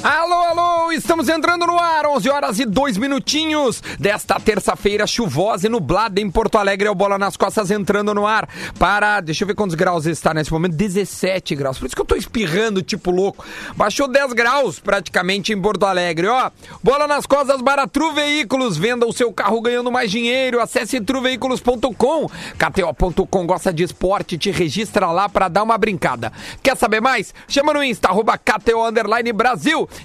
Alô, 0.00 0.32
alô, 0.32 0.92
estamos 0.92 1.28
entrando 1.28 1.66
no 1.66 1.76
ar, 1.76 2.06
11 2.06 2.30
horas 2.30 2.60
e 2.60 2.64
2 2.64 2.96
minutinhos 2.96 3.82
desta 3.98 4.38
terça-feira 4.38 5.08
chuvosa 5.08 5.66
e 5.66 5.68
nublada 5.70 6.20
em 6.20 6.30
Porto 6.30 6.56
Alegre. 6.56 6.86
É 6.86 6.90
o 6.90 6.94
Bola 6.94 7.18
nas 7.18 7.36
Costas 7.36 7.68
entrando 7.72 8.14
no 8.14 8.24
ar 8.24 8.48
para, 8.78 9.20
deixa 9.20 9.42
eu 9.42 9.48
ver 9.48 9.56
quantos 9.56 9.74
graus 9.74 10.06
está 10.06 10.32
nesse 10.32 10.52
momento, 10.52 10.76
17 10.76 11.56
graus. 11.56 11.78
Por 11.80 11.86
isso 11.86 11.96
que 11.96 12.00
eu 12.00 12.06
tô 12.06 12.14
espirrando 12.14 12.80
tipo 12.80 13.10
louco. 13.10 13.44
Baixou 13.74 14.06
10 14.06 14.34
graus 14.34 14.78
praticamente 14.78 15.52
em 15.52 15.60
Porto 15.60 15.84
Alegre, 15.84 16.28
ó. 16.28 16.48
Bola 16.80 17.08
nas 17.08 17.26
Costas 17.26 17.60
para 17.60 17.88
Tru 17.88 18.12
Veículos, 18.12 18.76
venda 18.76 19.04
o 19.04 19.12
seu 19.12 19.32
carro 19.32 19.60
ganhando 19.60 19.90
mais 19.90 20.12
dinheiro. 20.12 20.60
Acesse 20.60 21.00
truveículos.com. 21.00 22.30
KTO.com 22.56 23.46
gosta 23.46 23.72
de 23.72 23.82
esporte, 23.82 24.38
te 24.38 24.52
registra 24.52 25.10
lá 25.10 25.28
para 25.28 25.48
dar 25.48 25.64
uma 25.64 25.76
brincada. 25.76 26.32
Quer 26.62 26.76
saber 26.76 27.00
mais? 27.00 27.34
Chama 27.48 27.74
no 27.74 27.82
Insta, 27.82 28.08
arroba 28.08 28.38
KTO 28.38 28.86
Underline 28.86 29.32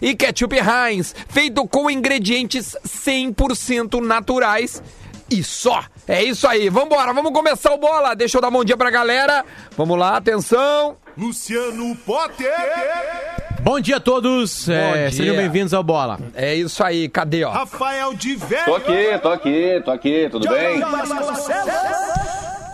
E 0.01 0.15
ketchup 0.15 0.55
Heinz, 0.57 1.15
feito 1.29 1.67
com 1.67 1.89
ingredientes 1.89 2.75
100% 2.85 3.99
naturais 4.01 4.81
e 5.29 5.43
só. 5.43 5.83
É 6.07 6.21
isso 6.21 6.47
aí, 6.47 6.69
vambora, 6.69 7.13
vamos 7.13 7.31
começar 7.31 7.73
o 7.73 7.77
bola. 7.77 8.15
Deixa 8.15 8.37
eu 8.37 8.41
dar 8.41 8.51
bom 8.51 8.63
dia 8.63 8.77
pra 8.77 8.89
galera. 8.89 9.45
Vamos 9.77 9.97
lá, 9.97 10.17
atenção. 10.17 10.97
Luciano 11.17 11.95
Potter. 11.97 12.51
Bom 13.61 13.79
dia 13.79 13.97
a 13.97 13.99
todos, 13.99 14.67
é, 14.67 15.07
dia. 15.07 15.11
sejam 15.11 15.35
bem-vindos 15.37 15.73
ao 15.73 15.81
Bola. 15.83 16.19
É 16.35 16.53
isso 16.53 16.83
aí, 16.83 17.07
cadê, 17.07 17.45
ó? 17.45 17.51
Rafael 17.51 18.13
de 18.13 18.35
Velho. 18.35 18.65
Tô 18.65 18.75
aqui, 18.75 19.19
tô 19.21 19.29
aqui, 19.29 19.81
tô 19.85 19.91
aqui, 19.91 20.29
tudo 20.29 20.49
bem? 20.49 20.81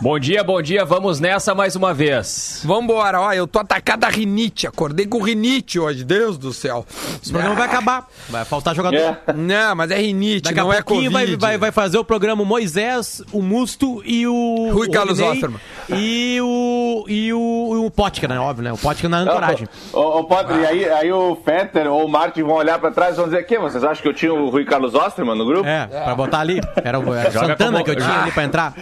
Bom 0.01 0.17
dia, 0.17 0.41
bom 0.45 0.61
dia, 0.61 0.85
vamos 0.85 1.19
nessa 1.19 1.53
mais 1.53 1.75
uma 1.75 1.93
vez. 1.93 2.61
Vambora, 2.63 3.19
ó, 3.19 3.33
eu 3.33 3.45
tô 3.45 3.59
atacado 3.59 4.05
a 4.05 4.07
rinite, 4.07 4.65
acordei 4.65 5.05
com 5.05 5.21
rinite 5.21 5.77
hoje, 5.77 6.05
Deus 6.05 6.37
do 6.37 6.53
céu. 6.53 6.85
Esse 7.21 7.29
programa 7.33 7.55
vai 7.55 7.67
acabar, 7.67 8.07
vai 8.29 8.45
faltar 8.45 8.73
jogador. 8.73 8.95
É. 8.97 9.17
Não, 9.35 9.75
mas 9.75 9.91
é 9.91 9.97
rinite, 9.99 10.43
Daqui 10.43 10.57
a 10.59 10.63
não 10.63 10.71
é 10.71 10.81
pouquinho 10.81 11.11
vai, 11.11 11.23
Covid. 11.25 11.41
vai, 11.41 11.57
vai 11.57 11.71
fazer 11.73 11.97
o 11.97 12.05
programa 12.05 12.41
o 12.43 12.45
Moisés, 12.45 13.21
o 13.33 13.41
Musto 13.41 14.01
e 14.05 14.25
o. 14.25 14.69
Rui 14.71 14.87
o 14.87 14.91
Carlos 14.91 15.19
Rodinei 15.19 15.33
Osterman. 15.33 15.59
E 15.89 16.39
o. 16.41 17.05
E 17.09 17.33
o, 17.33 17.85
o 17.85 17.91
Potker, 17.91 18.29
né? 18.29 18.39
Óbvio, 18.39 18.63
né? 18.63 18.71
O 18.71 18.77
Potker 18.77 19.09
na 19.09 19.17
ancoragem. 19.17 19.67
Ô, 19.91 20.19
ô 20.19 20.23
Potter, 20.23 20.55
e 20.61 20.65
aí, 20.65 20.89
aí 20.89 21.11
o 21.11 21.35
Fetter 21.43 21.87
ou 21.91 22.05
o 22.05 22.09
Martin 22.09 22.43
vão 22.43 22.55
olhar 22.55 22.79
pra 22.79 22.89
trás 22.89 23.15
e 23.15 23.17
vão 23.17 23.25
dizer: 23.25 23.43
que 23.45 23.59
vocês 23.59 23.83
acham 23.83 24.01
que 24.01 24.07
eu 24.07 24.13
tinha 24.13 24.33
o 24.33 24.49
Rui 24.49 24.63
Carlos 24.63 24.95
Osterman 24.95 25.35
no 25.37 25.45
grupo? 25.45 25.67
É, 25.67 25.87
pra 25.87 26.15
botar 26.15 26.39
ali. 26.39 26.61
Era 26.81 26.97
o 26.97 27.13
era 27.13 27.29
Joga 27.29 27.47
Santana 27.47 27.71
como- 27.73 27.83
que 27.83 27.91
eu 27.91 27.95
tinha 27.97 28.21
ali 28.21 28.31
pra 28.31 28.43
entrar. 28.45 28.73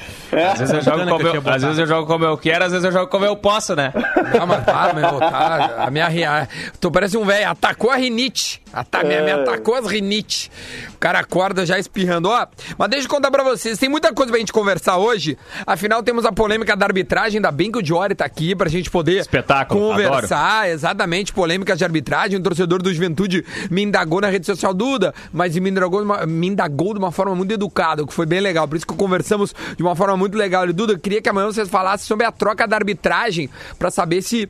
Às 0.52 0.60
vezes 0.60 0.76
eu 0.76 0.82
jogo 0.82 1.07
Como 1.12 1.20
que 1.32 1.38
eu 1.38 1.42
tinha 1.42 1.56
às 1.56 1.62
vezes 1.64 1.80
eu 1.80 1.88
jogo 1.88 2.08
como 2.08 2.26
eu 2.26 2.38
quero, 2.38 2.66
às 2.66 2.72
vezes 2.72 2.86
eu 2.86 2.92
jogo 2.92 3.08
como 3.08 3.26
eu 3.26 3.36
posso, 3.36 3.76
né? 3.76 3.92
Ah, 4.40 4.46
mas 4.46 4.64
para, 4.64 4.94
meu, 4.94 5.20
tá, 5.20 5.76
a 5.80 5.90
minha, 5.92 6.08
ri- 6.08 6.24
a- 6.26 6.48
tô 6.80 6.92
parecendo 6.92 7.24
um 7.24 7.26
velho, 7.28 7.50
atacou 7.50 7.90
a 7.92 7.96
rinite, 7.96 8.62
Ata, 8.74 9.04
me, 9.04 9.22
me 9.22 9.32
atacou 9.32 9.76
as 9.76 9.86
rinite. 9.88 10.52
O 10.94 10.98
cara 10.98 11.20
acorda 11.20 11.66
já 11.66 11.80
espirrando, 11.80 12.30
ó. 12.30 12.46
Mas 12.78 12.90
deixa 12.90 13.06
eu 13.06 13.10
contar 13.10 13.32
pra 13.32 13.44
vocês, 13.44 13.78
tem 13.78 13.90
muita 13.90 14.14
coisa 14.14 14.32
pra 14.32 14.40
gente 14.40 14.52
conversar 14.54 14.98
hoje, 14.98 15.38
afinal 15.66 16.04
temos 16.04 16.26
a 16.26 16.32
polêmica 16.32 16.76
da 16.76 16.86
arbitragem, 16.86 17.38
ainda 17.38 17.52
bem 17.52 17.72
que 17.72 17.78
o 17.78 17.82
Diori 17.82 18.16
tá 18.16 18.26
aqui 18.26 18.56
pra 18.56 18.70
gente 18.70 18.90
poder 18.90 19.20
Espetáculo, 19.20 19.80
conversar, 19.80 20.70
exatamente, 20.70 21.32
polêmicas 21.34 21.78
de 21.78 21.84
arbitragem, 21.84 22.38
um 22.40 22.42
torcedor 22.42 22.82
do 22.82 22.94
Juventude 22.94 23.44
me 23.72 23.84
indagou 23.84 24.22
na 24.22 24.28
rede 24.30 24.46
social 24.46 24.74
Duda, 24.74 25.14
mas 25.32 25.56
me 25.58 25.70
indagou, 25.70 26.00
de 26.02 26.06
uma- 26.06 26.26
me 26.26 26.48
indagou 26.48 26.94
de 26.94 27.00
uma 27.00 27.12
forma 27.12 27.34
muito 27.36 27.52
educada, 27.54 28.04
o 28.04 28.08
que 28.08 28.14
foi 28.14 28.26
bem 28.26 28.40
legal, 28.40 28.68
por 28.68 28.76
isso 28.78 28.86
que 28.88 28.94
conversamos 28.96 29.54
de 29.76 29.82
uma 29.84 29.96
forma 29.96 30.18
muito 30.18 30.38
legal. 30.38 30.64
Ele, 30.64 30.74
Duda, 30.74 30.94
eu 30.94 31.00
queria 31.00 31.22
que 31.22 31.30
amanhã 31.30 31.48
vocês 31.48 31.70
falassem 31.70 32.06
sobre 32.08 32.26
a 32.26 32.32
troca 32.32 32.68
da 32.68 32.76
arbitragem 32.76 33.50
pra 33.80 33.90
saber 33.92 34.22
se 34.22 34.50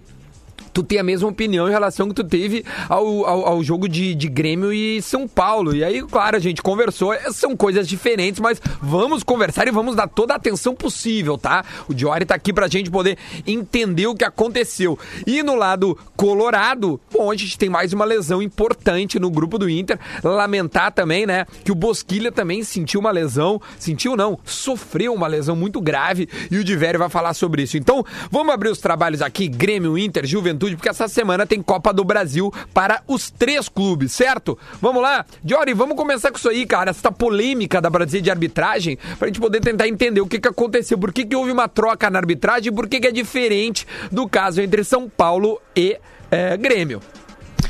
tu 0.78 0.83
tem 0.83 1.00
a 1.00 1.03
mesma 1.03 1.28
opinião 1.28 1.67
em 1.67 1.72
relação 1.72 2.08
que 2.08 2.14
tu 2.14 2.23
teve 2.23 2.64
ao, 2.88 3.25
ao, 3.25 3.45
ao 3.47 3.64
jogo 3.64 3.89
de, 3.89 4.14
de 4.14 4.27
Grêmio 4.27 4.71
e 4.71 5.02
São 5.02 5.27
Paulo. 5.27 5.76
E 5.76 5.83
aí, 5.83 6.04
claro, 6.04 6.38
a 6.38 6.39
gente 6.39 6.61
conversou, 6.61 7.11
é, 7.11 7.32
são 7.32 7.58
coisas 7.58 7.88
diferentes, 7.88 8.39
mas 8.39 8.61
vamos 8.80 9.23
conversar 9.23 9.67
e 9.67 9.71
vamos 9.71 9.95
dar 9.95 10.08
toda 10.08 10.33
a 10.33 10.37
atenção 10.37 10.76
possível, 10.76 11.36
tá? 11.36 11.66
O 11.89 11.95
Diori 11.95 12.26
tá 12.26 12.36
aqui 12.36 12.54
pra 12.54 12.67
gente 12.67 12.92
poder 12.92 13.17
entender 13.48 14.05
o 14.05 14.14
que 14.14 14.23
aconteceu. 14.23 14.99
E 15.26 15.42
no 15.42 15.55
lado 15.55 15.98
colorado, 16.16 17.02
bom, 17.11 17.32
a 17.32 17.36
gente 17.36 17.58
tem 17.58 17.70
mais 17.70 17.92
uma 17.92 18.05
lesão 18.05 18.39
importante 18.39 19.17
no 19.17 19.32
grupo 19.32 19.58
do 19.58 19.67
Inter. 19.67 19.98
Lamentar 20.23 20.92
também, 20.92 21.26
né, 21.26 21.48
que 21.64 21.71
o 21.71 21.76
Bosquilha 21.76 22.32
também 22.32 22.61
sentiu 22.61 22.99
uma 22.99 23.10
lesão, 23.10 23.60
sentiu 23.80 24.16
não, 24.16 24.37
sofreu 24.45 25.11
uma 25.11 25.26
lesão 25.26 25.55
muito 25.55 25.82
grave 25.82 26.30
e 26.52 26.60
o 26.60 26.64
Divério 26.64 26.99
vai 26.99 27.10
falar 27.10 27.33
sobre 27.33 27.64
isso. 27.64 27.77
Então, 27.77 28.05
vamos 28.30 28.54
abrir 28.54 28.70
os 28.70 28.77
trabalhos 28.77 29.23
aqui, 29.23 29.48
Grêmio, 29.48 29.98
Inter, 29.98 30.23
Juventude, 30.23 30.67
porque 30.76 30.89
essa 30.89 31.08
semana 31.08 31.45
tem 31.45 31.61
Copa 31.61 31.94
do 31.94 32.04
Brasil 32.04 32.54
para 32.73 33.02
os 33.08 33.30
três 33.30 33.70
clubes, 33.70 34.11
certo? 34.11 34.58
Vamos 34.82 35.02
lá? 35.02 35.26
Diori, 35.44 35.73
vamos 35.73 35.95
começar 35.95 36.32
com 36.32 36.38
isso 36.38 36.50
aí, 36.50 36.66
cara, 36.66 36.92
essa 36.92 37.11
polêmica 37.11 37.82
da 37.82 37.89
Brasília 37.89 38.22
de 38.22 38.32
arbitragem, 38.32 38.98
pra 39.17 39.28
gente 39.28 39.39
poder 39.39 39.61
tentar 39.61 39.88
entender 39.88 40.22
o 40.22 40.28
que, 40.28 40.39
que 40.39 40.48
aconteceu, 40.48 40.98
por 40.98 41.14
que, 41.14 41.26
que 41.26 41.36
houve 41.36 41.52
uma 41.52 41.67
troca 41.67 42.10
na 42.10 42.20
arbitragem 42.20 42.72
e 42.72 42.76
por 42.76 42.88
que, 42.88 43.00
que 43.00 43.08
é 43.08 43.11
diferente 43.11 43.88
do 44.11 44.28
caso 44.28 44.61
entre 44.61 44.83
São 44.83 45.10
Paulo 45.10 45.61
e 45.76 45.98
eh, 46.32 46.58
Grêmio. 46.58 47.02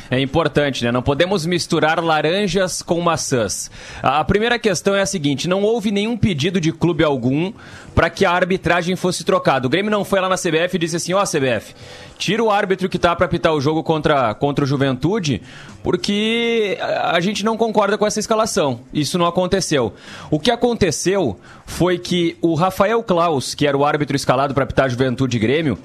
É 0.09 0.19
importante, 0.19 0.85
né? 0.85 0.91
Não 0.91 1.01
podemos 1.01 1.45
misturar 1.45 2.01
laranjas 2.01 2.81
com 2.81 3.01
maçãs. 3.01 3.69
A 4.01 4.23
primeira 4.23 4.57
questão 4.57 4.95
é 4.95 5.01
a 5.01 5.05
seguinte: 5.05 5.49
não 5.49 5.63
houve 5.63 5.91
nenhum 5.91 6.15
pedido 6.15 6.61
de 6.61 6.71
clube 6.71 7.03
algum 7.03 7.51
para 7.93 8.09
que 8.09 8.23
a 8.23 8.31
arbitragem 8.31 8.95
fosse 8.95 9.23
trocada. 9.25 9.67
O 9.67 9.69
Grêmio 9.69 9.91
não 9.91 10.05
foi 10.05 10.21
lá 10.21 10.29
na 10.29 10.35
CBF 10.35 10.75
e 10.75 10.79
disse 10.79 10.95
assim: 10.95 11.13
ó, 11.13 11.23
CBF, 11.23 11.75
tira 12.17 12.41
o 12.41 12.49
árbitro 12.49 12.87
que 12.87 12.97
tá 12.97 13.13
para 13.15 13.25
apitar 13.25 13.53
o 13.53 13.59
jogo 13.59 13.83
contra, 13.83 14.33
contra 14.33 14.63
o 14.63 14.67
Juventude, 14.67 15.41
porque 15.83 16.77
a 16.79 17.17
a 17.17 17.19
gente 17.19 17.43
não 17.43 17.57
concorda 17.57 17.97
com 17.97 18.05
essa 18.05 18.19
escalação. 18.19 18.81
Isso 18.93 19.17
não 19.17 19.25
aconteceu. 19.25 19.93
O 20.29 20.39
que 20.39 20.51
aconteceu 20.51 21.39
foi 21.65 21.97
que 21.97 22.37
o 22.41 22.53
Rafael 22.53 23.01
Klaus, 23.01 23.55
que 23.55 23.65
era 23.65 23.75
o 23.75 23.83
árbitro 23.83 24.15
escalado 24.15 24.53
para 24.53 24.63
apitar 24.63 24.87
Juventude 24.87 25.35
e 25.35 25.39
Grêmio, 25.39 25.79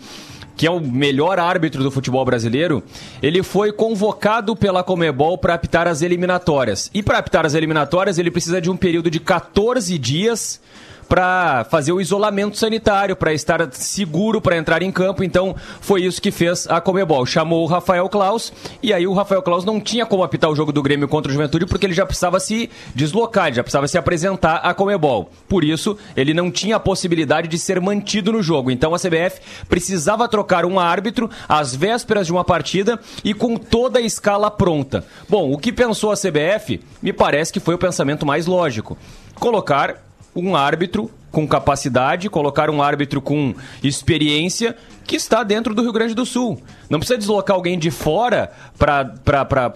que 0.62 0.66
é 0.68 0.70
o 0.70 0.78
melhor 0.78 1.40
árbitro 1.40 1.82
do 1.82 1.90
futebol 1.90 2.24
brasileiro, 2.24 2.84
ele 3.20 3.42
foi 3.42 3.72
convocado 3.72 4.54
pela 4.54 4.84
Comebol 4.84 5.36
para 5.36 5.54
apitar 5.54 5.88
as 5.88 6.02
eliminatórias. 6.02 6.88
E 6.94 7.02
para 7.02 7.18
apitar 7.18 7.44
as 7.44 7.54
eliminatórias, 7.54 8.16
ele 8.16 8.30
precisa 8.30 8.60
de 8.60 8.70
um 8.70 8.76
período 8.76 9.10
de 9.10 9.18
14 9.18 9.98
dias 9.98 10.60
para 11.08 11.64
fazer 11.70 11.92
o 11.92 12.00
isolamento 12.00 12.56
sanitário, 12.56 13.14
para 13.14 13.32
estar 13.32 13.68
seguro 13.72 14.40
para 14.40 14.56
entrar 14.56 14.82
em 14.82 14.90
campo. 14.90 15.22
Então, 15.22 15.54
foi 15.80 16.02
isso 16.02 16.20
que 16.20 16.30
fez 16.30 16.66
a 16.68 16.80
Comebol. 16.80 17.26
Chamou 17.26 17.62
o 17.64 17.66
Rafael 17.66 18.08
Klaus 18.08 18.52
e 18.82 18.92
aí 18.92 19.06
o 19.06 19.12
Rafael 19.12 19.42
Klaus 19.42 19.64
não 19.64 19.80
tinha 19.80 20.06
como 20.06 20.22
apitar 20.22 20.50
o 20.50 20.56
jogo 20.56 20.72
do 20.72 20.82
Grêmio 20.82 21.08
contra 21.08 21.30
o 21.30 21.32
Juventude 21.32 21.66
porque 21.66 21.86
ele 21.86 21.94
já 21.94 22.06
precisava 22.06 22.40
se 22.40 22.70
deslocar, 22.94 23.52
já 23.52 23.62
precisava 23.62 23.88
se 23.88 23.98
apresentar 23.98 24.56
à 24.56 24.74
Comebol. 24.74 25.30
Por 25.48 25.64
isso, 25.64 25.96
ele 26.16 26.34
não 26.34 26.50
tinha 26.50 26.76
a 26.76 26.80
possibilidade 26.80 27.48
de 27.48 27.58
ser 27.58 27.80
mantido 27.80 28.32
no 28.32 28.42
jogo. 28.42 28.70
Então, 28.70 28.94
a 28.94 28.98
CBF 28.98 29.40
precisava 29.68 30.28
trocar 30.28 30.64
um 30.64 30.78
árbitro 30.78 31.30
às 31.48 31.74
vésperas 31.74 32.26
de 32.26 32.32
uma 32.32 32.44
partida 32.44 32.98
e 33.24 33.34
com 33.34 33.56
toda 33.56 33.98
a 33.98 34.02
escala 34.02 34.50
pronta. 34.50 35.04
Bom, 35.28 35.52
o 35.52 35.58
que 35.58 35.72
pensou 35.72 36.10
a 36.12 36.16
CBF 36.16 36.80
me 37.02 37.12
parece 37.12 37.52
que 37.52 37.60
foi 37.60 37.74
o 37.74 37.78
pensamento 37.78 38.24
mais 38.24 38.46
lógico. 38.46 38.96
Colocar 39.34 40.11
um 40.34 40.56
árbitro 40.56 41.10
com 41.30 41.48
capacidade, 41.48 42.28
colocar 42.28 42.68
um 42.68 42.82
árbitro 42.82 43.20
com 43.20 43.54
experiência 43.82 44.76
que 45.04 45.16
está 45.16 45.42
dentro 45.42 45.74
do 45.74 45.82
Rio 45.82 45.92
Grande 45.92 46.14
do 46.14 46.26
Sul. 46.26 46.62
Não 46.92 46.98
precisa 46.98 47.16
deslocar 47.18 47.56
alguém 47.56 47.78
de 47.78 47.90
fora 47.90 48.52
para 48.78 49.14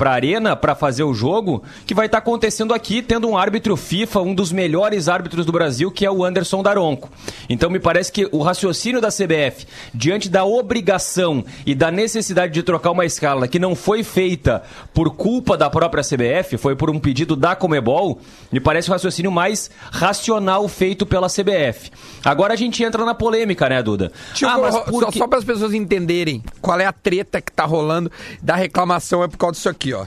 a 0.04 0.10
arena 0.10 0.54
para 0.54 0.74
fazer 0.74 1.02
o 1.02 1.14
jogo, 1.14 1.62
que 1.86 1.94
vai 1.94 2.04
estar 2.04 2.18
acontecendo 2.18 2.74
aqui, 2.74 3.00
tendo 3.00 3.26
um 3.26 3.38
árbitro 3.38 3.74
FIFA, 3.74 4.20
um 4.20 4.34
dos 4.34 4.52
melhores 4.52 5.08
árbitros 5.08 5.46
do 5.46 5.50
Brasil, 5.50 5.90
que 5.90 6.04
é 6.04 6.10
o 6.10 6.22
Anderson 6.22 6.62
Daronco. 6.62 7.10
Então 7.48 7.70
me 7.70 7.78
parece 7.80 8.12
que 8.12 8.28
o 8.30 8.42
raciocínio 8.42 9.00
da 9.00 9.08
CBF, 9.08 9.66
diante 9.94 10.28
da 10.28 10.44
obrigação 10.44 11.42
e 11.64 11.74
da 11.74 11.90
necessidade 11.90 12.52
de 12.52 12.62
trocar 12.62 12.90
uma 12.90 13.06
escala 13.06 13.48
que 13.48 13.58
não 13.58 13.74
foi 13.74 14.02
feita 14.02 14.62
por 14.92 15.08
culpa 15.16 15.56
da 15.56 15.70
própria 15.70 16.04
CBF, 16.04 16.58
foi 16.58 16.76
por 16.76 16.90
um 16.90 16.98
pedido 16.98 17.34
da 17.34 17.56
Comebol, 17.56 18.20
me 18.52 18.60
parece 18.60 18.90
o 18.90 18.92
raciocínio 18.92 19.32
mais 19.32 19.70
racional 19.90 20.68
feito 20.68 21.06
pela 21.06 21.28
CBF. 21.28 21.90
Agora 22.22 22.52
a 22.52 22.56
gente 22.56 22.84
entra 22.84 23.06
na 23.06 23.14
polêmica, 23.14 23.70
né, 23.70 23.82
Duda? 23.82 24.12
Tipo, 24.34 24.50
ah, 24.50 24.58
mas 24.58 24.74
só, 24.74 24.80
por 24.82 25.06
que- 25.06 25.18
só 25.18 25.26
para 25.26 25.38
as 25.38 25.44
pessoas 25.44 25.72
entenderem 25.72 26.42
qual 26.60 26.78
é 26.78 26.84
a 26.84 26.92
treta 27.06 27.40
que 27.40 27.52
tá 27.52 27.64
rolando 27.64 28.10
da 28.42 28.56
reclamação 28.56 29.22
é 29.22 29.28
por 29.28 29.36
causa 29.36 29.54
disso 29.54 29.68
aqui, 29.68 29.94
ó. 29.94 30.06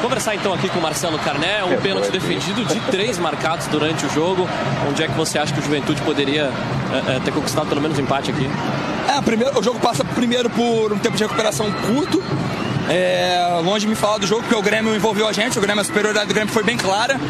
Conversar 0.00 0.36
então 0.36 0.54
aqui 0.54 0.68
com 0.68 0.78
o 0.78 0.82
Marcelo 0.82 1.18
Carné, 1.18 1.64
um 1.64 1.78
pênalti 1.80 2.08
defendido 2.12 2.64
de 2.64 2.78
três 2.90 3.18
marcados 3.18 3.66
durante 3.66 4.06
o 4.06 4.08
jogo. 4.08 4.48
Onde 4.88 5.02
é 5.02 5.08
que 5.08 5.14
você 5.14 5.40
acha 5.40 5.52
que 5.52 5.58
o 5.58 5.62
Juventude 5.62 6.00
poderia 6.02 6.44
eh, 6.44 7.16
eh, 7.16 7.20
ter 7.24 7.32
conquistado 7.32 7.68
pelo 7.68 7.82
menos 7.82 7.98
um 7.98 8.02
empate 8.02 8.30
aqui? 8.30 8.48
É, 9.08 9.20
primeiro, 9.20 9.58
o 9.58 9.62
jogo 9.62 9.80
passa 9.80 10.04
primeiro 10.04 10.48
por 10.48 10.92
um 10.92 10.98
tempo 10.98 11.16
de 11.16 11.24
recuperação 11.24 11.66
curto. 11.72 12.22
É, 12.92 13.60
longe 13.62 13.86
de 13.86 13.88
me 13.88 13.94
falar 13.94 14.18
do 14.18 14.26
jogo, 14.26 14.42
porque 14.42 14.56
o 14.56 14.62
Grêmio 14.62 14.94
envolveu 14.96 15.28
a 15.28 15.32
gente, 15.32 15.56
o 15.56 15.62
Grêmio, 15.62 15.80
a 15.80 15.84
superioridade 15.84 16.26
do 16.26 16.34
Grêmio 16.34 16.52
foi 16.52 16.64
bem 16.64 16.76
clara. 16.76 17.20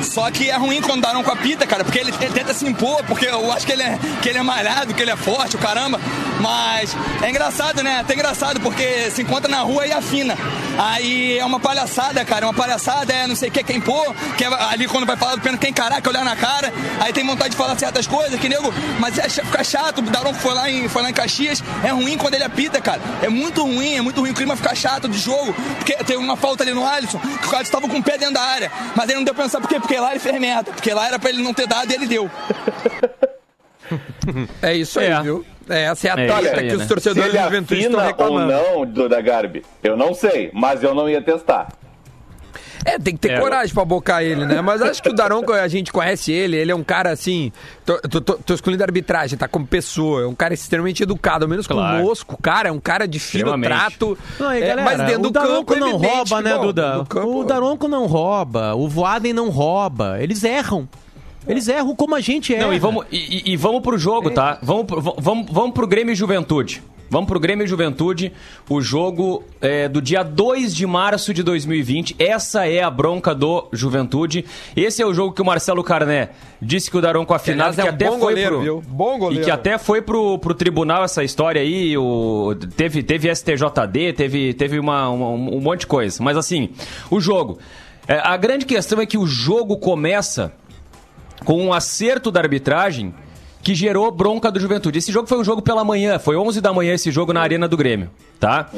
Só 0.00 0.30
que 0.30 0.48
é 0.48 0.56
ruim 0.56 0.80
quando 0.80 1.00
o 1.00 1.02
Daronco 1.02 1.28
apita, 1.28 1.66
cara, 1.66 1.82
porque 1.82 1.98
ele, 1.98 2.14
ele 2.20 2.32
tenta 2.32 2.54
se 2.54 2.64
impor, 2.64 3.02
porque 3.02 3.26
eu 3.26 3.50
acho 3.52 3.66
que 3.66 3.72
ele, 3.72 3.82
é, 3.82 3.98
que 4.22 4.28
ele 4.28 4.38
é 4.38 4.42
malhado, 4.42 4.94
que 4.94 5.02
ele 5.02 5.10
é 5.10 5.16
forte, 5.16 5.56
o 5.56 5.58
caramba. 5.58 6.00
Mas 6.40 6.96
é 7.20 7.30
engraçado, 7.30 7.82
né? 7.82 7.98
Até 7.98 8.14
engraçado, 8.14 8.60
porque 8.60 9.10
se 9.10 9.22
encontra 9.22 9.50
na 9.50 9.60
rua 9.60 9.88
e 9.88 9.92
afina. 9.92 10.36
Aí 10.78 11.36
é 11.38 11.44
uma 11.44 11.58
palhaçada, 11.58 12.24
cara. 12.24 12.46
Uma 12.46 12.54
palhaçada 12.54 13.12
é 13.12 13.26
não 13.26 13.34
sei 13.34 13.48
o 13.48 13.52
que, 13.52 13.64
quem 13.64 13.80
pôr, 13.80 14.14
que 14.36 14.44
é 14.44 14.46
ali 14.46 14.86
quando 14.86 15.04
vai 15.04 15.16
falar 15.16 15.34
do 15.34 15.40
pênalti, 15.40 15.60
quem 15.62 15.72
caraca, 15.72 16.08
olhar 16.08 16.24
na 16.24 16.36
cara. 16.36 16.72
Aí 17.00 17.12
tem 17.12 17.26
vontade 17.26 17.50
de 17.50 17.56
falar 17.56 17.76
certas 17.76 18.06
coisas, 18.06 18.38
que 18.38 18.48
nego. 18.48 18.72
Mas 19.00 19.18
é, 19.18 19.28
fica 19.28 19.64
chato. 19.64 19.98
O 19.98 20.02
Daronco 20.02 20.38
foi 20.38 20.54
lá, 20.54 20.70
em, 20.70 20.88
foi 20.88 21.02
lá 21.02 21.10
em 21.10 21.12
Caxias. 21.12 21.62
É 21.82 21.88
ruim 21.90 22.16
quando 22.16 22.34
ele 22.34 22.44
apita, 22.44 22.80
cara. 22.80 23.00
É 23.22 23.28
muito 23.28 23.62
ruim, 23.64 23.96
é 23.96 24.00
muito 24.00 24.20
ruim. 24.20 24.30
O 24.30 24.34
clima 24.34 24.54
fica 24.56 24.74
chato 24.74 25.08
de 25.08 25.18
jogo. 25.18 25.52
Porque 25.78 25.94
tem 26.04 26.16
uma 26.16 26.36
falta 26.36 26.62
ali 26.62 26.72
no 26.72 26.86
Alisson, 26.86 27.18
que 27.18 27.48
o 27.52 27.56
Alisson 27.56 27.72
tava 27.72 27.88
com 27.88 27.98
o 27.98 28.02
pé 28.02 28.16
dentro 28.16 28.34
da 28.34 28.42
área. 28.42 28.70
Mas 28.94 29.08
ele 29.08 29.16
não 29.18 29.24
deu 29.24 29.34
pra 29.34 29.44
pensar 29.44 29.60
por 29.60 29.68
quê? 29.68 29.80
Porque 29.80 29.98
lá 29.98 30.10
ele 30.12 30.20
fez 30.20 30.40
merda. 30.40 30.72
Porque 30.72 30.94
lá 30.94 31.06
era 31.08 31.18
pra 31.18 31.30
ele 31.30 31.42
não 31.42 31.52
ter 31.52 31.66
dado 31.66 31.90
e 31.90 31.94
ele 31.94 32.06
deu. 32.06 32.30
É 34.60 34.74
isso 34.74 35.00
aí, 35.00 35.06
É. 35.06 35.22
viu? 35.22 35.44
É, 35.68 35.84
essa 35.84 36.08
é 36.08 36.10
a 36.10 36.20
É 36.20 36.26
isso 36.26 36.34
aí, 36.34 36.68
que 36.68 36.76
né? 36.76 36.82
os 36.82 36.86
torcedores 36.86 37.30
Se 37.32 37.38
do 37.38 37.44
Juventude 37.44 37.80
estão 37.82 38.00
afina 38.00 38.16
ou 38.26 38.38
reclamando. 38.38 38.52
não, 38.52 38.86
Duda 38.86 39.20
Garbi, 39.20 39.62
eu 39.82 39.96
não 39.96 40.14
sei, 40.14 40.50
mas 40.52 40.82
eu 40.82 40.94
não 40.94 41.08
ia 41.08 41.20
testar. 41.22 41.68
É, 42.84 42.96
tem 42.98 43.14
que 43.14 43.20
ter 43.20 43.32
É. 43.32 43.40
coragem 43.40 43.74
pra 43.74 43.84
bocar 43.84 44.22
ele, 44.22 44.46
né? 44.46 44.62
Mas 44.62 44.80
acho 44.80 45.02
que 45.02 45.10
o 45.10 45.12
Daronco, 45.12 45.52
a 45.52 45.66
gente 45.68 45.92
conhece 45.92 46.32
ele, 46.32 46.56
ele 46.56 46.70
é 46.70 46.74
um 46.74 46.84
cara 46.84 47.10
assim. 47.10 47.52
Tô, 47.84 47.98
tô, 48.00 48.20
tô- 48.20 48.34
tô 48.34 48.54
excluindo 48.54 48.82
a 48.82 48.86
arbitragem, 48.86 49.36
tá? 49.36 49.46
Como 49.48 49.66
pessoa. 49.66 50.22
É 50.22 50.26
um 50.26 50.34
cara 50.34 50.54
extremamente 50.54 51.02
educado, 51.02 51.44
ao 51.44 51.48
menos 51.50 51.66
Claro. 51.66 52.00
conosco. 52.02 52.38
Cara, 52.40 52.68
é 52.68 52.72
um 52.72 52.78
cara 52.80 53.06
de 53.06 53.18
fino 53.18 53.60
trato. 53.60 54.16
Não, 54.38 54.54
e 54.54 54.58
é, 54.58 54.60
galera, 54.68 54.82
mas 54.84 54.98
dentro 55.00 55.18
o 55.20 55.22
do 55.24 55.30
Daronco 55.30 55.74
campo 55.74 55.74
é 55.74 55.80
não 55.80 55.96
rouba, 55.98 56.36
que, 56.38 56.42
né, 56.44 56.54
bom, 56.54 56.62
Duda? 56.66 56.94
no 56.98 57.06
campo- 57.06 57.40
O 57.40 57.44
Daronco 57.44 57.88
não 57.88 58.06
rouba, 58.06 58.74
o 58.74 58.88
Voaden 58.88 59.32
não 59.34 59.50
rouba. 59.50 60.16
Eles 60.22 60.42
erram. 60.44 60.88
Eles 61.48 61.66
erram 61.68 61.94
como 61.96 62.14
a 62.14 62.20
gente 62.20 62.54
erra. 62.54 62.66
Não, 62.66 62.74
e 62.74 62.78
vamos, 62.78 63.06
e, 63.10 63.52
e- 63.52 63.56
vamos 63.56 63.80
pro 63.82 63.96
jogo, 63.98 64.30
tá? 64.30 64.58
Vamos 64.62 64.84
pro, 64.86 65.00
v- 65.00 65.14
vamos, 65.18 65.46
vamos 65.50 65.72
pro 65.72 65.86
Grêmio 65.86 66.12
e 66.12 66.16
Juventude. 66.16 66.82
Vamos 67.10 67.26
pro 67.26 67.40
Grêmio 67.40 67.64
e 67.64 67.66
Juventude, 67.66 68.30
o 68.68 68.82
jogo 68.82 69.42
é, 69.62 69.88
do 69.88 70.02
dia 70.02 70.22
2 70.22 70.74
de 70.76 70.86
março 70.86 71.32
de 71.32 71.42
2020. 71.42 72.14
Essa 72.18 72.68
é 72.68 72.82
a 72.82 72.90
bronca 72.90 73.34
do 73.34 73.66
Juventude. 73.72 74.44
Esse 74.76 75.00
é 75.00 75.06
o 75.06 75.14
jogo 75.14 75.32
que 75.32 75.40
o 75.40 75.44
Marcelo 75.44 75.82
Carné 75.82 76.28
disse 76.60 76.90
que 76.90 76.98
o 76.98 77.00
Daronco 77.00 77.32
afinado, 77.32 77.70
aliás, 77.70 77.76
que 77.76 77.80
é 77.88 77.90
um 77.90 77.94
até 77.94 78.04
bom 78.04 78.18
foi 78.18 78.34
goleiro, 78.34 78.50
pro, 78.56 78.60
viu? 78.62 78.82
Bom 78.86 79.18
goleiro. 79.18 79.42
E 79.42 79.44
que 79.46 79.50
até 79.50 79.78
foi 79.78 80.02
pro, 80.02 80.38
pro 80.38 80.52
tribunal 80.52 81.02
essa 81.02 81.24
história 81.24 81.62
aí, 81.62 81.96
o, 81.96 82.54
teve, 82.76 83.02
teve 83.02 83.34
STJD, 83.34 84.12
teve, 84.14 84.52
teve 84.52 84.78
uma, 84.78 85.08
uma- 85.08 85.28
um 85.30 85.60
monte 85.62 85.80
de 85.80 85.86
coisa. 85.86 86.22
Mas 86.22 86.36
assim, 86.36 86.68
o 87.10 87.18
jogo. 87.18 87.58
É, 88.06 88.20
a 88.22 88.36
grande 88.36 88.66
questão 88.66 89.00
é 89.00 89.06
que 89.06 89.16
o 89.16 89.26
jogo 89.26 89.78
começa 89.78 90.52
com 91.44 91.62
um 91.62 91.72
acerto 91.72 92.30
da 92.30 92.40
arbitragem 92.40 93.14
que 93.62 93.74
gerou 93.74 94.10
bronca 94.10 94.50
do 94.50 94.58
Juventude. 94.60 94.98
Esse 94.98 95.12
jogo 95.12 95.28
foi 95.28 95.38
um 95.38 95.44
jogo 95.44 95.60
pela 95.62 95.84
manhã, 95.84 96.18
foi 96.18 96.36
11 96.36 96.60
da 96.60 96.72
manhã 96.72 96.94
esse 96.94 97.10
jogo 97.10 97.32
na 97.32 97.40
Arena 97.42 97.66
do 97.68 97.76
Grêmio, 97.76 98.10
tá? 98.40 98.68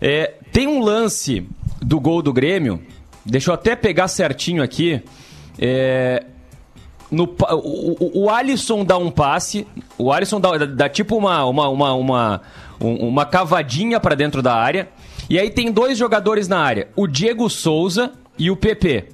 É, 0.00 0.34
tem 0.52 0.66
um 0.66 0.80
lance 0.82 1.46
do 1.80 2.00
gol 2.00 2.22
do 2.22 2.32
Grêmio, 2.32 2.82
deixa 3.24 3.50
eu 3.50 3.54
até 3.54 3.76
pegar 3.76 4.08
certinho 4.08 4.62
aqui, 4.62 5.02
é, 5.58 6.24
no, 7.10 7.24
o, 7.24 8.22
o, 8.24 8.30
Alisson 8.30 8.84
dá 8.84 8.96
um 8.98 9.10
passe, 9.10 9.66
o 9.96 10.10
Alisson 10.12 10.40
dá, 10.40 10.56
dá- 10.66 10.88
tipo 10.88 11.16
uma, 11.16 11.44
uma, 11.44 11.68
uma, 11.68 11.92
uma, 11.94 12.42
um- 12.80 13.08
uma 13.08 13.24
cavadinha 13.24 14.00
pra 14.00 14.14
dentro 14.14 14.42
da 14.42 14.54
área, 14.54 14.88
e 15.30 15.38
aí 15.38 15.50
tem 15.50 15.70
dois 15.70 15.96
jogadores 15.96 16.48
na 16.48 16.58
área, 16.58 16.88
o 16.96 17.06
Diego 17.06 17.48
Souza 17.48 18.12
e 18.38 18.50
o 18.50 18.56
PP. 18.56 19.04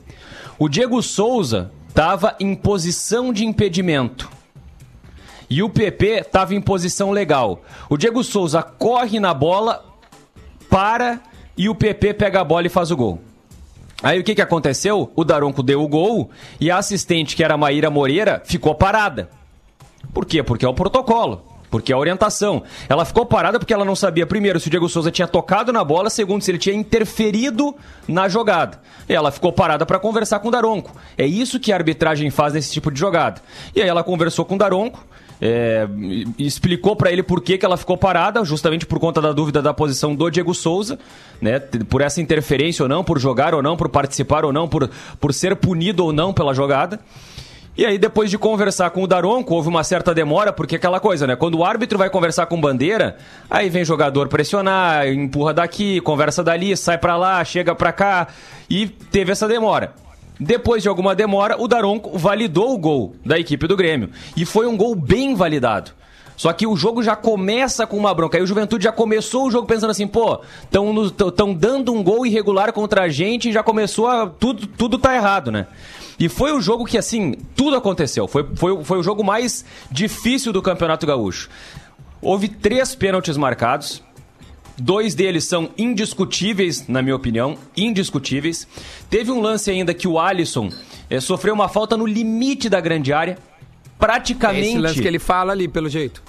O 0.58 0.68
Diego 0.68 1.02
Souza 1.02 1.70
tava 1.94 2.34
em 2.40 2.54
posição 2.54 3.32
de 3.32 3.44
impedimento. 3.44 4.30
E 5.48 5.62
o 5.62 5.68
PP 5.68 6.24
tava 6.24 6.54
em 6.54 6.60
posição 6.60 7.10
legal. 7.10 7.62
O 7.88 7.96
Diego 7.96 8.24
Souza 8.24 8.62
corre 8.62 9.20
na 9.20 9.34
bola, 9.34 9.84
para 10.70 11.20
e 11.56 11.68
o 11.68 11.74
PP 11.74 12.14
pega 12.14 12.40
a 12.40 12.44
bola 12.44 12.66
e 12.66 12.70
faz 12.70 12.90
o 12.90 12.96
gol. 12.96 13.20
Aí 14.02 14.18
o 14.18 14.24
que, 14.24 14.34
que 14.34 14.42
aconteceu? 14.42 15.12
O 15.14 15.24
Daronco 15.24 15.62
deu 15.62 15.82
o 15.82 15.88
gol 15.88 16.30
e 16.58 16.70
a 16.70 16.78
assistente, 16.78 17.36
que 17.36 17.44
era 17.44 17.54
a 17.54 17.58
Maíra 17.58 17.90
Moreira, 17.90 18.42
ficou 18.44 18.74
parada. 18.74 19.28
Por 20.12 20.24
quê? 20.24 20.42
Porque 20.42 20.64
é 20.64 20.68
o 20.68 20.74
protocolo. 20.74 21.51
Porque 21.72 21.90
a 21.90 21.96
orientação. 21.96 22.62
Ela 22.86 23.02
ficou 23.06 23.24
parada 23.24 23.58
porque 23.58 23.72
ela 23.72 23.84
não 23.84 23.96
sabia, 23.96 24.26
primeiro, 24.26 24.60
se 24.60 24.66
o 24.66 24.70
Diego 24.70 24.90
Souza 24.90 25.10
tinha 25.10 25.26
tocado 25.26 25.72
na 25.72 25.82
bola, 25.82 26.10
segundo, 26.10 26.42
se 26.42 26.50
ele 26.50 26.58
tinha 26.58 26.76
interferido 26.76 27.74
na 28.06 28.28
jogada. 28.28 28.78
Ela 29.08 29.32
ficou 29.32 29.50
parada 29.50 29.86
para 29.86 29.98
conversar 29.98 30.40
com 30.40 30.48
o 30.48 30.50
Daronco. 30.50 30.94
É 31.16 31.24
isso 31.24 31.58
que 31.58 31.72
a 31.72 31.76
arbitragem 31.76 32.28
faz 32.28 32.52
nesse 32.52 32.70
tipo 32.70 32.90
de 32.90 33.00
jogada. 33.00 33.40
E 33.74 33.80
aí 33.80 33.88
ela 33.88 34.04
conversou 34.04 34.44
com 34.44 34.54
o 34.54 34.58
Daronco, 34.58 35.02
é, 35.40 35.88
explicou 36.38 36.94
para 36.94 37.10
ele 37.10 37.22
por 37.22 37.40
que, 37.40 37.56
que 37.56 37.64
ela 37.64 37.78
ficou 37.78 37.96
parada, 37.96 38.44
justamente 38.44 38.84
por 38.84 39.00
conta 39.00 39.22
da 39.22 39.32
dúvida 39.32 39.62
da 39.62 39.72
posição 39.72 40.14
do 40.14 40.28
Diego 40.28 40.54
Souza, 40.54 40.98
né? 41.40 41.58
Por 41.58 42.02
essa 42.02 42.20
interferência 42.20 42.82
ou 42.82 42.88
não, 42.88 43.02
por 43.02 43.18
jogar 43.18 43.54
ou 43.54 43.62
não, 43.62 43.78
por 43.78 43.88
participar 43.88 44.44
ou 44.44 44.52
não, 44.52 44.68
por, 44.68 44.90
por 45.18 45.32
ser 45.32 45.56
punido 45.56 46.04
ou 46.04 46.12
não 46.12 46.34
pela 46.34 46.52
jogada. 46.52 47.00
E 47.74 47.86
aí, 47.86 47.96
depois 47.96 48.30
de 48.30 48.36
conversar 48.36 48.90
com 48.90 49.02
o 49.02 49.06
Daronco, 49.06 49.54
houve 49.54 49.68
uma 49.68 49.82
certa 49.82 50.12
demora, 50.12 50.52
porque 50.52 50.76
aquela 50.76 51.00
coisa, 51.00 51.26
né? 51.26 51.36
Quando 51.36 51.56
o 51.56 51.64
árbitro 51.64 51.96
vai 51.96 52.10
conversar 52.10 52.44
com 52.44 52.60
bandeira, 52.60 53.16
aí 53.50 53.70
vem 53.70 53.82
jogador 53.82 54.28
pressionar, 54.28 55.08
empurra 55.08 55.54
daqui, 55.54 55.98
conversa 56.02 56.44
dali, 56.44 56.76
sai 56.76 56.98
pra 56.98 57.16
lá, 57.16 57.42
chega 57.42 57.74
pra 57.74 57.90
cá, 57.90 58.28
e 58.68 58.86
teve 58.86 59.32
essa 59.32 59.48
demora. 59.48 59.94
Depois 60.38 60.82
de 60.82 60.88
alguma 60.90 61.14
demora, 61.14 61.56
o 61.58 61.66
Daronco 61.66 62.18
validou 62.18 62.74
o 62.74 62.78
gol 62.78 63.14
da 63.24 63.38
equipe 63.38 63.66
do 63.66 63.76
Grêmio. 63.76 64.10
E 64.36 64.44
foi 64.44 64.66
um 64.66 64.76
gol 64.76 64.94
bem 64.94 65.34
validado. 65.34 65.92
Só 66.36 66.52
que 66.52 66.66
o 66.66 66.76
jogo 66.76 67.02
já 67.02 67.16
começa 67.16 67.86
com 67.86 67.96
uma 67.96 68.12
bronca. 68.12 68.36
Aí 68.36 68.42
o 68.42 68.46
Juventude 68.46 68.84
já 68.84 68.92
começou 68.92 69.46
o 69.46 69.50
jogo 69.50 69.66
pensando 69.66 69.90
assim, 69.90 70.06
pô, 70.06 70.40
estão 70.70 71.54
dando 71.54 71.92
um 71.92 72.02
gol 72.02 72.26
irregular 72.26 72.72
contra 72.72 73.02
a 73.02 73.08
gente 73.08 73.48
e 73.48 73.52
já 73.52 73.62
começou 73.62 74.08
a. 74.08 74.26
Tudo, 74.26 74.66
tudo 74.66 74.98
tá 74.98 75.14
errado, 75.14 75.50
né? 75.52 75.66
E 76.18 76.28
foi 76.28 76.52
o 76.52 76.60
jogo 76.60 76.84
que, 76.84 76.98
assim, 76.98 77.34
tudo 77.54 77.76
aconteceu. 77.76 78.28
Foi, 78.28 78.46
foi, 78.54 78.84
foi 78.84 78.98
o 78.98 79.02
jogo 79.02 79.24
mais 79.24 79.64
difícil 79.90 80.52
do 80.52 80.62
Campeonato 80.62 81.06
Gaúcho. 81.06 81.48
Houve 82.20 82.48
três 82.48 82.94
pênaltis 82.94 83.36
marcados. 83.36 84.02
Dois 84.78 85.14
deles 85.14 85.44
são 85.44 85.70
indiscutíveis, 85.76 86.88
na 86.88 87.02
minha 87.02 87.14
opinião, 87.14 87.58
indiscutíveis. 87.76 88.66
Teve 89.10 89.30
um 89.30 89.40
lance 89.40 89.70
ainda 89.70 89.92
que 89.92 90.08
o 90.08 90.18
Alisson 90.18 90.70
eh, 91.10 91.20
sofreu 91.20 91.54
uma 91.54 91.68
falta 91.68 91.96
no 91.96 92.06
limite 92.06 92.68
da 92.68 92.80
grande 92.80 93.12
área. 93.12 93.32
É 93.32 93.36
Praticamente. 93.98 94.68
esse 94.68 94.78
lance 94.78 95.00
que 95.00 95.06
ele 95.06 95.18
fala 95.18 95.52
ali, 95.52 95.68
pelo 95.68 95.88
jeito. 95.88 96.22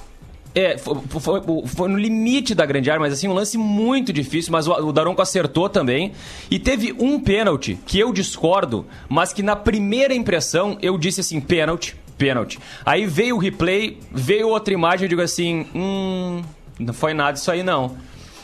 É, 0.56 0.78
foi, 0.78 0.96
foi- 1.20 1.42
foi 1.66 1.90
no 1.90 1.98
limite 1.98 2.54
da 2.54 2.64
grande 2.66 2.90
área, 2.92 3.00
mas 3.02 3.14
assim, 3.14 3.28
um 3.28 3.34
lance 3.34 3.58
muito 3.58 4.14
difícil, 4.14 4.52
mas 4.52 4.68
o, 4.68 4.72
o 4.72 4.92
Daronco 4.94 5.20
acertou 5.22 5.68
também. 5.68 6.12
E 6.52 6.60
teve 6.60 6.94
um 7.00 7.20
pênalti 7.20 7.78
que 7.88 8.00
eu 8.00 8.14
discordo, 8.14 8.86
mas 9.10 9.34
que 9.34 9.42
na 9.42 9.56
primeira 9.56 10.14
impressão 10.14 10.78
eu 10.82 10.96
disse 10.98 11.22
assim, 11.22 11.42
pênalti, 11.42 11.96
pênalti. 12.20 12.60
Aí 12.86 13.08
veio 13.08 13.36
o 13.36 13.40
replay, 13.40 13.98
veio 14.12 14.48
outra 14.50 14.74
imagem 14.74 15.06
eu 15.06 15.10
digo 15.10 15.22
assim, 15.24 15.66
hum, 15.74 16.42
não 16.80 16.94
foi 16.94 17.16
nada 17.16 17.36
isso 17.38 17.50
aí 17.50 17.64
não. 17.64 17.98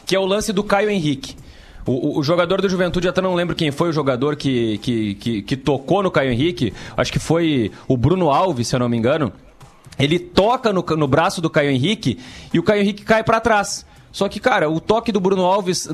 Que 0.06 0.16
é 0.16 0.20
o 0.20 0.26
lance 0.26 0.52
do 0.52 0.64
Caio 0.64 0.90
Henrique. 0.90 1.36
O, 1.86 1.92
o- 1.92 2.20
o 2.20 2.24
jogador 2.24 2.60
do 2.60 2.68
Juventude, 2.68 3.08
até 3.08 3.22
não 3.22 3.36
lembro 3.36 3.56
quem 3.56 3.70
foi 3.70 3.90
o 3.90 3.94
jogador 3.94 4.36
que, 4.36 4.80
que, 4.80 5.14
que, 5.16 5.42
que 5.44 5.56
tocou 5.56 6.02
no 6.02 6.10
Caio 6.10 6.32
Henrique, 6.32 6.74
acho 6.98 7.12
que 7.12 7.20
foi 7.20 7.72
o 7.88 7.96
Bruno 7.96 8.32
Alves, 8.32 8.68
se 8.68 8.76
eu 8.76 8.80
não 8.80 8.90
me 8.90 8.98
engano. 8.98 9.32
Ele 10.00 10.18
toca 10.18 10.72
no, 10.72 10.82
no 10.82 11.08
braço 11.08 11.42
do 11.42 11.50
Caio 11.50 11.70
Henrique 11.70 12.18
e 12.54 12.58
o 12.60 12.64
Caio 12.64 12.82
Henrique 12.82 13.04
cai 13.04 13.24
pra 13.24 13.40
trás. 13.40 13.86
Só 14.12 14.28
que, 14.28 14.40
cara, 14.40 14.68
o 14.68 14.80
toque 14.80 15.12
do 15.12 15.20
Bruno 15.20 15.44
Alves, 15.46 15.88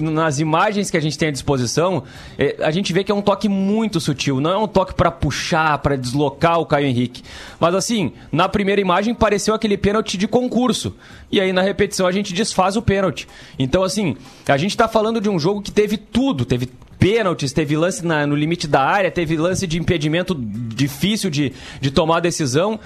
nas 0.00 0.38
imagens 0.38 0.90
que 0.90 0.96
a 0.96 1.00
gente 1.00 1.18
tem 1.18 1.28
à 1.28 1.30
disposição, 1.30 2.02
é, 2.38 2.56
a 2.60 2.70
gente 2.70 2.90
vê 2.90 3.04
que 3.04 3.12
é 3.12 3.14
um 3.14 3.20
toque 3.20 3.50
muito 3.50 4.00
sutil. 4.00 4.40
Não 4.40 4.50
é 4.50 4.56
um 4.56 4.66
toque 4.66 4.94
pra 4.94 5.10
puxar, 5.10 5.76
pra 5.78 5.94
deslocar 5.94 6.58
o 6.58 6.64
Caio 6.64 6.86
Henrique. 6.86 7.22
Mas, 7.60 7.74
assim, 7.74 8.12
na 8.32 8.48
primeira 8.48 8.80
imagem 8.80 9.14
pareceu 9.14 9.54
aquele 9.54 9.76
pênalti 9.76 10.16
de 10.16 10.26
concurso. 10.26 10.94
E 11.30 11.38
aí, 11.38 11.52
na 11.52 11.60
repetição, 11.60 12.06
a 12.06 12.12
gente 12.12 12.32
desfaz 12.32 12.76
o 12.76 12.82
pênalti. 12.82 13.28
Então, 13.58 13.82
assim, 13.82 14.16
a 14.48 14.56
gente 14.56 14.74
tá 14.74 14.88
falando 14.88 15.20
de 15.20 15.28
um 15.28 15.38
jogo 15.38 15.60
que 15.60 15.70
teve 15.70 15.98
tudo. 15.98 16.46
Teve 16.46 16.70
pênaltis, 16.98 17.52
teve 17.52 17.76
lance 17.76 18.02
na- 18.06 18.26
no 18.26 18.34
limite 18.34 18.66
da 18.66 18.82
área, 18.82 19.10
teve 19.10 19.36
lance 19.36 19.66
de 19.66 19.78
impedimento 19.78 20.34
difícil 20.34 21.28
de, 21.28 21.52
de 21.78 21.90
tomar 21.90 22.20
decisão. 22.20 22.80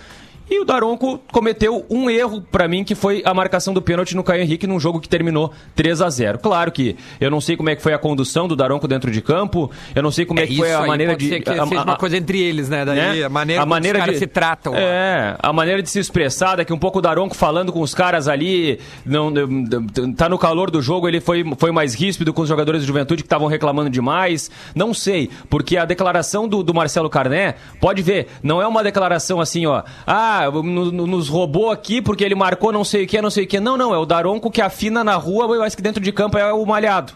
E 0.50 0.60
o 0.60 0.64
Daronco 0.64 1.20
cometeu 1.32 1.84
um 1.90 2.08
erro 2.08 2.40
pra 2.40 2.66
mim, 2.66 2.82
que 2.84 2.94
foi 2.94 3.22
a 3.24 3.34
marcação 3.34 3.74
do 3.74 3.82
pênalti 3.82 4.14
no 4.16 4.24
Caio 4.24 4.42
Henrique 4.42 4.66
num 4.66 4.80
jogo 4.80 5.00
que 5.00 5.08
terminou 5.08 5.52
3 5.74 6.00
a 6.00 6.08
0 6.10 6.38
Claro 6.38 6.72
que 6.72 6.96
eu 7.20 7.30
não 7.30 7.40
sei 7.40 7.56
como 7.56 7.68
é 7.70 7.76
que 7.76 7.82
foi 7.82 7.92
a 7.92 7.98
condução 7.98 8.48
do 8.48 8.56
Daronco 8.56 8.88
dentro 8.88 9.10
de 9.10 9.20
campo, 9.20 9.70
eu 9.94 10.02
não 10.02 10.10
sei 10.10 10.24
como 10.24 10.40
é, 10.40 10.46
que 10.46 10.56
foi 10.56 10.72
a 10.72 10.80
aí 10.80 10.86
maneira 10.88 11.16
de. 11.16 11.28
ser 11.28 11.40
que 11.40 11.50
a- 11.50 11.66
seja 11.66 11.80
a- 11.80 11.84
uma 11.84 11.96
coisa 11.96 12.16
entre 12.16 12.40
eles, 12.40 12.68
né? 12.68 12.84
Daí, 12.84 12.96
né? 13.20 13.24
a 13.24 13.28
maneira 13.28 13.62
como 13.62 13.74
os 13.74 13.88
caras 13.90 14.18
se 14.18 14.26
tratam. 14.26 14.74
É, 14.74 15.36
a 15.38 15.52
maneira 15.52 15.82
de 15.82 15.90
se 15.90 15.98
expressar, 15.98 16.56
daqui 16.56 16.72
um 16.72 16.78
pouco 16.78 16.98
o 16.98 17.02
Daronco 17.02 17.34
falando 17.36 17.72
com 17.72 17.80
os 17.80 17.94
caras 17.94 18.26
ali, 18.28 18.78
não, 19.04 19.30
não- 19.30 20.12
tá 20.14 20.28
no 20.28 20.38
calor 20.38 20.70
do 20.70 20.80
jogo, 20.80 21.06
ele 21.08 21.20
foi, 21.20 21.44
foi 21.58 21.70
mais 21.72 21.94
ríspido 21.94 22.32
com 22.32 22.42
os 22.42 22.48
jogadores 22.48 22.80
de 22.82 22.86
juventude 22.86 23.22
que 23.22 23.26
estavam 23.26 23.48
reclamando 23.48 23.90
demais. 23.90 24.50
Não 24.74 24.94
sei, 24.94 25.28
porque 25.50 25.76
a 25.76 25.84
declaração 25.84 26.48
do, 26.48 26.62
do 26.62 26.72
Marcelo 26.72 27.10
Carné, 27.10 27.54
pode 27.80 28.02
ver, 28.02 28.28
não 28.42 28.62
é 28.62 28.66
uma 28.66 28.82
declaração 28.82 29.40
assim, 29.40 29.66
ó, 29.66 29.82
ah, 30.06 30.37
no- 30.46 30.92
no- 30.92 31.06
nos 31.06 31.28
roubou 31.28 31.70
aqui 31.70 32.00
porque 32.02 32.24
ele 32.24 32.34
marcou 32.34 32.72
não 32.72 32.84
sei 32.84 33.04
o 33.04 33.06
que, 33.06 33.20
não 33.22 33.30
sei 33.30 33.44
o 33.44 33.46
que. 33.46 33.60
Não, 33.60 33.76
não, 33.76 33.94
é 33.94 33.98
o 33.98 34.06
Daronco 34.06 34.50
que 34.50 34.60
afina 34.62 35.02
na 35.04 35.14
rua, 35.14 35.54
eu 35.54 35.62
acho 35.62 35.76
que 35.76 35.82
dentro 35.82 36.02
de 36.02 36.12
campo 36.12 36.36
é 36.38 36.52
o 36.52 36.64
malhado. 36.64 37.12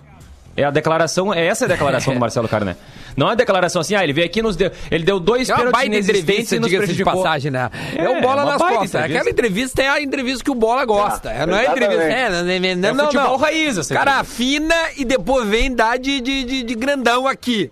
É 0.55 0.65
a 0.65 0.71
declaração, 0.71 1.33
é 1.33 1.47
essa 1.47 1.65
a 1.65 1.69
declaração 1.69 2.13
do 2.13 2.21
Marcelo 2.21 2.47
Carné. 2.47 2.77
Não 3.17 3.29
é 3.29 3.33
a 3.33 3.35
declaração 3.35 3.81
assim, 3.81 3.95
ah, 3.95 4.05
ele 4.05 4.13
veio 4.13 4.27
aqui 4.27 4.41
e 4.41 4.43
nos 4.43 4.55
deu. 4.55 4.71
Ele 4.91 5.03
deu 5.05 5.19
dois 5.19 5.49
É 5.49 5.55
pênaltis 5.55 5.83
inexistentes 5.85 6.23
entrevista, 6.23 6.57
e 6.57 6.59
nos 6.61 6.69
diga-se 6.69 6.87
de 6.93 6.95
prejudicou. 7.05 7.23
passagem, 7.23 7.51
né? 7.51 7.71
É, 7.97 8.05
É, 8.05 8.09
o 8.11 8.21
bola 8.21 8.43
uma 8.43 8.53
nas 8.53 8.61
costas. 8.61 8.69
entrevista. 8.89 8.99
Aquela 9.01 9.31
entrevista 9.31 9.83
é 9.83 9.89
a 9.89 10.01
entrevista 10.03 10.45
que 10.45 10.51
o 10.51 10.55
bola 10.55 10.85
gosta. 10.85 11.31
É, 11.31 11.43
É, 11.43 11.47
não 11.47 11.57
é 11.57 11.67
entrevista. 11.67 12.03
É, 12.03 12.29
não, 12.31 12.45
não, 12.45 12.89
É 12.89 12.93
não, 12.93 13.05
futebol 13.07 13.29
não. 13.31 13.37
raiz, 13.39 13.75
cara 13.89 14.01
entrevista. 14.03 14.21
afina 14.21 14.75
e 14.99 15.05
depois 15.07 15.47
vem 15.49 15.75
dar 15.75 15.99
de, 15.99 16.21
de, 16.21 16.45
de, 16.45 16.63
de 16.63 16.75
grandão 16.75 17.27
aqui. 17.27 17.71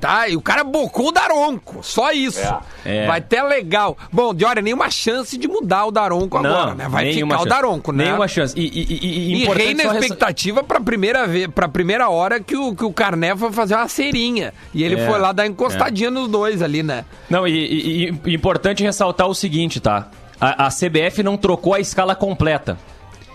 Tá? 0.00 0.26
E 0.28 0.36
o 0.36 0.40
cara 0.40 0.64
bocou 0.64 1.08
o 1.08 1.12
Daronco. 1.12 1.80
Só 1.82 2.12
isso. 2.12 2.40
É. 2.84 3.06
Vai 3.06 3.18
até 3.18 3.42
legal. 3.42 3.96
Bom, 4.10 4.32
de 4.32 4.44
olha, 4.44 4.62
nenhuma 4.62 4.90
chance 4.90 5.36
de 5.36 5.46
mudar 5.46 5.84
o 5.84 5.90
Daronco 5.90 6.38
agora, 6.38 6.74
né? 6.74 6.88
Vai 6.88 7.12
ficar 7.12 7.26
o 7.26 7.30
chance. 7.38 7.48
Daronco, 7.48 7.92
né? 7.92 8.04
Nenhuma 8.06 8.26
chance. 8.26 8.58
E, 8.58 8.62
e, 8.62 8.68
e, 8.68 9.06
e 9.06 9.34
E 9.34 9.42
importante 9.42 9.64
reina 9.66 9.82
só 9.82 9.88
a 9.90 9.92
ressa- 9.92 10.04
expectativa 10.06 10.62
pra 10.64 10.80
primeira, 10.80 11.26
vez, 11.26 11.46
pra 11.48 11.68
primeira 11.68 12.08
hora 12.08 12.40
que 12.40 12.56
o, 12.56 12.74
que 12.74 12.84
o 12.84 12.92
Carné 12.92 13.36
foi 13.36 13.52
fazer 13.52 13.74
uma 13.74 13.86
cerinha. 13.86 14.54
E 14.72 14.82
ele 14.82 14.98
É, 14.98 15.06
foi 15.06 15.18
lá 15.18 15.30
dar 15.32 15.46
encostadinha 15.46 16.10
nos 16.10 16.26
dois 16.28 16.62
ali, 16.62 16.82
né? 16.82 17.04
Não, 17.28 17.46
e- 17.46 18.08
e 18.24 18.34
importante 18.34 18.82
ressaltar 18.82 19.26
o 19.28 19.34
seguinte, 19.34 19.78
tá? 19.78 20.08
A, 20.40 20.66
a 20.66 20.70
CBF 20.70 21.22
não 21.22 21.36
trocou 21.36 21.74
a 21.74 21.80
escala 21.80 22.14
completa. 22.14 22.78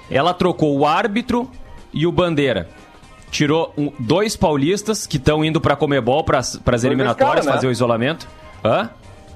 Ela 0.09 0.33
trocou 0.33 0.75
o 0.77 0.85
árbitro 0.85 1.49
e 1.93 2.07
o 2.07 2.11
bandeira. 2.11 2.67
Tirou 3.29 3.73
um- 3.77 3.91
dois 3.99 4.35
paulistas 4.37 5.05
que 5.05 5.17
estão 5.17 5.43
indo 5.43 5.59
pra 5.59 5.75
Comebol, 5.75 6.23
pras 6.23 6.57
da 6.63 6.75
eliminatórias, 6.87 7.39
escala, 7.39 7.45
né? 7.45 7.51
fazer 7.53 7.67
o 7.67 7.71
isolamento. 7.71 8.27
Hã? 8.63 8.89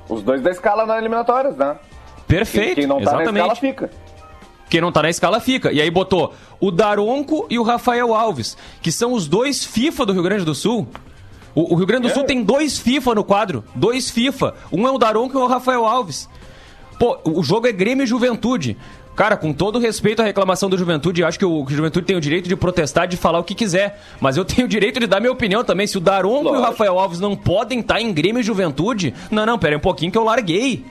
Os 0.07 0.23
dois 0.23 0.41
da 0.41 0.49
escala 0.51 0.85
nas 0.85 0.97
eliminatórias, 0.97 1.55
né? 1.57 1.75
Perfeito, 2.27 2.75
Quem 2.75 2.87
não 2.87 2.97
tá 2.97 3.01
exatamente. 3.03 3.31
na 3.33 3.39
escala 3.39 3.55
fica. 3.55 3.89
Quem 4.69 4.79
não 4.81 4.91
tá 4.91 5.01
na 5.01 5.09
escala 5.09 5.39
fica. 5.41 5.71
E 5.73 5.81
aí 5.81 5.91
botou 5.91 6.33
o 6.59 6.71
Daronco 6.71 7.45
e 7.49 7.59
o 7.59 7.63
Rafael 7.63 8.13
Alves, 8.15 8.57
que 8.81 8.91
são 8.91 9.11
os 9.11 9.27
dois 9.27 9.65
FIFA 9.65 10.05
do 10.05 10.13
Rio 10.13 10.23
Grande 10.23 10.45
do 10.45 10.55
Sul. 10.55 10.87
O, 11.53 11.73
o 11.73 11.75
Rio 11.77 11.85
Grande 11.85 12.03
do 12.03 12.11
É. 12.11 12.13
Sul 12.13 12.23
tem 12.23 12.41
dois 12.41 12.79
FIFA 12.79 13.15
no 13.15 13.23
quadro. 13.25 13.65
Dois 13.75 14.09
FIFA. 14.09 14.53
Um 14.71 14.87
é 14.87 14.91
o 14.91 14.97
Daronco 14.97 15.37
e 15.37 15.41
o 15.41 15.45
Rafael 15.47 15.85
Alves. 15.85 16.29
Pô, 16.97 17.17
o 17.25 17.43
jogo 17.43 17.67
é 17.67 17.71
Grêmio 17.73 18.03
e 18.03 18.07
Juventude. 18.07 18.77
Cara, 19.15 19.35
com 19.37 19.51
todo 19.53 19.77
respeito 19.77 20.21
à 20.21 20.25
reclamação 20.25 20.69
do 20.69 20.77
Juventude, 20.77 21.23
acho 21.23 21.37
que 21.37 21.45
o, 21.45 21.65
que 21.65 21.73
o 21.73 21.75
Juventude 21.75 22.05
tem 22.07 22.15
o 22.15 22.21
direito 22.21 22.47
de 22.47 22.55
protestar, 22.55 23.07
de 23.07 23.17
falar 23.17 23.39
o 23.39 23.43
que 23.43 23.53
quiser. 23.53 24.01
Mas 24.19 24.37
eu 24.37 24.45
tenho 24.45 24.65
o 24.65 24.69
direito 24.69 24.99
de 24.99 25.05
dar 25.07 25.19
minha 25.19 25.31
opinião 25.31 25.63
também. 25.63 25.85
Se 25.85 25.97
o 25.97 26.01
Daronco 26.01 26.45
e 26.45 26.47
o 26.47 26.51
Lógico. 26.53 26.67
Rafael 26.67 26.97
Alves 26.97 27.19
não 27.19 27.35
podem 27.35 27.81
estar 27.81 27.99
em 28.01 28.11
Grêmio 28.13 28.39
e 28.39 28.43
Juventude, 28.43 29.13
não, 29.29 29.45
não, 29.45 29.59
pera 29.59 29.73
aí 29.73 29.77
um 29.77 29.81
pouquinho 29.81 30.11
que 30.11 30.17
eu 30.17 30.23
larguei. 30.23 30.83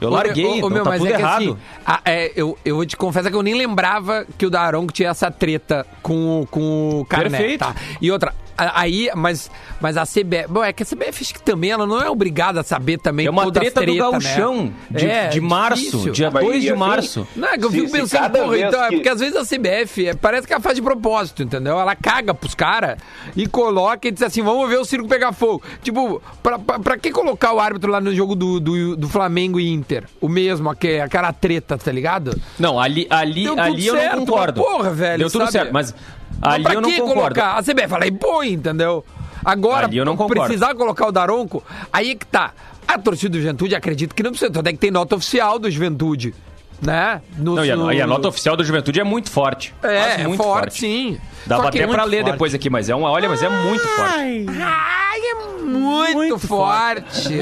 Eu 0.00 0.08
larguei, 0.08 0.46
Ô, 0.46 0.50
ô, 0.52 0.56
então 0.56 0.70
meu, 0.70 0.82
tá 0.84 0.90
mas 0.90 0.98
tudo 1.00 1.12
é 1.12 1.14
que 1.16 1.20
errado. 1.20 1.42
assim, 1.42 1.56
a- 1.84 2.00
é, 2.06 2.32
eu, 2.34 2.56
eu 2.64 2.86
te 2.86 2.96
confesso 2.96 3.28
que 3.28 3.36
eu 3.36 3.42
nem 3.42 3.52
lembrava 3.54 4.24
que 4.38 4.46
o 4.46 4.50
Daronco 4.50 4.90
tinha 4.94 5.10
essa 5.10 5.30
treta 5.30 5.84
com, 6.02 6.40
o- 6.40 6.46
com 6.46 7.00
o 7.00 7.04
Carné, 7.04 7.28
Perfeito. 7.36 7.58
tá? 7.58 7.74
E 8.00 8.10
outra, 8.10 8.32
aí, 8.74 9.10
mas, 9.14 9.50
mas 9.80 9.96
a 9.96 10.04
CBF... 10.04 10.46
Bom, 10.48 10.62
é 10.64 10.72
que 10.72 10.82
a 10.82 10.86
CBF 10.86 11.22
acho 11.22 11.34
que 11.34 11.42
também, 11.42 11.70
ela 11.70 11.86
não 11.86 12.00
é 12.00 12.08
obrigada 12.10 12.60
a 12.60 12.62
saber 12.62 12.98
também 12.98 13.26
É 13.26 13.30
uma 13.30 13.44
as 13.44 13.50
treta 13.50 13.80
do 13.80 13.86
tretas, 13.86 14.10
gauchão 14.10 14.64
né? 14.64 14.72
de, 14.90 15.06
É, 15.06 15.28
de 15.28 15.40
março, 15.40 15.82
difícil. 15.84 16.12
dia 16.12 16.30
Mas, 16.30 16.44
2 16.44 16.56
e 16.56 16.60
de 16.60 16.68
assim, 16.70 16.78
março. 16.78 17.28
Não, 17.36 17.48
é 17.48 17.58
que 17.58 17.64
eu 17.64 17.70
Se- 17.70 17.80
fico 17.80 17.90
pensando, 17.92 18.30
porra, 18.32 18.58
então, 18.58 18.84
é 18.84 18.88
que- 18.88 18.94
porque 18.96 19.08
às 19.08 19.20
vezes 19.20 19.36
a 19.36 19.44
CBF 19.44 20.06
é, 20.08 20.14
parece 20.14 20.46
que 20.46 20.52
ela 20.52 20.62
faz 20.62 20.74
de 20.76 20.82
propósito, 20.82 21.42
entendeu? 21.42 21.78
Ela 21.78 21.94
caga 21.96 22.34
pros 22.34 22.54
caras 22.54 22.98
e 23.36 23.46
coloca 23.46 24.08
e 24.08 24.10
diz 24.10 24.22
assim, 24.22 24.42
vamos 24.42 24.68
ver 24.68 24.78
o 24.78 24.84
circo 24.84 25.08
pegar 25.08 25.32
fogo. 25.32 25.62
Tipo, 25.82 26.22
pra, 26.42 26.58
pra, 26.58 26.78
pra 26.78 26.98
que 26.98 27.10
colocar 27.10 27.52
o 27.52 27.60
árbitro 27.60 27.90
lá 27.90 28.00
no 28.00 28.14
jogo 28.14 28.34
do, 28.34 28.60
do, 28.60 28.96
do 28.96 29.08
Flamengo 29.08 29.58
e 29.60 29.68
Inter? 29.70 30.04
O 30.20 30.28
mesmo, 30.28 30.68
aque- 30.70 31.00
aquela 31.00 31.32
treta, 31.32 31.76
tá 31.78 31.90
ligado? 31.92 32.38
Não, 32.58 32.78
ali, 32.78 33.06
ali, 33.10 33.46
ali 33.58 33.86
eu 33.86 33.94
certo, 33.96 34.16
não 34.16 34.26
concordo. 34.26 34.60
mas 34.60 34.70
porra, 34.72 34.90
velho, 34.90 35.18
Deu 35.20 35.30
tudo 35.30 35.40
sabe? 35.42 35.52
certo, 35.52 35.72
Mas 35.72 35.94
ali 36.42 36.64
pra 36.64 36.74
eu 36.74 36.80
não 36.80 36.88
que 36.90 36.98
concordo. 37.00 37.34
colocar? 37.34 37.58
A 37.58 37.62
CBF 37.62 37.88
fala, 37.88 38.06
e 38.06 38.12
põe, 38.12 38.52
entendeu? 38.52 39.04
Agora, 39.44 39.86
Ali 39.86 39.96
eu 39.96 40.04
não 40.04 40.16
concordo. 40.16 40.42
precisar 40.42 40.74
colocar 40.74 41.06
o 41.06 41.12
Daronco, 41.12 41.62
aí 41.92 42.10
é 42.10 42.14
que 42.14 42.26
tá. 42.26 42.52
A 42.86 42.98
torcida 42.98 43.30
do 43.30 43.38
Juventude 43.40 43.74
acredita 43.74 44.14
que 44.14 44.22
não 44.22 44.30
precisa, 44.32 44.58
até 44.60 44.72
que 44.72 44.78
tem 44.78 44.90
nota 44.90 45.16
oficial 45.16 45.58
do 45.58 45.70
Juventude, 45.70 46.34
né? 46.80 47.20
No- 47.36 47.56
Não, 47.56 47.64
e, 47.64 47.70
a, 47.70 47.76
no- 47.76 47.92
e 47.92 48.00
a 48.00 48.06
nota 48.06 48.28
oficial 48.28 48.56
da 48.56 48.64
Juventude 48.64 49.00
é 49.00 49.04
muito 49.04 49.30
forte. 49.30 49.74
É, 49.82 50.22
é 50.22 50.26
muito 50.26 50.42
forte, 50.42 50.80
sim. 50.80 51.20
Dava 51.46 51.64
Só 51.64 51.70
que 51.70 51.78
até 51.78 51.86
pra 51.86 51.96
muito 51.98 52.10
ler 52.10 52.20
forte. 52.22 52.32
depois 52.32 52.54
aqui, 52.54 52.68
mas 52.70 52.88
é 52.88 52.94
uma. 52.94 53.10
Olha, 53.10 53.28
mas 53.28 53.42
é 53.42 53.48
muito 53.48 53.86
forte. 53.88 54.46
Ai, 54.62 55.20
é 55.20 55.34
muito, 55.64 56.38
forte. 56.38 57.40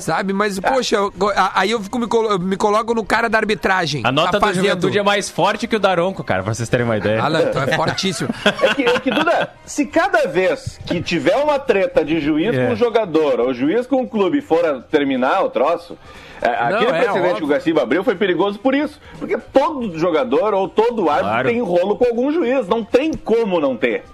Sabe? 0.00 0.32
Mas, 0.32 0.58
poxa, 0.58 0.96
eu- 0.96 1.12
a- 1.36 1.52
aí 1.60 1.70
eu 1.70 1.80
fico, 1.82 1.98
me, 1.98 2.06
colo- 2.06 2.38
me 2.38 2.56
coloco 2.56 2.94
no 2.94 3.04
cara 3.04 3.28
da 3.28 3.38
arbitragem. 3.38 4.02
A 4.04 4.12
nota 4.12 4.38
tá 4.40 4.46
da. 4.46 4.52
Juventude 4.52 4.98
é 4.98 5.02
mais 5.02 5.28
forte 5.28 5.66
que 5.66 5.76
o 5.76 5.80
Daronco, 5.80 6.22
cara, 6.24 6.42
pra 6.42 6.54
vocês 6.54 6.68
terem 6.68 6.84
uma 6.86 6.96
ideia. 6.96 7.22
Ah, 7.22 7.30
não, 7.30 7.40
então 7.42 7.62
é 7.62 7.76
fortíssimo. 7.76 8.28
É 8.62 8.74
que, 8.74 8.82
é 8.84 9.00
que, 9.00 9.10
Duda, 9.10 9.50
se 9.64 9.86
cada 9.86 10.26
vez 10.28 10.78
que 10.86 11.00
tiver 11.02 11.36
uma 11.36 11.58
treta 11.58 12.04
de 12.04 12.20
juiz 12.20 12.54
É. 12.54 12.66
com 12.66 12.72
o 12.72 12.76
jogador 12.76 13.40
ou 13.40 13.52
juiz 13.52 13.86
com 13.86 14.02
o 14.02 14.08
clube 14.08 14.40
for 14.40 14.64
a 14.64 14.80
terminar 14.80 15.42
o 15.44 15.50
troço, 15.50 15.96
é, 16.42 16.48
aquele 16.48 16.84
é 16.90 16.92
precedente 16.92 17.18
óbvio. 17.20 17.36
que 17.36 17.44
o 17.44 17.46
Garcia 17.46 17.82
abriu 17.82 18.04
foi 18.04 18.14
perigoso 18.14 18.58
por 18.58 18.74
isso. 18.74 19.00
Porque 19.18 19.38
todo 19.38 19.98
jogador 19.98 20.52
ou 20.54 20.68
todo 20.68 21.08
árbitro 21.08 21.30
Claro. 21.30 21.48
tem 21.48 21.60
rolo 21.62 21.96
com 21.96 22.04
algum 22.04 22.30
juiz. 22.32 22.66
Não 22.68 22.82
tem 22.84 23.12
como 23.14 23.60
não 23.60 23.76
ter. 23.76 24.04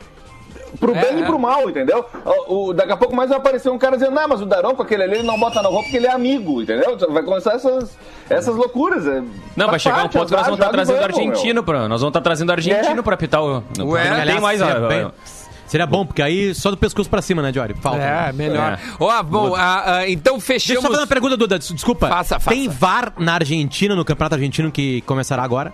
Pro 0.78 0.94
É, 0.94 1.00
bem 1.00 1.16
é. 1.16 1.20
e 1.20 1.24
pro 1.24 1.38
mal, 1.38 1.68
entendeu? 1.70 2.04
O, 2.46 2.66
o- 2.68 2.74
daqui 2.74 2.92
a 2.92 2.96
pouco 2.96 3.16
mais 3.16 3.30
vai 3.30 3.38
aparecer 3.38 3.70
um 3.70 3.78
cara 3.78 3.96
dizendo, 3.96 4.18
ah, 4.18 4.28
mas 4.28 4.42
o 4.42 4.46
Daronco, 4.46 4.82
aquele 4.82 5.02
ali, 5.02 5.14
ele 5.14 5.22
não 5.22 5.40
bota 5.40 5.62
na 5.62 5.68
roupa 5.70 5.84
porque 5.84 5.96
ele 5.96 6.06
é 6.06 6.10
amigo, 6.12 6.60
entendeu? 6.60 6.96
Vai 7.10 7.22
começar 7.22 7.54
essas, 7.54 7.96
essas 8.28 8.54
loucuras. 8.54 9.06
é. 9.06 9.20
Não, 9.56 9.66
vai 9.66 9.70
Faz 9.70 9.82
chegar 9.82 10.04
um 10.04 10.08
ponto 10.08 10.26
que 10.26 10.32
nós 10.36 10.42
vamos 10.42 10.58
estar 10.58 10.68
e 10.68 10.72
trazendo 10.72 10.98
vamos, 11.00 11.16
meu. 11.16 11.26
argentino 11.28 11.62
pra. 11.64 11.88
Nós 11.88 12.00
vamos 12.02 12.10
estar 12.10 12.20
trazendo 12.20 12.52
argentino 12.52 13.00
É. 13.00 13.02
pra 13.02 13.14
apitar 13.14 13.42
o. 13.42 13.62
Ué, 13.80 14.10
não 14.10 14.26
tem 14.26 14.40
mais. 14.40 14.60
bem- 14.60 15.10
seria 15.68 15.86
bom, 15.86 16.04
porque 16.04 16.20
aí 16.22 16.54
só 16.54 16.70
do 16.70 16.76
pescoço 16.76 17.08
pra 17.08 17.22
cima, 17.22 17.40
né, 17.42 17.52
Jory? 17.52 17.74
Falta. 17.74 18.00
É, 18.02 18.26
né? 18.26 18.32
melhor. 18.32 18.72
É. 18.72 18.78
Ó, 18.98 19.22
bom, 19.22 19.54
ah, 19.54 19.98
ah, 19.98 20.08
então 20.10 20.34
Deixa 20.38 20.52
eu 20.52 20.58
fechamos. 20.58 20.82
só 20.82 20.88
fazer 20.88 21.00
uma 21.02 21.06
pergunta, 21.06 21.36
Duda. 21.36 21.58
des- 21.58 21.68
Desculpa. 21.72 22.08
Faça, 22.08 22.40
faça. 22.40 22.50
Tem 22.50 22.68
VAR 22.68 23.12
na 23.18 23.34
Argentina, 23.34 23.94
no 23.94 24.04
Campeonato 24.04 24.34
Argentino, 24.34 24.70
que 24.72 25.00
começará 25.02 25.42
agora? 25.42 25.72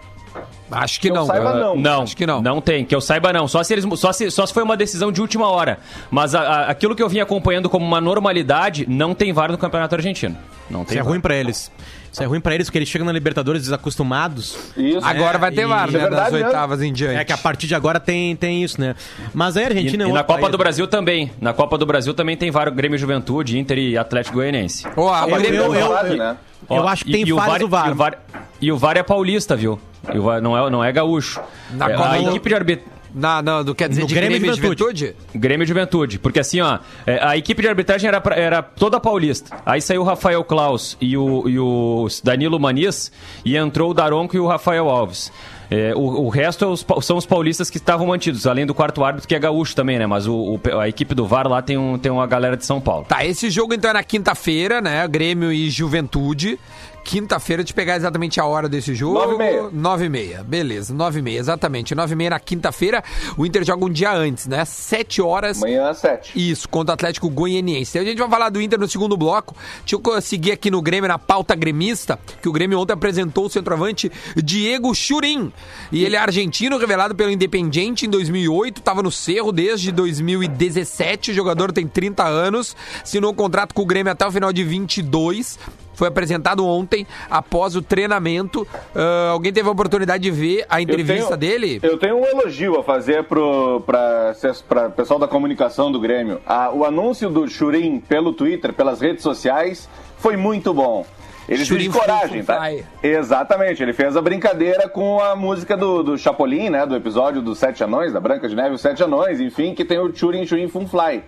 Acho 0.71 0.99
que 1.01 1.09
Que 1.09 1.13
eu 1.13 1.17
não. 1.17 1.27
saiba, 1.27 1.55
não. 1.55 1.77
Não, 1.77 2.03
Acho 2.03 2.17
que 2.17 2.27
não. 2.27 2.41
Não 2.43 2.61
tem, 2.61 2.85
que 2.85 2.95
eu 2.95 3.01
saiba 3.01 3.33
não. 3.33 3.47
Só 3.47 3.63
se, 3.63 3.73
eles, 3.75 3.85
só 4.01 4.13
se, 4.13 4.31
só 4.31 4.47
se 4.47 4.53
foi 4.55 4.63
uma 4.63 4.77
decisão 4.77 5.13
de 5.13 5.21
última 5.21 5.49
hora. 5.49 5.79
Mas 6.11 6.35
a- 6.35 6.41
a- 6.41 6.71
aquilo 6.71 6.97
que 6.97 7.03
eu 7.03 7.09
vim 7.09 7.21
acompanhando 7.21 7.69
como 7.69 7.85
uma 7.87 8.01
normalidade, 8.01 8.87
não 8.89 9.15
tem 9.15 9.33
VAR 9.33 9.53
no 9.53 9.59
Campeonato 9.59 9.95
Argentino. 9.95 10.37
Não 10.71 10.85
tem 10.85 10.97
Isso 10.99 11.07
é 11.07 11.09
ruim 11.09 11.21
pra 11.21 11.35
eles. 11.37 11.71
Isso 12.11 12.23
é 12.23 12.27
ruim 12.27 12.41
pra 12.41 12.55
eles, 12.55 12.69
porque 12.69 12.79
eles 12.79 12.89
chegam 12.89 13.05
na 13.05 13.13
Libertadores 13.13 13.61
desacostumados. 13.63 14.57
Isso. 14.77 15.05
Agora 15.05 15.37
vai 15.37 15.51
ter 15.53 15.63
e- 15.63 15.67
VAR, 15.67 15.89
Isso 15.89 15.97
é 15.97 16.01
né? 16.01 16.07
verdade 16.09 16.31
das 16.33 16.43
oitavas 16.47 16.83
em 16.83 16.93
diante. 16.93 17.17
É 17.19 17.25
que 17.25 17.33
a 17.33 17.39
partir 17.39 17.67
de 17.67 17.75
agora 17.75 18.01
tem, 18.01 18.35
tem 18.35 18.63
isso, 18.65 18.81
né? 18.81 18.95
Mas 19.35 19.57
aí 19.57 19.65
a 19.65 19.67
E, 19.67 19.71
Argentina 19.77 20.05
é 20.05 20.07
e 20.07 20.11
um 20.11 20.15
na 20.15 20.21
outro 20.21 20.27
Copa 20.29 20.41
país, 20.41 20.53
do 20.53 20.59
né? 20.59 20.65
Brasil 20.65 20.87
também. 20.87 21.31
Na 21.41 21.53
Copa 21.53 21.77
do 21.77 21.85
Brasil 21.85 22.15
também 22.15 22.37
tem 22.37 22.51
VAR 22.51 22.71
Grêmio 22.71 22.97
Juventude, 22.99 23.59
Inter 23.59 23.79
e 23.79 23.99
Atlético 23.99 24.37
Goianiense. 24.37 24.87
A 24.87 24.91
Eu- 25.29 25.37
Grêmio- 25.39 25.61
eu- 25.63 25.75
eu- 25.75 26.17
né? 26.17 26.37
Eu 26.71 26.89
acho 26.89 27.05
que 27.05 27.11
e- 27.11 27.13
tem 27.13 27.29
e 27.29 27.33
o 27.33 27.37
falhas 27.37 27.53
VAR, 27.53 27.61
do 27.61 27.69
VAR. 27.69 27.89
E 27.89 27.91
o 27.93 27.95
VAR, 27.97 28.19
e 28.63 28.73
o 28.73 28.79
VAR 28.79 28.97
é 28.97 29.03
paulista, 29.03 29.55
viu? 29.55 29.79
E 30.13 30.19
o 30.19 30.41
não, 30.41 30.57
é, 30.67 30.71
não 30.71 30.85
é 30.85 30.91
gaúcho. 30.93 31.41
Na 31.73 31.91
É, 31.91 31.95
a 31.95 32.21
equipe 32.31 32.49
de 32.49 32.55
arbitragem. 32.55 32.95
Na, 33.17 33.41
não, 33.41 33.63
do, 33.63 33.77
quer 33.77 33.89
dizer, 33.89 34.01
No 34.01 34.09
de 34.09 34.15
Grêmio 34.15 34.31
Grêmio, 34.41 34.51
e 34.51 34.53
e 34.53 34.57
Juventude? 34.61 35.17
Grêmio 35.33 35.63
e 35.65 35.69
Juventude. 35.69 36.19
Porque 36.19 36.41
assim, 36.41 36.61
ó, 36.61 36.81
é, 37.07 37.21
a 37.25 37.37
equipe 37.37 37.63
de 37.63 37.69
arbitragem 37.69 38.09
era, 38.09 38.21
pra- 38.21 38.35
era 38.35 38.61
toda 38.61 38.99
paulista. 38.99 39.57
Aí 39.65 39.81
saiu 39.81 40.01
o 40.03 40.05
Rafael 40.05 40.43
Klaus 40.43 40.97
e 41.01 41.17
o, 41.17 41.49
e 41.49 41.57
o 41.57 42.09
Danilo 42.25 42.59
Maniz 42.59 43.13
e 43.45 43.57
entrou 43.57 43.93
o 43.93 43.95
Daronco 43.95 44.35
e 44.35 44.41
o 44.41 44.49
Rafael 44.49 44.89
Alves. 44.91 45.31
É, 45.71 45.93
o, 45.95 46.01
o 46.25 46.29
resto 46.29 46.65
é 46.65 46.69
os 46.69 46.85
são 47.07 47.17
os 47.17 47.25
paulistas 47.25 47.71
que 47.71 47.79
estavam 47.79 48.07
mantidos, 48.09 48.47
além 48.47 48.67
do 48.67 48.75
quarto 48.75 49.03
árbitro, 49.03 49.27
que 49.29 49.35
é 49.35 49.39
gaúcho 49.39 49.75
também, 49.77 49.97
né? 49.99 50.07
Mas 50.07 50.27
o, 50.27 50.35
o- 50.63 50.79
a 50.81 50.89
equipe 50.89 51.15
do 51.15 51.25
VAR 51.25 51.47
lá 51.49 51.63
tem, 51.63 51.79
um, 51.79 51.97
tem 51.97 52.11
uma 52.13 52.27
galera 52.27 52.57
de 52.57 52.67
São 52.67 52.81
Paulo. 52.81 53.07
Tá, 53.09 53.25
esse 53.25 53.49
jogo 53.49 53.73
então 53.75 53.91
é 53.91 53.95
na 53.95 54.03
quinta-feira, 54.03 54.81
né? 54.81 55.07
Grêmio 55.07 55.53
e 55.53 55.71
Juventude. 55.71 56.59
Quinta-feira, 57.05 57.63
de 57.63 57.75
pegar 57.75 57.97
exatamente 57.97 58.41
a 58.41 58.47
hora 58.47 58.69
desse 58.69 58.95
jogo. 58.95 59.15
Nove 59.15 59.35
e 59.35 59.39
meia. 59.39 59.69
Nove 59.71 60.05
e 60.07 60.09
meia, 60.09 60.43
beleza. 60.43 60.95
Nove 60.95 61.19
e 61.19 61.23
meia, 61.23 61.39
exatamente. 61.39 61.95
Nove 61.95 62.15
e 62.15 62.17
meia 62.17 62.31
na 62.31 62.41
quinta-feira. 62.41 63.05
O 63.37 63.45
Inter 63.45 63.63
joga 63.63 63.85
um 63.85 63.91
dia 63.91 64.13
antes, 64.13 64.47
né? 64.47 64.65
Sete 64.65 65.21
horas. 65.21 65.59
Amanhã 65.59 65.91
às 65.91 65.99
7. 65.99 66.33
Isso, 66.35 66.69
contra 66.69 66.93
o 66.93 66.95
Atlético 66.95 67.29
Goianiense. 67.29 67.99
A 67.99 68.05
gente 68.05 68.19
vai 68.19 68.29
falar 68.29 68.49
do 68.49 68.61
Inter 68.61 68.79
no 68.81 68.89
segundo 68.89 69.17
bloco. 69.17 69.55
Deixa 69.85 69.97
eu 69.97 70.21
seguir 70.23 70.53
aqui 70.53 70.71
no 70.71 70.81
Grêmio, 70.81 71.07
na 71.07 71.19
pauta 71.19 71.55
gremista, 71.55 72.19
que 72.41 72.49
o 72.49 72.53
Grêmio 72.53 72.79
ontem 72.79 72.95
apresentou 72.95 73.47
o 73.47 73.51
centroavante 73.51 74.11
Diego 74.37 74.95
Churin. 74.95 75.53
E 75.93 76.05
ele 76.05 76.17
é 76.17 76.19
argentino, 76.19 76.79
revelado 76.79 77.15
pelo 77.15 77.31
Independiente 77.31 78.07
em 78.07 78.09
2008, 78.09 78.79
estava 78.79 79.03
no 79.03 79.13
Cerro 79.13 79.53
desde 79.53 79.93
2017. 79.93 81.31
O 81.31 81.35
jogador 81.35 81.71
tem 81.71 81.87
30 81.87 82.25
anos, 82.25 82.75
assinou 83.03 83.33
um 83.33 83.35
contrato 83.35 83.75
com 83.75 83.83
o 83.83 83.87
Grêmio 83.87 84.11
até 84.11 84.27
o 84.27 84.33
final 84.33 84.53
de 84.53 84.65
22. 84.65 85.59
Foi 85.95 86.09
apresentado 86.09 86.67
ontem, 86.67 87.07
após 87.31 87.77
o 87.77 87.83
treinamento. 87.83 88.67
Ah, 88.95 89.31
alguém 89.33 89.53
teve 89.53 89.69
a 89.69 89.73
oportunidade 89.73 90.23
de 90.23 90.31
ver 90.31 90.65
a 90.69 90.81
entrevista 90.81 91.35
eu 91.35 91.39
tenho, 91.39 91.39
dele? 91.39 91.81
Eu 91.83 91.99
tenho 91.99 92.17
um 92.17 92.25
elogio 92.27 92.79
a 92.79 92.85
fazer 92.85 93.25
pra, 93.25 94.35
pra 94.69 94.91
pessoal 94.91 95.19
da 95.19 95.29
comunicação 95.29 95.91
do 95.91 96.01
Grêmio. 96.01 96.41
Ah, 96.47 96.71
o 96.73 96.85
anúncio 96.85 97.31
do 97.31 97.49
Churin 97.49 98.01
pelo 98.01 98.33
Twitter, 98.33 98.73
pelas 98.73 99.01
redes 99.01 99.23
sociais, 99.23 99.89
foi 100.19 100.37
muito 100.37 100.73
bom. 100.75 101.07
Ele 101.49 101.65
Churin 101.65 101.91
fez 101.91 101.95
coragem, 101.95 102.43
tá? 102.43 102.59
Exatamente, 103.03 103.83
ele 103.83 103.93
fez 103.93 104.17
a 104.17 104.23
brincadeira 104.23 104.89
com 104.89 105.21
a 105.21 105.37
música 105.37 105.77
do, 105.77 106.03
do 106.03 106.19
Chapolin, 106.19 106.71
né? 106.71 106.87
Do 106.87 106.97
episódio 106.97 107.43
dos 107.43 107.59
Sete 107.59 107.85
Anões, 107.85 108.13
da 108.13 108.21
Branca 108.21 108.49
de 108.49 108.55
Neve 108.55 108.75
os 108.75 108.81
Sete 108.81 109.03
Anões, 109.03 109.41
enfim, 109.41 109.75
que 109.75 109.85
tem 109.85 109.99
o 109.99 110.15
Churin 110.15 110.47
Churin 110.47 110.69
Fun 110.69 110.87
Fly. 110.87 111.23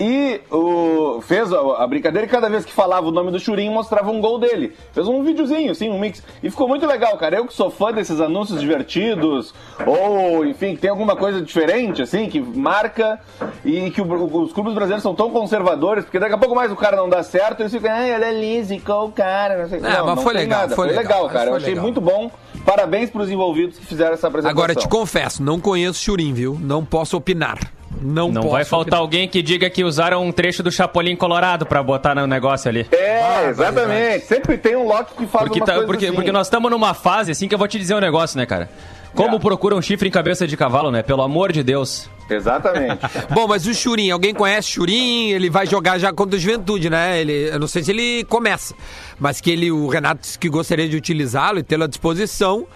E 0.00 0.40
o, 0.50 1.20
fez 1.22 1.52
a, 1.52 1.58
a 1.82 1.86
brincadeira 1.86 2.26
e 2.26 2.28
cada 2.30 2.48
vez 2.48 2.64
que 2.64 2.72
falava 2.72 3.06
o 3.06 3.10
nome 3.12 3.30
do 3.30 3.38
Churin 3.38 3.70
mostrava 3.70 4.10
um 4.10 4.20
gol 4.20 4.38
dele. 4.38 4.74
Fez 4.92 5.06
um 5.06 5.22
videozinho, 5.22 5.70
assim, 5.70 5.90
um 5.90 5.98
mix. 5.98 6.22
E 6.42 6.50
ficou 6.50 6.66
muito 6.66 6.86
legal, 6.86 7.16
cara. 7.18 7.36
Eu 7.36 7.46
que 7.46 7.52
sou 7.54 7.70
fã 7.70 7.92
desses 7.92 8.20
anúncios 8.20 8.60
divertidos, 8.60 9.54
ou 9.86 10.44
enfim, 10.44 10.74
que 10.74 10.80
tem 10.80 10.90
alguma 10.90 11.14
coisa 11.14 11.40
diferente, 11.40 12.02
assim, 12.02 12.28
que 12.28 12.40
marca, 12.40 13.20
e 13.64 13.90
que 13.90 14.00
o- 14.00 14.42
os 14.42 14.52
clubes 14.52 14.72
brasileiros 14.74 15.02
são 15.02 15.14
tão 15.14 15.30
conservadores, 15.30 16.04
porque 16.04 16.18
daqui 16.18 16.34
a 16.34 16.38
pouco 16.38 16.54
mais 16.54 16.72
o 16.72 16.76
cara 16.76 16.96
não 16.96 17.08
dá 17.08 17.22
certo, 17.22 17.60
eles 17.60 17.70
ficam, 17.72 17.90
ai, 17.92 18.12
olha 18.14 18.28
ali, 18.28 18.62
zicou 18.64 19.06
o 19.06 19.12
cara, 19.12 19.62
não 19.62 19.68
sei 19.68 19.78
o 19.78 19.82
que. 19.82 19.86
É, 19.86 19.98
não, 19.98 20.06
mas 20.06 20.16
não 20.16 20.22
foi 20.22 20.34
legal, 20.34 20.68
foi 20.68 20.76
Foi 20.76 20.86
legal, 20.88 21.02
legal, 21.02 21.22
mas 21.24 21.32
cara. 21.32 21.44
Eu 21.46 21.50
foi 21.52 21.56
achei 21.58 21.70
legal. 21.74 21.82
muito 21.84 22.00
bom. 22.00 22.30
Parabéns 22.64 23.10
pros 23.10 23.30
envolvidos 23.30 23.78
que 23.78 23.86
fizeram 23.86 24.14
essa 24.14 24.28
apresentação. 24.28 24.62
Agora, 24.62 24.74
te 24.74 24.88
confesso, 24.88 25.42
não 25.42 25.58
conheço 25.60 26.00
Churin, 26.02 26.32
viu? 26.32 26.58
Não 26.60 26.84
posso 26.84 27.16
opinar. 27.16 27.58
Não, 28.00 28.28
Não 28.32 28.40
posso 28.42 28.52
vai 28.54 28.64
faltar 28.64 28.84
opinar. 28.94 29.00
alguém 29.00 29.28
que 29.28 29.42
diga 29.42 29.68
que 29.68 29.84
usaram 29.84 30.24
um 30.24 30.32
trecho 30.32 30.62
do 30.62 30.72
Chapolin 30.72 31.14
Colorado 31.14 31.66
pra 31.66 31.82
botar 31.82 32.14
no 32.14 32.26
negócio 32.26 32.68
ali. 32.68 32.86
É, 32.90 33.48
exatamente. 33.50 34.24
Sempre 34.26 34.56
tem 34.56 34.74
um 34.74 34.86
Loki 34.86 35.14
que 35.14 35.26
faz 35.26 35.44
Porque, 35.44 35.60
uma 35.60 35.66
tá- 35.66 35.72
coisa 35.74 35.86
porque, 35.86 36.06
assim. 36.06 36.14
porque 36.14 36.32
nós 36.32 36.46
estamos 36.46 36.70
numa 36.70 36.94
fase 36.94 37.30
assim 37.32 37.46
que 37.46 37.54
eu 37.54 37.58
vou 37.58 37.68
te 37.68 37.78
dizer 37.78 37.94
um 37.94 38.00
negócio, 38.00 38.38
né, 38.38 38.46
cara? 38.46 38.70
Como 39.14 39.36
É. 39.36 39.38
procura 39.38 39.74
um 39.76 39.82
chifre 39.82 40.08
em 40.08 40.12
cabeça 40.12 40.46
de 40.46 40.56
cavalo, 40.56 40.90
né? 40.90 41.02
Pelo 41.02 41.22
amor 41.22 41.52
de 41.52 41.62
Deus. 41.62 42.08
Exatamente. 42.30 42.98
Bom, 43.34 43.46
mas 43.46 43.66
o 43.66 43.74
Churin, 43.74 44.10
alguém 44.10 44.32
conhece 44.32 44.68
o 44.70 44.72
Churin? 44.72 45.30
Ele 45.30 45.50
vai 45.50 45.66
jogar 45.66 45.98
já 45.98 46.12
contra 46.12 46.36
o 46.36 46.40
Juventude, 46.40 46.88
né? 46.88 47.20
Ele, 47.20 47.50
eu 47.52 47.58
não 47.60 47.66
sei 47.66 47.82
se 47.82 47.90
ele 47.90 48.24
começa, 48.24 48.74
mas 49.20 49.40
que 49.40 49.50
ele, 49.50 49.70
o 49.70 49.86
Renato 49.88 50.22
disse 50.22 50.38
que 50.38 50.48
gostaria 50.48 50.88
de 50.88 50.96
utilizá-lo 50.96 51.58
e 51.58 51.62
tê-lo 51.62 51.84
à 51.84 51.86
disposição. 51.86 52.66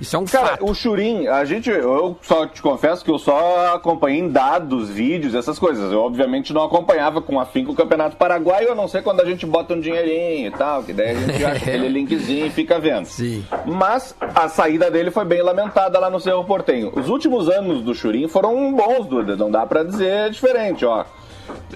Isso 0.00 0.14
é 0.14 0.18
um 0.18 0.24
Cara, 0.24 0.48
fato. 0.48 0.64
o 0.64 0.74
Churin, 0.74 1.26
a 1.26 1.44
gente, 1.44 1.68
eu 1.68 2.16
só 2.22 2.46
te 2.46 2.62
confesso 2.62 3.04
que 3.04 3.10
eu 3.10 3.18
só 3.18 3.74
acompanhei 3.74 4.20
em 4.20 4.28
dados, 4.28 4.88
vídeos, 4.88 5.34
essas 5.34 5.58
coisas. 5.58 5.92
Eu 5.92 6.00
obviamente 6.00 6.52
não 6.52 6.62
acompanhava 6.62 7.20
com 7.20 7.40
afinco 7.40 7.72
o 7.72 7.74
Campeonato 7.74 8.16
Paraguaio, 8.16 8.72
a 8.72 8.74
não 8.74 8.86
ser 8.86 9.02
quando 9.02 9.20
a 9.20 9.24
gente 9.24 9.44
bota 9.44 9.74
um 9.74 9.80
dinheirinho 9.80 10.48
e 10.48 10.50
tal, 10.50 10.82
que 10.84 10.92
daí 10.92 11.10
a 11.10 11.14
gente 11.14 11.44
acha 11.44 11.56
aquele 11.66 11.88
linkzinho 11.88 12.46
e 12.46 12.50
fica 12.50 12.78
vendo. 12.78 13.06
Sim. 13.06 13.44
Mas 13.66 14.14
a 14.20 14.48
saída 14.48 14.90
dele 14.90 15.10
foi 15.10 15.24
bem 15.24 15.42
lamentada 15.42 15.98
lá 15.98 16.08
no 16.08 16.20
Cerro 16.20 16.44
Portenho. 16.44 16.92
Os 16.94 17.08
últimos 17.08 17.48
anos 17.48 17.82
do 17.82 17.94
Churin 17.94 18.28
foram 18.28 18.72
bons, 18.72 19.06
Duda, 19.06 19.36
não 19.36 19.50
dá 19.50 19.66
pra 19.66 19.82
dizer 19.82 20.30
diferente, 20.30 20.84
ó. 20.84 21.04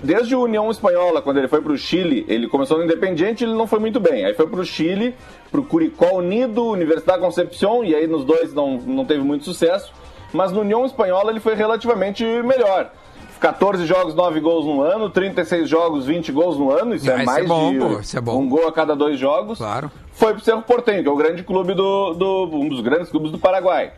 Desde 0.02 0.35
o 0.35 0.43
União 0.43 0.71
Espanhola, 0.71 1.23
quando 1.23 1.38
ele 1.38 1.49
foi 1.49 1.61
pro 1.61 1.76
Chile, 1.76 2.25
ele 2.29 2.49
começou 2.49 2.79
no 2.79 2.85
Independiente, 2.85 3.45
ele 3.45 3.55
não 3.55 3.67
foi 3.67 3.79
muito 3.79 4.00
bem. 4.00 4.25
Aí 4.25 4.35
foi 4.35 4.47
pro 4.47 4.64
Chile, 4.64 5.14
pro 5.50 5.62
Curicó 5.62 6.17
Unido, 6.17 6.64
Universidade 6.64 7.21
Concepción, 7.21 7.85
e 7.85 7.95
aí 7.95 8.07
nos 8.07 8.25
dois 8.25 8.52
não, 8.52 8.79
não 8.79 9.05
teve 9.05 9.23
muito 9.23 9.45
sucesso. 9.45 9.93
Mas 10.33 10.50
no 10.50 10.61
União 10.61 10.85
Espanhola 10.85 11.31
ele 11.31 11.41
foi 11.41 11.55
relativamente 11.55 12.25
melhor. 12.25 12.91
14 13.38 13.85
jogos, 13.87 14.14
9 14.14 14.38
gols 14.41 14.64
no 14.64 14.83
ano, 14.83 15.11
36 15.11 15.69
jogos, 15.69 16.07
20 16.07 16.31
gols 16.31 16.57
no 16.57 16.71
ano, 16.71 16.95
isso 16.95 17.11
é 17.11 17.14
isso 17.14 17.23
é 17.23 17.25
mais 17.25 17.47
bom, 17.47 17.73
de 17.73 17.79
pô, 17.81 17.99
isso 17.99 18.17
é 18.17 18.21
bom. 18.21 18.41
um 18.41 18.49
gol 18.49 18.69
a 18.69 18.73
cada 18.73 18.95
dois 18.95 19.19
jogos. 19.19 19.59
Claro. 19.59 19.91
Foi 20.12 20.33
pro 20.33 20.45
Cerro 20.45 20.62
Portenho, 20.62 21.02
que 21.02 21.09
é 21.09 21.12
o 21.12 21.17
grande 21.17 21.43
clube 21.43 21.75
do, 21.75 22.14
do 22.14 22.45
um 22.52 22.69
dos 22.69 22.81
grandes 22.81 23.11
clubes 23.11 23.33
do 23.33 23.38
Paraguai. 23.38 23.93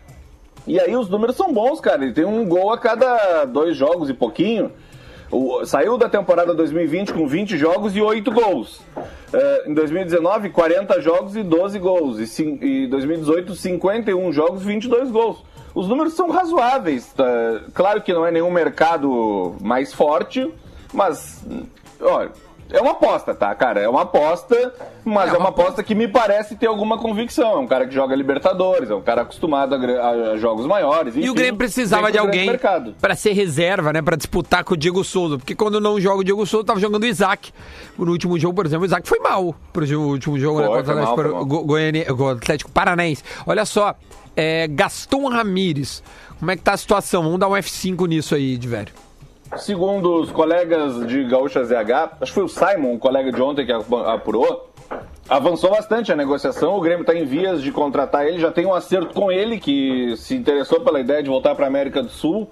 E 0.66 0.80
aí 0.80 0.96
os 0.96 1.10
números 1.10 1.36
são 1.36 1.52
bons, 1.52 1.78
cara. 1.78 2.02
Ele 2.02 2.12
tem 2.12 2.24
um 2.24 2.48
gol 2.48 2.72
a 2.72 2.78
cada 2.78 3.44
dois 3.44 3.76
jogos 3.76 4.08
e 4.08 4.14
pouquinho. 4.14 4.72
O- 5.36 5.64
saiu 5.66 5.98
da 5.98 6.08
temporada 6.08 6.54
2020 6.54 7.12
com 7.12 7.26
20 7.26 7.56
jogos 7.58 7.96
e 7.96 8.00
8 8.00 8.30
gols. 8.30 8.80
Eh, 9.32 9.64
em 9.66 9.74
2019, 9.74 10.50
40 10.50 11.00
jogos 11.00 11.34
e 11.34 11.42
12 11.42 11.78
gols. 11.80 12.18
E, 12.20 12.26
cin- 12.26 12.58
e 12.62 12.86
2018, 12.86 13.54
51 13.56 14.32
jogos 14.32 14.62
e 14.62 14.66
22 14.66 15.10
gols. 15.10 15.42
Os 15.74 15.88
números 15.88 16.12
são 16.12 16.30
razoáveis. 16.30 17.12
tá? 17.14 17.24
Claro 17.74 18.00
que 18.02 18.12
não 18.12 18.24
é 18.24 18.30
nenhum 18.30 18.50
mercado 18.50 19.56
mais 19.60 19.92
forte, 19.92 20.48
mas, 20.92 21.44
olha, 22.00 22.30
é 22.70 22.80
uma 22.80 22.92
aposta, 22.92 23.34
tá, 23.34 23.54
cara? 23.54 23.80
É 23.80 23.88
uma 23.88 24.02
aposta, 24.02 24.74
mas 25.04 25.32
É 25.32 25.36
é, 25.36 25.38
uma 25.38 25.50
aposta 25.50 25.82
que 25.82 25.94
me 25.94 26.08
parece 26.08 26.56
ter 26.56 26.66
alguma 26.66 26.98
convicção. 26.98 27.52
É 27.52 27.56
um 27.58 27.66
cara 27.66 27.86
que 27.86 27.94
joga 27.94 28.14
Libertadores, 28.16 28.90
é 28.90 28.94
um 28.94 29.00
cara 29.02 29.22
acostumado 29.22 29.74
a, 29.74 30.08
a 30.32 30.36
jogos 30.38 30.66
maiores. 30.66 31.14
E 31.16 31.20
enfim, 31.20 31.28
o 31.28 31.34
Grêmio 31.34 31.56
precisava 31.56 32.10
de 32.10 32.18
alguém 32.18 32.50
pra 33.00 33.14
ser 33.14 33.32
reserva, 33.32 33.92
né? 33.92 34.02
Pra 34.02 34.16
disputar 34.16 34.64
com 34.64 34.74
o 34.74 34.76
Diego 34.76 35.04
Souza. 35.04 35.36
Porque 35.38 35.54
quando 35.54 35.80
não 35.80 36.00
joga 36.00 36.20
o 36.20 36.24
Diego 36.24 36.44
Souza, 36.46 36.66
tava 36.66 36.80
jogando 36.80 37.02
o 37.02 37.06
Isaac. 37.06 37.52
No 37.98 38.10
último 38.10 38.38
jogo, 38.38 38.54
por 38.54 38.66
exemplo, 38.66 38.82
o 38.82 38.86
Isaac 38.86 39.08
foi 39.08 39.18
mal 39.20 39.54
pro 39.72 39.84
último 40.00 40.38
jogo, 40.38 40.60
né? 40.60 40.66
Contra 40.66 40.94
o 40.96 40.98
Atlético. 41.02 41.44
Go- 41.44 41.64
Go- 41.64 42.28
Atlético 42.30 42.70
Paranaense. 42.70 43.22
Olha 43.46 43.64
só, 43.64 43.94
é, 44.36 44.66
Gaston 44.68 45.28
Ramírez. 45.28 46.02
Como 46.38 46.50
é 46.50 46.56
que 46.56 46.62
tá 46.62 46.72
a 46.72 46.76
situação? 46.76 47.22
Vamos 47.22 47.38
dar 47.38 47.48
um 47.48 47.52
F5 47.52 48.06
nisso 48.08 48.34
aí, 48.34 48.56
de 48.56 48.66
velho. 48.68 48.92
Segundo 49.56 50.20
os 50.20 50.30
colegas 50.32 51.06
de 51.06 51.24
Gaúcha 51.24 51.62
ZH, 51.64 52.16
acho 52.20 52.32
que 52.32 52.34
foi 52.34 52.42
o 52.44 52.48
Simon, 52.48 52.92
um 52.94 52.98
colega 52.98 53.30
de 53.30 53.40
ontem 53.40 53.64
que 53.64 53.72
apurou, 53.72 54.70
avançou 55.28 55.70
bastante 55.70 56.10
a 56.10 56.16
negociação. 56.16 56.76
O 56.76 56.80
Grêmio 56.80 57.02
está 57.02 57.14
em 57.14 57.24
vias 57.24 57.62
de 57.62 57.70
contratar 57.70 58.26
ele, 58.26 58.40
já 58.40 58.50
tem 58.50 58.66
um 58.66 58.74
acerto 58.74 59.14
com 59.14 59.30
ele, 59.30 59.58
que 59.60 60.16
se 60.16 60.34
interessou 60.34 60.80
pela 60.80 60.98
ideia 60.98 61.22
de 61.22 61.28
voltar 61.28 61.54
para 61.54 61.66
a 61.66 61.68
América 61.68 62.02
do 62.02 62.08
Sul. 62.10 62.48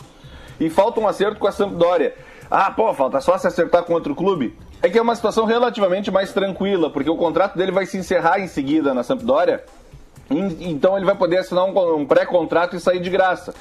E 0.61 0.71
falta 0.71 1.01
um 1.01 1.09
acerto 1.09 1.41
com 1.41 1.47
a 1.49 1.53
Sampdoria. 1.53 2.15
Ah, 2.49 2.71
pô, 2.71 2.93
falta 2.95 3.21
só 3.21 3.37
se 3.37 3.47
acertar 3.49 3.83
com 3.83 3.95
outro 3.95 4.15
clube. 4.15 4.57
É 4.81 4.89
que 4.89 4.97
é 4.99 5.03
uma 5.03 5.17
situação 5.17 5.45
relativamente 5.45 6.11
mais 6.11 6.33
tranquila, 6.33 6.89
porque 6.91 7.11
o 7.11 7.17
contrato 7.17 7.57
dele 7.57 7.73
vai 7.73 7.85
se 7.87 7.97
encerrar 7.97 8.39
em 8.39 8.47
seguida 8.47 8.95
na 8.95 9.03
Sampdoria. 9.03 9.65
En- 10.31 10.57
Então 10.71 10.97
ele 10.97 11.07
vai 11.07 11.17
poder 11.17 11.39
assinar 11.39 11.65
um 11.65 12.07
pré-contrato 12.07 12.77
e 12.77 12.81
sair 12.81 13.01
de 13.01 13.11
graça. 13.11 13.53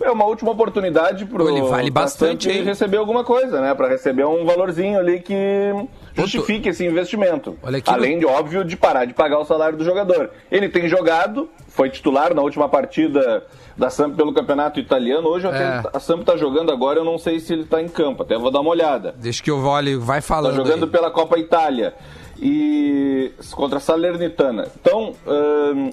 É 0.00 0.10
uma 0.10 0.24
última 0.26 0.50
oportunidade 0.50 1.24
pro 1.24 1.48
Ele 1.48 1.62
vale 1.62 1.90
bastante, 1.90 2.50
receber 2.62 2.98
alguma 2.98 3.24
coisa, 3.24 3.60
né? 3.62 3.74
Pra 3.74 3.88
receber 3.88 4.24
um 4.26 4.44
valorzinho 4.44 4.98
ali 4.98 5.20
que 5.20 5.34
justifique 6.14 6.68
esse 6.68 6.84
investimento. 6.84 7.56
Além 7.86 8.18
de, 8.18 8.26
óbvio, 8.26 8.62
de 8.64 8.76
parar 8.76 9.06
de 9.06 9.14
pagar 9.14 9.38
o 9.38 9.44
salário 9.44 9.78
do 9.78 9.84
jogador. 9.84 10.30
Ele 10.50 10.68
tem 10.68 10.86
jogado, 10.86 11.48
foi 11.68 11.88
titular 11.88 12.34
na 12.34 12.42
última 12.42 12.68
partida 12.68 13.44
da 13.76 13.88
Samp 13.88 14.14
pelo 14.16 14.34
campeonato 14.34 14.78
italiano. 14.78 15.28
Hoje 15.28 15.46
É. 15.46 15.82
a 15.92 15.98
Samp 15.98 16.24
tá 16.24 16.36
jogando 16.36 16.70
agora, 16.70 16.98
eu 17.00 17.04
não 17.04 17.16
sei 17.18 17.40
se 17.40 17.54
ele 17.54 17.64
tá 17.64 17.80
em 17.80 17.88
campo, 17.88 18.22
até 18.22 18.36
vou 18.36 18.50
dar 18.50 18.60
uma 18.60 18.70
olhada. 18.70 19.14
Deixa 19.18 19.42
que 19.42 19.50
eu 19.50 19.64
olhe, 19.64 19.96
vai 19.96 20.20
Tá 20.20 20.26
falando. 20.26 20.56
jogando 20.56 20.84
aí. 20.84 20.90
pela 20.90 21.10
Copa 21.10 21.38
Itália 21.38 21.94
e 22.38 23.32
contra 23.52 23.78
a 23.78 23.80
Salernitana. 23.80 24.68
Então, 24.80 25.14
ahn, 25.26 25.90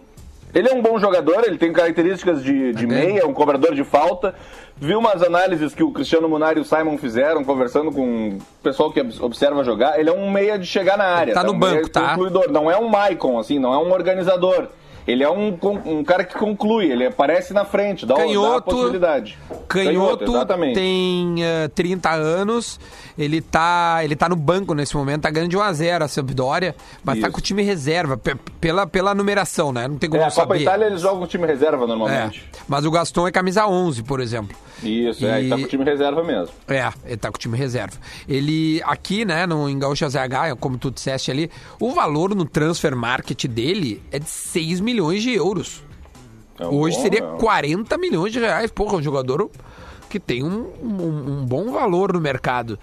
ele 0.54 0.70
é 0.70 0.74
um 0.74 0.82
bom 0.82 1.00
jogador, 1.00 1.44
ele 1.46 1.58
tem 1.58 1.72
características 1.74 2.44
de, 2.44 2.74
de 2.74 2.84
É 2.86 2.88
meia, 2.88 3.20
é 3.22 3.26
um 3.26 3.34
cobrador 3.34 3.74
de 3.74 3.84
falta. 3.84 4.34
Vi 4.76 4.96
umas 4.96 5.22
análises 5.22 5.74
que 5.76 5.84
o 5.84 5.92
Cristiano 5.92 6.28
Munari 6.28 6.60
e 6.60 6.62
o 6.62 6.66
Simon 6.66 6.98
fizeram, 6.98 7.44
conversando 7.44 7.92
com 7.92 8.30
o 8.30 8.38
pessoal 8.62 8.92
que 8.92 9.00
obs- 9.02 9.22
observa 9.22 9.64
jogar. 9.64 10.00
Ele 10.00 10.10
é 10.10 10.14
um 10.14 10.30
meia 10.32 10.58
de 10.58 10.66
chegar 10.66 10.98
na 10.98 11.06
área. 11.06 11.34
tá 11.34 11.44
no 11.44 11.54
Um 11.54 11.60
banco, 11.60 11.90
tá? 11.90 12.10
concluidor. 12.10 12.52
Não 12.52 12.70
é 12.70 12.78
um 12.78 12.88
Maicon, 12.90 13.38
assim, 13.40 13.60
não 13.60 13.74
é 13.74 13.78
um 13.78 13.92
organizador. 13.92 14.68
Ele 15.08 15.24
é 15.24 15.30
um, 15.30 15.58
um 15.86 16.04
cara 16.04 16.24
que 16.24 16.34
conclui, 16.38 16.92
ele 16.92 17.06
aparece 17.06 17.54
na 17.54 17.66
frente, 17.66 18.06
dá, 18.06 18.16
dá 18.16 18.22
a 18.22 18.26
Canhoto. 18.26 18.64
possibilidade. 18.72 19.38
Canhoto, 19.68 20.24
exatamente. 20.24 20.76
tem 20.76 21.44
eh, 21.44 21.68
30 21.70 22.10
anos, 22.12 22.80
ele 23.18 23.42
tá, 23.42 24.00
ele 24.04 24.16
tá 24.16 24.30
no 24.30 24.36
banco 24.36 24.74
nesse 24.74 24.96
momento, 24.96 25.24
tá 25.24 25.30
ganhando 25.30 25.50
de 25.50 25.58
1x0 25.58 26.04
a 26.04 26.08
Sampdoria, 26.08 26.76
mas 27.04 27.20
tá 27.20 27.28
Isso. 27.28 27.32
com 27.34 27.40
o 27.40 27.42
time 27.42 27.64
reserva, 27.64 28.16
pe- 28.18 28.36
pela, 28.62 28.88
pela 28.88 29.14
numeração, 29.14 29.74
né? 29.74 29.88
Não 29.88 29.98
tem 29.98 30.10
como 30.10 30.22
É, 30.22 30.26
a 30.26 30.32
Copa 30.32 30.48
saber. 30.54 30.62
Itália 30.62 30.86
eles 30.86 31.02
jogam 31.02 31.20
com 31.20 31.28
time 31.28 31.46
reserva 31.48 31.84
É, 31.84 31.88
normalmente. 31.88 32.46
mas 32.68 32.86
o 32.86 32.92
Gaston 32.92 33.28
é 33.28 33.32
camisa 33.32 33.68
11, 33.68 34.04
por 34.04 34.20
exemplo. 34.22 34.56
Isso, 34.82 35.26
é, 35.26 35.40
ele 35.40 35.50
tá 35.50 35.56
E- 35.56 35.60
com 35.62 35.66
o 35.66 35.70
time 35.70 35.84
reserva 35.86 36.24
mesmo. 36.24 36.54
É, 36.68 36.90
ele 37.06 37.18
tá 37.18 37.30
com 37.30 37.36
o 37.36 37.40
time 37.40 37.58
reserva. 37.58 37.98
Ele, 38.28 38.82
aqui, 38.86 39.24
né, 39.26 39.46
no 39.46 39.68
em 39.70 39.78
Gaúcha 39.80 40.08
ZH, 40.10 40.56
como 40.60 40.78
tu 40.78 40.92
disseste 40.92 41.32
ali, 41.32 41.50
o 41.80 41.92
valor 41.92 42.34
no 42.36 42.46
transfer 42.46 42.96
market 42.96 43.46
dele 43.48 44.02
é 44.12 44.20
de 44.20 44.30
6 44.30 44.80
milhões 44.80 44.93
de 45.24 45.32
euros. 45.34 45.82
É 46.60 46.66
um 46.68 46.80
Hoje 46.80 46.96
bom, 46.98 47.02
seria 47.02 47.26
um- 47.26 47.38
40 47.38 47.98
milhões 47.98 48.32
de 48.32 48.40
reais. 48.40 48.72
Porra, 48.72 48.98
um 48.98 49.02
jogador 49.02 49.50
que 50.10 50.20
tem 50.20 50.44
um, 50.44 50.68
um- 50.84 51.40
um 51.42 51.46
bom 51.46 51.72
valor 51.72 52.14
no 52.14 52.22
mercado. 52.22 52.78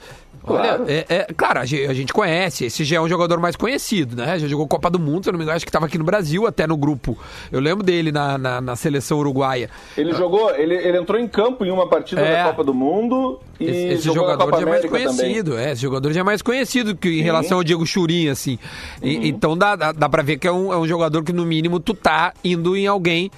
Claro. 0.57 0.83
Olha, 0.85 0.93
é, 0.93 1.05
é- 1.09 1.27
claro, 1.37 1.61
a 1.61 1.65
ge- 1.65 1.87
a 1.87 1.95
gente 1.95 2.13
conhece, 2.13 2.65
esse 2.65 2.85
já 2.85 2.97
é 2.97 3.01
um 3.01 3.09
jogador 3.09 3.39
mais 3.41 3.57
conhecido, 3.57 4.17
né? 4.17 4.39
Já 4.39 4.47
jogou 4.49 4.67
Copa 4.67 4.91
do 4.91 4.99
Mundo, 4.99 5.25
se 5.25 5.29
eu 5.29 5.33
não 5.33 5.39
me 5.39 5.45
engano, 5.45 5.57
acho 5.57 5.65
que 5.65 5.71
estava 5.71 5.87
aqui 5.87 5.99
no 5.99 6.05
Brasil, 6.05 6.47
até 6.47 6.67
no 6.67 6.77
grupo. 6.77 7.19
Eu 7.51 7.61
lembro 7.61 7.85
dele 7.85 8.11
na, 8.13 8.37
na, 8.39 8.61
na 8.61 8.77
seleção 8.77 9.19
uruguaia. 9.19 9.71
Ele 9.97 10.13
jogou, 10.13 10.51
ele, 10.55 10.75
ele 10.75 10.99
entrou 10.99 11.19
em 11.21 11.29
campo 11.29 11.65
em 11.65 11.71
uma 11.71 11.89
partida 11.89 12.21
É. 12.21 12.43
da 12.45 12.51
Copa 12.51 12.65
do 12.65 12.75
Mundo 12.75 13.41
e 13.59 13.65
Esse, 13.65 13.87
esse 13.95 14.05
jogador 14.15 14.51
já 14.51 14.63
é 14.63 14.65
mais 14.67 14.85
conhecido, 14.87 15.59
é, 15.59 15.73
esse 15.73 15.83
jogador 15.83 16.13
já 16.13 16.21
é 16.21 16.25
mais 16.25 16.43
conhecido 16.43 16.97
que 16.97 17.09
em 17.09 17.23
relação 17.23 17.59
ao 17.59 17.65
Diego 17.65 17.87
Churin, 17.87 18.29
assim. 18.29 18.59
E- 19.03 19.17
Uhum. 19.17 19.25
então 19.25 19.57
dá, 19.57 19.77
dá, 19.77 19.93
dá 19.93 20.09
pra 20.09 20.23
ver 20.23 20.39
que 20.39 20.47
é 20.49 20.53
um, 20.53 20.73
é 20.73 20.77
um 20.79 20.87
jogador 20.87 21.23
que, 21.23 21.33
no 21.33 21.45
mínimo, 21.45 21.79
tu 21.81 21.95
tá 21.95 22.33
indo 22.43 22.77
em 22.77 22.87
alguém 22.87 23.31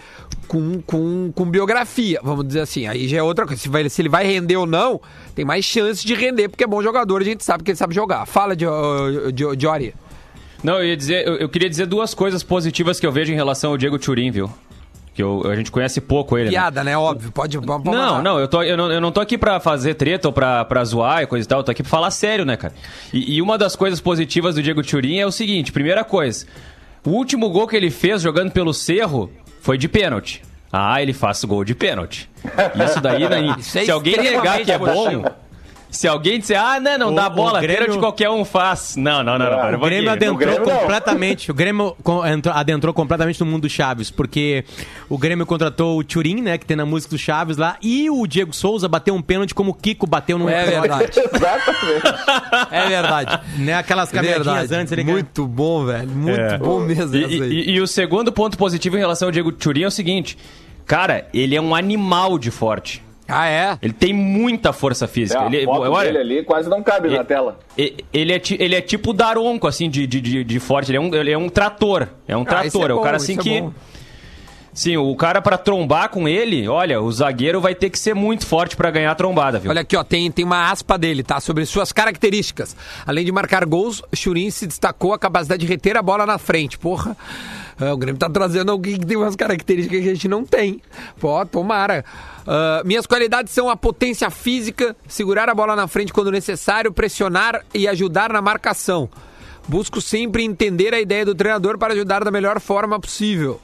com, 0.48 0.81
com, 0.83 1.33
com 1.35 1.44
biografia, 1.50 2.20
vamos 2.22 2.46
dizer 2.46 2.61
assim. 2.61 2.87
Aí 2.87 3.09
já 3.09 3.18
é 3.18 3.22
outra 3.22 3.46
coisa. 3.46 3.61
Se, 3.61 3.68
vai- 3.68 3.88
se 3.88 4.02
ele 4.02 4.09
vai 4.09 4.26
render 4.26 4.57
ou 4.57 4.66
não, 4.66 5.00
tem 5.35 5.44
mais 5.44 5.64
chance 5.64 6.05
de 6.07 6.14
render, 6.14 6.48
porque 6.48 6.64
é 6.64 6.66
bom 6.66 6.83
jogador, 6.83 7.20
a 7.22 7.24
gente 7.24 7.44
sabe 7.44 7.64
que 7.64 7.70
ele 7.70 7.78
sabe 7.78 7.94
jogar. 7.94 8.26
Fala, 8.26 8.55
Diori. 8.57 9.94
Não, 10.62 10.74
eu 10.78 10.85
ia 10.87 10.96
dizer, 10.96 11.26
eu, 11.26 11.37
eu 11.37 11.48
queria 11.48 11.68
dizer 11.68 11.87
duas 11.87 12.14
coisas 12.14 12.42
positivas 12.42 13.00
que 13.00 13.07
eu 13.07 13.11
vejo 13.12 13.33
em 13.33 13.37
relação 13.37 13.70
ao 13.72 13.78
Diego 13.78 13.98
Turin, 13.98 14.31
viu? 14.31 14.48
Que 15.14 15.22
eu- 15.22 15.42
a 15.50 15.57
gente 15.57 15.70
conhece 15.72 16.00
pouco 16.00 16.38
ele. 16.38 16.46
né? 16.46 16.50
Piada, 16.52 16.85
né? 16.85 16.96
Óbvio, 16.96 17.33
pode. 17.33 17.59
pode 17.61 17.85
Não, 17.85 17.92
mandar. 17.92 18.22
não 18.22 18.38
eu, 18.38 18.46
tô, 18.48 18.62
eu, 18.62 18.76
não, 18.76 18.90
eu 18.90 19.00
não 19.00 19.11
tô 19.12 19.20
aqui 19.20 19.37
pra 19.37 19.59
fazer 19.61 19.94
treta 19.94 20.28
ou 20.28 20.33
pra, 20.33 20.64
pra 20.64 20.85
zoar 20.85 21.22
e 21.22 21.26
coisa 21.26 21.44
e 21.44 21.48
tal, 21.48 21.61
eu 21.61 21.64
tô 21.64 21.70
aqui 21.72 21.83
pra 21.83 21.90
falar 21.90 22.11
sério, 22.11 22.44
né, 22.44 22.57
cara? 22.57 22.72
E, 23.12 23.35
e 23.37 23.42
uma 23.42 23.59
das 23.59 23.74
coisas 23.76 24.00
positivas 24.00 24.55
do 24.55 24.62
Diego 24.62 24.83
Turin 24.83 25.18
é 25.18 25.26
o 25.26 25.33
seguinte: 25.33 25.70
primeira 25.72 26.02
coisa, 26.05 26.46
o 27.05 27.11
último 27.11 27.50
gol 27.50 27.66
que 27.66 27.76
ele 27.76 27.90
fez 27.90 28.22
jogando 28.22 28.52
pelo 28.52 28.72
Cerro 28.72 29.31
foi 29.62 29.79
de 29.79 29.88
pênalti. 29.88 30.42
Ah, 30.72 31.01
ele 31.01 31.12
faz 31.12 31.42
gol 31.44 31.64
de 31.64 31.75
pênalti. 31.75 32.29
Isso 32.85 33.01
daí, 33.01 33.29
né, 33.29 33.55
Isso 33.59 33.79
é 33.79 33.85
se 33.85 33.90
alguém 33.90 34.16
negar 34.16 34.61
que 34.61 34.72
é 34.72 34.79
bom. 34.79 35.25
Se 35.92 36.09
alguém 36.09 36.40
disser, 36.40 36.59
ah, 36.61 36.81
não, 36.81 36.98
não 36.98 37.12
O- 37.12 37.14
dá 37.14 37.28
bola, 37.28 37.61
Grêmio- 37.61 37.83
pênalti 37.83 38.00
qualquer 38.00 38.31
um 38.31 38.44
faz. 38.46 38.96
Não, 38.96 39.22
não, 39.22 39.38
não, 39.38 39.50
não. 39.50 39.57
pera 39.61 39.76
um 39.76 39.81
O 39.81 39.85
Grêmio 39.85 40.11
adentrou 40.11 40.38
Grêmio 40.38 40.66
não. 40.66 40.78
completamente. 40.78 41.50
O 41.50 41.55
Grêmio 41.55 41.94
co- 42.02 42.26
entrou- 42.26 42.55
adentrou 42.57 42.94
completamente 42.94 43.38
no 43.38 43.46
mundo 43.46 43.62
do 43.62 43.68
Chaves, 43.68 44.11
porque 44.11 44.64
o 45.09 45.18
Grêmio 45.18 45.44
contratou 45.44 45.98
o 45.98 46.02
Turin, 46.02 46.40
né, 46.40 46.57
que 46.57 46.64
tem 46.64 46.76
na 46.76 46.87
música 46.87 47.14
do 47.14 47.18
Chaves 47.18 47.59
lá, 47.59 47.76
e 47.83 48.09
o 48.11 48.26
Diego 48.26 48.55
Souza 48.55 48.88
bateu 48.88 49.14
um 49.14 49.20
pênalti 49.22 49.55
como 49.55 49.70
o 49.72 49.74
Kiko 49.74 50.07
bateu 50.07 50.38
no 50.38 50.48
É 50.48 50.64
verdade. 50.64 51.12
Exatamente. 51.20 52.07
É 52.70 52.88
verdade. 52.88 53.40
Né, 53.59 53.74
aquelas 53.74 54.11
caminhadinhas 54.11 54.46
Verdade. 54.70 54.74
antes 54.74 54.92
ele 54.92 55.05
Muito 55.05 55.46
bom, 55.46 55.85
velho. 55.85 56.09
Muito 56.09 56.59
bom 56.59 56.81
mesmo. 56.81 57.14
E, 57.14 57.38
e- 57.38 57.70
e 57.72 57.81
o 57.83 57.87
segundo 57.87 58.33
ponto 58.33 58.57
positivo 58.57 58.96
em 58.96 59.00
relação 59.00 59.28
ao 59.28 59.33
Diego 59.33 59.52
Turin 59.52 59.83
é 59.83 59.87
o 59.88 59.90
seguinte: 59.90 60.38
cara, 60.87 61.26
ele 61.35 61.55
é 61.55 61.61
um 61.61 61.74
animal 61.74 62.38
de 62.38 62.50
forte. 62.50 63.02
Ah, 63.33 63.49
é? 63.49 63.79
Ele 63.83 63.92
tem 63.92 64.12
muita 64.12 64.73
força 64.73 65.05
É, 65.05 65.09
física. 65.09 65.40
a 65.42 65.47
ele, 65.47 65.64
foto 65.64 65.90
olha, 65.90 66.12
dele 66.12 66.18
ali 66.35 66.45
quase 66.45 66.68
não 66.68 66.83
cabe 66.83 67.09
na 67.09 67.23
e- 67.23 67.25
tela. 67.25 67.59
ele, 67.77 68.33
é, 68.33 68.40
ele 68.59 68.75
é 68.75 68.81
tipo 68.81 69.11
o 69.11 69.12
Daronco, 69.12 69.66
assim, 69.66 69.88
de, 69.90 70.07
de, 70.07 70.21
de, 70.21 70.45
de 70.45 70.61
forte. 70.61 70.90
Ele 70.90 70.99
é, 70.99 71.01
um, 71.01 71.14
ele 71.14 71.31
é 71.31 71.38
um 71.38 71.49
trator. 71.49 72.09
É 72.29 72.37
um 72.37 72.42
Ah, 72.42 72.47
trator. 72.47 72.88
é 72.88 72.90
É, 72.90 72.95
o 72.95 72.97
bom, 72.99 73.03
cara 73.03 73.16
isso 73.16 73.31
assim 73.33 73.38
é 73.40 73.42
que. 73.42 73.61
bom. 73.62 73.73
Sim, 74.75 74.97
o 74.97 75.14
cara 75.16 75.42
pra 75.42 75.59
trombar 75.59 76.09
com 76.09 76.27
ele, 76.27 76.66
olha, 76.66 76.99
o 76.99 77.12
zagueiro 77.12 77.61
vai 77.61 77.75
ter 77.75 77.90
que 77.90 77.99
ser 77.99 78.14
muito 78.14 78.47
forte 78.47 78.75
pra 78.75 78.90
ganhar 78.90 79.11
a 79.11 79.14
trombada, 79.14 79.59
viu? 79.59 79.71
Olha 79.71 79.83
aqui, 79.83 79.95
ó, 79.95 80.03
tem, 80.03 80.31
tem 80.31 80.47
uma 80.47 80.71
aspa 80.71 80.97
dele, 80.97 81.23
tá? 81.23 81.38
Sobre 81.40 81.66
suas 81.66 81.92
características. 81.92 82.75
Além 83.07 83.23
de 83.23 83.31
marcar 83.31 83.66
gols, 83.66 84.03
Churin 84.14 84.49
se 84.51 84.66
destacou 84.66 85.12
a 85.12 85.18
capacidade 85.18 85.61
de 85.61 85.66
reter 85.71 85.95
a 85.99 86.01
bola 86.01 86.25
na 86.25 86.38
frente. 86.38 86.79
Porra, 86.79 87.14
é, 87.14 87.14
o 87.80 87.96
Grêmio 87.96 88.18
tá 88.18 88.28
trazendo 88.28 88.70
alguém 88.70 88.98
que 88.98 89.06
tem 89.06 89.16
umas 89.16 89.37
características 89.37 90.00
que 90.00 90.08
a 90.08 90.14
gente 90.14 90.28
não 90.28 90.44
tem. 90.44 90.80
Pô, 91.18 91.44
tomara. 91.46 92.04
Ah, 92.46 92.82
minhas 92.85 93.06
qualidades 93.06 93.52
são 93.52 93.68
a 93.70 93.76
potência 93.76 94.28
física, 94.30 94.96
segurar 95.06 95.48
a 95.48 95.54
bola 95.54 95.76
na 95.76 95.87
frente 95.87 96.12
quando 96.12 96.30
necessário, 96.30 96.92
pressionar 96.92 97.64
e 97.74 97.87
ajudar 97.88 98.32
na 98.32 98.42
marcação. 98.42 99.08
Busco 99.66 100.00
sempre 100.00 100.42
entender 100.42 100.92
a 100.92 101.00
ideia 101.00 101.24
do 101.24 101.35
treinador 101.35 101.78
para 101.78 101.94
ajudar 101.94 102.24
da 102.24 102.30
melhor 102.30 102.61
forma 102.61 102.98
possível. 102.98 103.61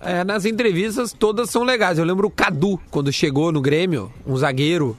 É, 0.00 0.22
nas 0.22 0.44
entrevistas 0.44 1.12
todas 1.12 1.50
são 1.50 1.64
legais. 1.64 1.98
Eu 1.98 2.04
lembro 2.04 2.28
o 2.28 2.30
Cadu, 2.30 2.78
quando 2.88 3.12
chegou 3.12 3.50
no 3.50 3.60
Grêmio, 3.60 4.12
um 4.24 4.36
zagueiro. 4.36 4.96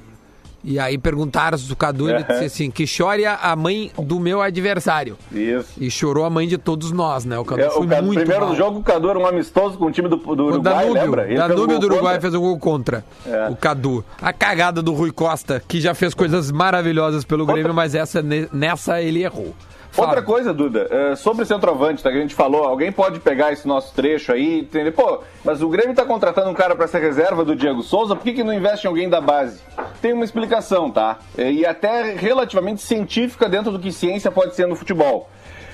E 0.64 0.78
aí 0.78 0.98
perguntaram 0.98 1.58
do 1.58 1.76
Cadu, 1.76 2.10
ele 2.10 2.22
disse 2.24 2.44
assim: 2.46 2.70
que 2.72 2.86
chore 2.86 3.26
a- 3.26 3.56
mãe 3.56 3.92
do 3.98 4.20
meu 4.20 4.42
adversário. 4.42 5.18
Isso. 5.32 5.70
E 5.80 5.90
chorou 5.90 6.26
a 6.26 6.30
mãe 6.30 6.48
de 6.48 6.58
todos 6.58 6.92
nós, 6.92 7.24
né? 7.26 7.40
O 7.40 7.46
Cadu 7.46 7.62
É, 7.62 7.70
foi 7.70 7.86
o 7.86 7.90
Cadu- 7.90 8.06
muito 8.06 8.20
primeiro 8.20 8.46
mal. 8.48 8.56
jogo, 8.56 8.80
o 8.80 8.84
Cadu 8.84 9.10
era 9.10 9.20
um 9.20 9.26
amistoso 9.26 9.78
com 9.78 9.86
o 9.86 9.92
time 9.92 10.10
do, 10.10 10.18
do 10.18 10.28
O 10.28 10.48
Uruguai, 10.48 10.62
Danúbio, 10.84 10.94
lembra? 11.02 11.24
Ele 11.26 11.36
um 11.36 11.48
Danúbio 11.48 11.80
do 11.80 11.86
Uruguai 11.88 12.16
contra. 12.16 12.22
fez 12.22 12.34
um 12.36 12.40
gol 12.42 12.60
contra 12.60 13.06
É. 13.26 13.48
o 13.50 13.56
Cadu. 13.56 14.04
A 14.22 14.34
cagada 14.34 14.82
do 14.82 14.94
Rui 14.94 15.12
Costa, 15.12 15.64
que 15.68 15.80
já 15.80 15.94
fez 15.96 16.14
coisas 16.14 16.52
maravilhosas 16.52 17.24
pelo 17.24 17.46
Grêmio, 17.46 17.74
mas 17.74 17.96
essa, 17.96 18.22
ne- 18.22 18.48
nessa 18.52 19.02
ele 19.02 19.24
errou. 19.24 19.56
Outra 19.98 20.22
coisa, 20.22 20.54
Duda, 20.54 20.88
é, 20.90 21.16
sobre 21.16 21.46
centroavante, 21.46 22.02
tá, 22.02 22.10
que 22.12 22.18
a 22.18 22.22
gente 22.22 22.36
falou, 22.36 22.64
alguém 22.64 22.92
pode 22.92 23.20
pegar 23.20 23.52
esse 23.52 23.68
nosso 23.68 23.94
trecho 23.94 24.32
aí 24.32 24.60
entender, 24.60 24.92
pô, 24.92 25.20
mas 25.44 25.62
o 25.62 25.68
Grêmio 25.68 25.96
tá 25.96 26.06
contratando 26.06 26.50
um 26.50 26.54
cara 26.54 26.76
pra 26.76 26.88
ser 26.88 27.00
reserva 27.00 27.44
do 27.44 27.56
Diego 27.56 27.82
Souza, 27.82 28.16
por 28.16 28.24
que, 28.24 28.34
que 28.34 28.44
não 28.44 28.54
investe 28.54 28.86
em 28.86 28.90
alguém 28.90 29.10
da 29.10 29.20
base? 29.20 29.62
Tem 30.02 30.14
uma 30.14 30.24
explicação, 30.24 30.90
tá? 30.90 31.18
É, 31.38 31.52
E 31.52 31.66
até 31.66 32.14
relativamente 32.14 32.82
científica 32.82 33.50
dentro 33.50 33.72
do 33.72 33.80
que 33.80 33.92
ciência 33.92 34.32
pode 34.32 34.56
ser 34.56 34.68
no 34.68 34.76
futebol. 34.76 35.30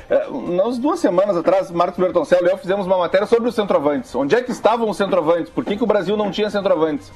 É, 0.10 0.28
Nas 0.30 0.78
duas 0.78 0.99
semanas 0.99 1.36
atrás, 1.36 1.69
Marcos 1.71 1.99
Bertoncello 1.99 2.47
e 2.47 2.51
eu 2.51 2.58
fizemos 2.58 2.86
uma 2.86 2.97
matéria 2.97 3.28
sobre 3.28 3.49
os 3.49 3.56
centroavantes. 3.56 4.13
Onde 4.15 4.36
é 4.36 4.41
que 4.41 4.51
estavam 4.51 4.89
os 4.89 4.97
centroavantes? 4.97 5.49
Por 5.49 5.63
que, 5.65 5.75
que 5.75 5.84
o 5.84 5.88
Brasil 5.88 6.15
não 6.15 6.32
tinha 6.32 6.49
centroavantes? 6.49 7.12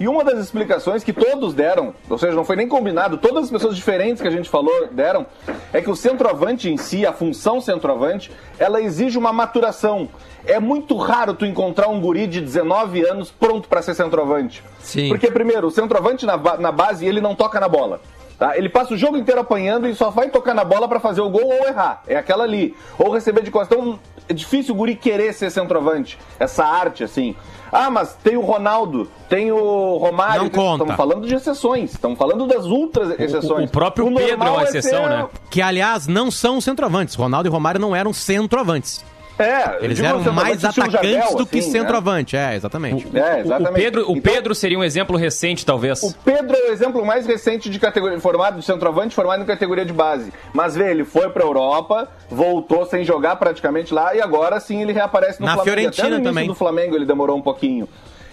E 0.00 0.06
uma 0.06 0.22
das 0.22 0.38
explicações 0.38 1.02
que 1.02 1.12
todos 1.12 1.54
deram, 1.54 1.92
ou 2.08 2.16
seja, 2.16 2.32
não 2.32 2.44
foi 2.44 2.54
nem 2.54 2.68
combinado, 2.68 3.18
todas 3.18 3.44
as 3.44 3.50
pessoas 3.50 3.74
diferentes 3.74 4.22
que 4.22 4.28
a 4.28 4.30
gente 4.30 4.48
falou 4.48 4.88
deram, 4.92 5.26
é 5.72 5.80
que 5.80 5.90
o 5.90 5.96
centroavante 5.96 6.70
em 6.70 6.76
si, 6.76 7.04
a 7.04 7.12
função 7.12 7.60
centroavante, 7.60 8.30
ela 8.58 8.80
exige 8.80 9.18
uma 9.18 9.32
maturação. 9.32 10.08
É 10.46 10.60
muito 10.60 10.96
raro 10.96 11.34
tu 11.34 11.44
encontrar 11.44 11.88
um 11.88 12.00
guri 12.00 12.26
de 12.26 12.40
19 12.40 13.04
anos 13.04 13.30
pronto 13.30 13.68
para 13.68 13.82
ser 13.82 13.94
centroavante. 13.94 14.62
Sim. 14.78 15.08
Porque, 15.08 15.30
primeiro, 15.30 15.66
o 15.66 15.70
centroavante 15.70 16.24
na, 16.24 16.36
na 16.58 16.70
base, 16.70 17.04
ele 17.04 17.20
não 17.20 17.34
toca 17.34 17.58
na 17.58 17.68
bola. 17.68 18.00
Tá? 18.38 18.56
Ele 18.56 18.68
passa 18.68 18.94
o 18.94 18.96
jogo 18.96 19.16
inteiro 19.16 19.40
apanhando 19.40 19.88
e 19.88 19.94
só 19.96 20.10
vai 20.10 20.28
tocar 20.30 20.54
na 20.54 20.62
bola 20.62 20.86
para 20.86 21.00
fazer 21.00 21.20
o 21.20 21.28
gol 21.28 21.44
ou 21.44 21.66
errar. 21.66 22.02
É 22.06 22.16
aquela 22.16 22.44
ali. 22.44 22.74
Ou 22.96 23.10
receber 23.10 23.42
de 23.42 23.50
costas. 23.50 23.76
Então, 23.76 23.98
é 24.28 24.32
difícil 24.34 24.74
o 24.74 24.76
guri 24.76 24.94
querer 24.94 25.32
ser 25.32 25.50
centroavante. 25.50 26.18
Essa 26.38 26.64
arte, 26.64 27.02
assim. 27.04 27.34
Ah, 27.70 27.90
mas 27.90 28.14
tem 28.22 28.36
o 28.36 28.40
Ronaldo, 28.40 29.10
tem 29.28 29.52
o 29.52 29.96
Romário. 29.98 30.44
Não 30.44 30.50
conta. 30.50 30.84
Estamos 30.84 30.96
falando 30.96 31.26
de 31.26 31.34
exceções. 31.34 31.90
Estamos 31.92 32.18
falando 32.18 32.46
das 32.46 32.64
ultras 32.64 33.18
exceções. 33.20 33.68
o 33.68 33.72
próprio 33.72 34.06
normal 34.08 34.26
Pedro 34.28 34.44
é 34.46 34.50
uma 34.50 34.62
exceção, 34.64 35.02
ser- 35.02 35.08
né? 35.10 35.26
Que, 35.50 35.60
aliás, 35.60 36.06
não 36.06 36.30
são 36.30 36.60
centroavantes. 36.60 37.14
Ronaldo 37.14 37.48
e 37.48 37.50
Romário 37.50 37.80
não 37.80 37.94
eram 37.94 38.12
centroavantes. 38.12 39.04
É, 39.38 39.76
eu 39.78 39.84
Eles 39.84 40.00
eram 40.00 40.18
centroavante 40.18 40.44
mais 40.46 40.64
atacantes 40.64 40.92
Jardel, 40.92 41.36
do 41.36 41.46
que 41.46 41.58
assim, 41.58 41.68
né? 41.72 41.78
centroavante. 41.78 42.36
É, 42.36 42.54
exatamente. 42.56 43.06
É, 43.16 43.36
O 43.36 43.38
exatamente. 43.40 43.74
Pedro, 43.84 44.00
o 44.10 44.16
Então, 44.16 44.32
Pedro 44.32 44.54
seria 44.54 44.78
um 44.78 44.84
exemplo 44.84 45.16
recente, 45.16 45.64
talvez. 45.64 46.02
O 46.02 46.12
Pedro 46.24 46.56
é 46.56 46.70
o 46.70 46.72
exemplo 46.72 47.04
mais 47.06 47.26
recente 47.26 47.70
de 47.70 47.78
categoria 47.78 48.18
formado 48.20 48.58
de 48.58 48.64
centroavante, 48.64 49.14
formado 49.14 49.42
em 49.42 49.46
categoria 49.46 49.84
de 49.84 49.92
base. 49.92 50.32
Mas 50.52 50.74
vê, 50.74 50.90
ele 50.90 51.04
foi 51.04 51.30
pra 51.30 51.44
Europa, 51.44 52.08
voltou 52.28 52.84
sem 52.86 53.04
jogar 53.04 53.36
praticamente 53.36 53.94
lá 53.94 54.14
e 54.14 54.20
agora 54.20 54.58
sim 54.60 54.82
ele 54.82 54.92
reaparece 54.92 55.40
no 55.40 55.46
Na 55.46 55.54
Flamengo. 55.54 55.76
Fiorentina 55.76 56.08
Até 56.08 56.18
no 56.18 56.24
também. 56.24 56.46
do 56.48 56.54
Flamengo 56.54 56.94
ele 56.96 57.06
demorou 57.06 57.36
um 57.36 57.42
pouquinho. 57.42 57.88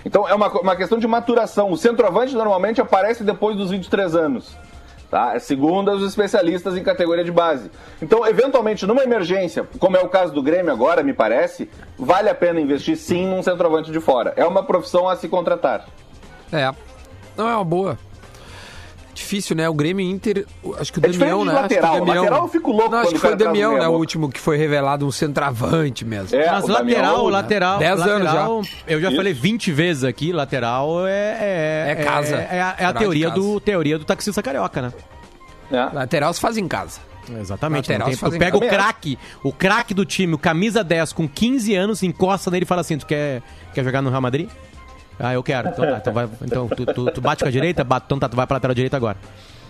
Então 0.06 0.28
é 0.28 0.34
uma, 0.36 0.48
uma 0.60 0.76
questão 0.76 0.98
de 1.00 1.08
maturação. 1.08 1.72
O 1.72 1.78
centroavante 1.78 2.34
normalmente 2.36 2.80
aparece 2.82 3.24
depois 3.24 3.56
dos 3.58 3.72
23 3.72 4.16
anos. 4.16 4.56
Tá? 5.16 5.40
Segundo 5.40 5.94
os 5.94 6.06
especialistas 6.06 6.76
em 6.76 6.84
categoria 6.84 7.24
de 7.24 7.32
base. 7.32 7.72
Então, 8.02 8.28
eventualmente, 8.28 8.86
numa 8.86 9.02
emergência, 9.02 9.66
como 9.80 9.96
é 9.96 10.02
o 10.02 10.10
caso 10.10 10.34
do 10.34 10.44
Grêmio 10.44 10.74
agora, 10.74 11.02
me 11.04 11.14
parece, 11.14 11.70
vale 11.98 12.28
a 12.28 12.36
pena 12.36 12.60
investir 12.60 12.98
sim 12.98 13.26
num 13.26 13.42
centroavante 13.42 13.94
de 13.94 14.02
fora. 14.02 14.34
É 14.36 14.46
uma 14.46 14.62
profissão 14.62 15.08
a 15.08 15.16
se 15.16 15.30
contratar. 15.30 15.86
É. 16.52 16.70
Não 17.38 17.48
é 17.48 17.56
uma 17.56 17.64
boa. 17.64 17.98
Difícil, 19.16 19.56
né? 19.56 19.68
O 19.68 19.74
Grêmio 19.74 20.06
e 20.06 20.10
Inter, 20.10 20.46
acho 20.80 20.94
que 20.94 21.00
o 21.00 21.06
É 21.06 21.10
Damião, 21.10 21.44
né? 21.46 21.52
Acho 21.54 21.68
que 21.68 21.74
o 21.74 21.78
lateral. 21.78 21.94
Damião- 22.06 22.16
Lateral 22.24 22.44
eu 22.44 22.48
fico 22.50 22.72
louco 22.72 22.92
Não, 22.92 22.98
acho 23.00 23.12
que 23.12 23.18
foi 23.18 23.34
o 23.34 23.36
Damião, 23.36 23.78
né? 23.78 23.88
O 23.88 23.92
último 23.94 24.30
que 24.30 24.40
foi 24.40 24.58
revelado, 24.58 25.06
um 25.08 25.12
centroavante 25.12 26.06
mesmo. 26.06 26.38
É, 26.38 26.52
Mas 26.52 26.64
o 26.66 26.68
Damião, 26.68 26.98
lateral, 27.02 27.26
né? 27.26 27.32
lateral. 27.32 27.80
Dez 27.80 28.02
anos 28.02 28.24
lateral, 28.26 28.62
Eu 28.88 29.02
já 29.02 29.08
Isso. 29.08 29.18
falei 29.18 29.34
20 29.34 29.72
vezes 29.72 30.04
aqui, 30.04 30.32
lateral 30.32 31.08
é. 31.08 31.12
É, 31.40 31.86
É 31.92 31.96
casa. 32.04 32.36
É, 32.36 32.58
é 32.58 32.62
a, 32.62 32.76
é 32.78 32.84
a 32.84 32.88
Lateral 32.88 32.94
teoria, 33.00 33.30
casa. 33.30 33.42
do, 33.42 33.60
teoria 33.60 33.98
do 34.00 34.06
taxista 34.06 34.44
carioca, 34.44 34.82
né? 34.82 34.94
É. 35.72 35.96
Lateral 35.96 36.34
se 36.34 36.40
faz 36.40 36.58
em 36.58 36.68
casa. 36.68 37.00
Exatamente. 37.40 37.90
Lateral 37.92 38.08
tem- 38.10 38.18
tu 38.32 38.38
pega 38.38 38.56
o 38.58 38.60
craque, 38.60 39.18
o 39.44 39.52
craque 39.52 39.94
do 39.96 40.06
time, 40.06 40.36
o 40.36 40.38
camisa 40.38 40.84
10 40.84 41.12
com 41.12 41.28
15 41.28 41.74
anos, 41.74 42.04
encosta 42.04 42.52
nele 42.52 42.66
e 42.66 42.68
fala 42.68 42.82
assim: 42.82 42.98
Tu 43.00 43.06
quer, 43.08 43.42
quer 43.74 43.84
jogar 43.84 44.02
no 44.04 44.12
Real 44.12 44.22
Madrid? 44.22 44.48
Ah, 45.20 45.34
eu 45.34 45.42
quero. 45.44 45.70
Então 45.70 45.86
tá. 45.86 45.98
Então, 45.98 46.14
vai, 46.14 46.30
então 46.44 46.68
tu, 46.68 46.86
tu- 46.86 47.12
tu 47.12 47.22
bate 47.22 47.44
com 47.44 47.48
a 47.48 47.52
direita? 47.52 47.84
Bate, 47.84 48.06
então 48.06 48.20
tá, 48.20 48.28
tu 48.30 48.36
vai 48.36 48.46
pra 48.46 48.56
lateral 48.56 48.74
direita 48.76 48.98
agora. 48.98 49.18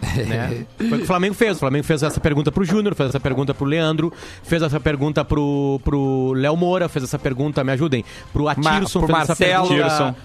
Né? 0.28 0.66
Foi 0.78 0.88
o 0.90 0.98
que 0.98 1.04
o 1.04 1.08
Flamengo 1.08 1.34
fez. 1.34 1.56
O 1.56 1.60
Flamengo 1.62 1.84
fez 1.86 2.04
essa 2.04 2.20
pergunta 2.20 2.52
pro 2.52 2.66
Júnior, 2.66 2.94
fez 2.96 3.10
essa 3.10 3.20
pergunta 3.20 3.54
pro 3.54 3.66
Leandro, 3.66 4.12
fez 4.44 4.62
essa 4.62 4.80
pergunta 4.80 5.24
pro, 5.24 5.80
pro 5.84 6.34
Léo 6.36 6.56
Moura, 6.58 6.90
fez 6.90 7.04
essa 7.06 7.18
pergunta, 7.18 7.64
me 7.64 7.72
ajudem, 7.72 8.04
pro 8.34 8.48
Atirson, 8.48 9.00
pro 9.00 9.08
fez 9.16 9.20
essa 9.22 9.28
Marcelo. 9.30 9.68
pergunta. 9.70 9.90
Tirson. 9.90 10.16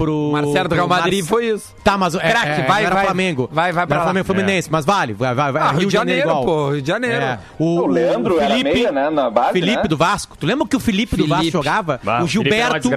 O 0.00 0.04
Pro, 0.04 0.30
Marcero 0.32 0.68
do 0.68 0.74
Real 0.74 0.88
Madrid 0.88 1.20
Mar- 1.20 1.28
foi 1.28 1.46
isso. 1.48 1.74
Tá, 1.84 1.98
mas 1.98 2.14
é, 2.14 2.18
Craque, 2.18 2.60
é, 2.62 2.66
vai, 2.66 2.84
era 2.84 2.94
vai. 2.94 3.04
Flamengo. 3.04 3.48
Vai, 3.52 3.72
vai 3.72 3.86
pra 3.86 3.96
Não 3.96 4.00
era 4.02 4.04
lá. 4.04 4.04
Flamengo 4.12 4.26
Fluminense, 4.26 4.68
mas 4.70 4.84
vale, 4.84 5.12
vai, 5.12 5.34
vai, 5.34 5.52
vai. 5.52 5.62
Ah, 5.62 5.72
Rio 5.72 5.86
de 5.88 5.92
Janeiro, 5.92 6.28
igual. 6.28 6.44
pô, 6.44 6.70
Rio 6.70 6.82
de 6.82 6.88
Janeiro. 6.88 7.16
É. 7.22 7.38
O, 7.58 7.80
O 7.80 7.86
Leandro 7.86 8.40
era 8.40 8.58
meia, 8.58 8.90
né, 8.92 9.10
na 9.10 9.28
base, 9.30 9.52
Felipe 9.52 9.76
né? 9.82 9.88
do 9.88 9.96
Vasco. 9.96 10.36
Tu 10.38 10.46
lembra 10.46 10.66
que 10.66 10.76
o 10.76 10.80
Felipe, 10.80 11.16
do 11.16 11.26
Vasco 11.26 11.36
Felipe. 11.42 11.52
jogava? 11.52 12.00
Bah, 12.02 12.20
o 12.20 12.24
o 12.24 12.28
Felipe 12.28 12.50
Gilberto. 12.50 12.90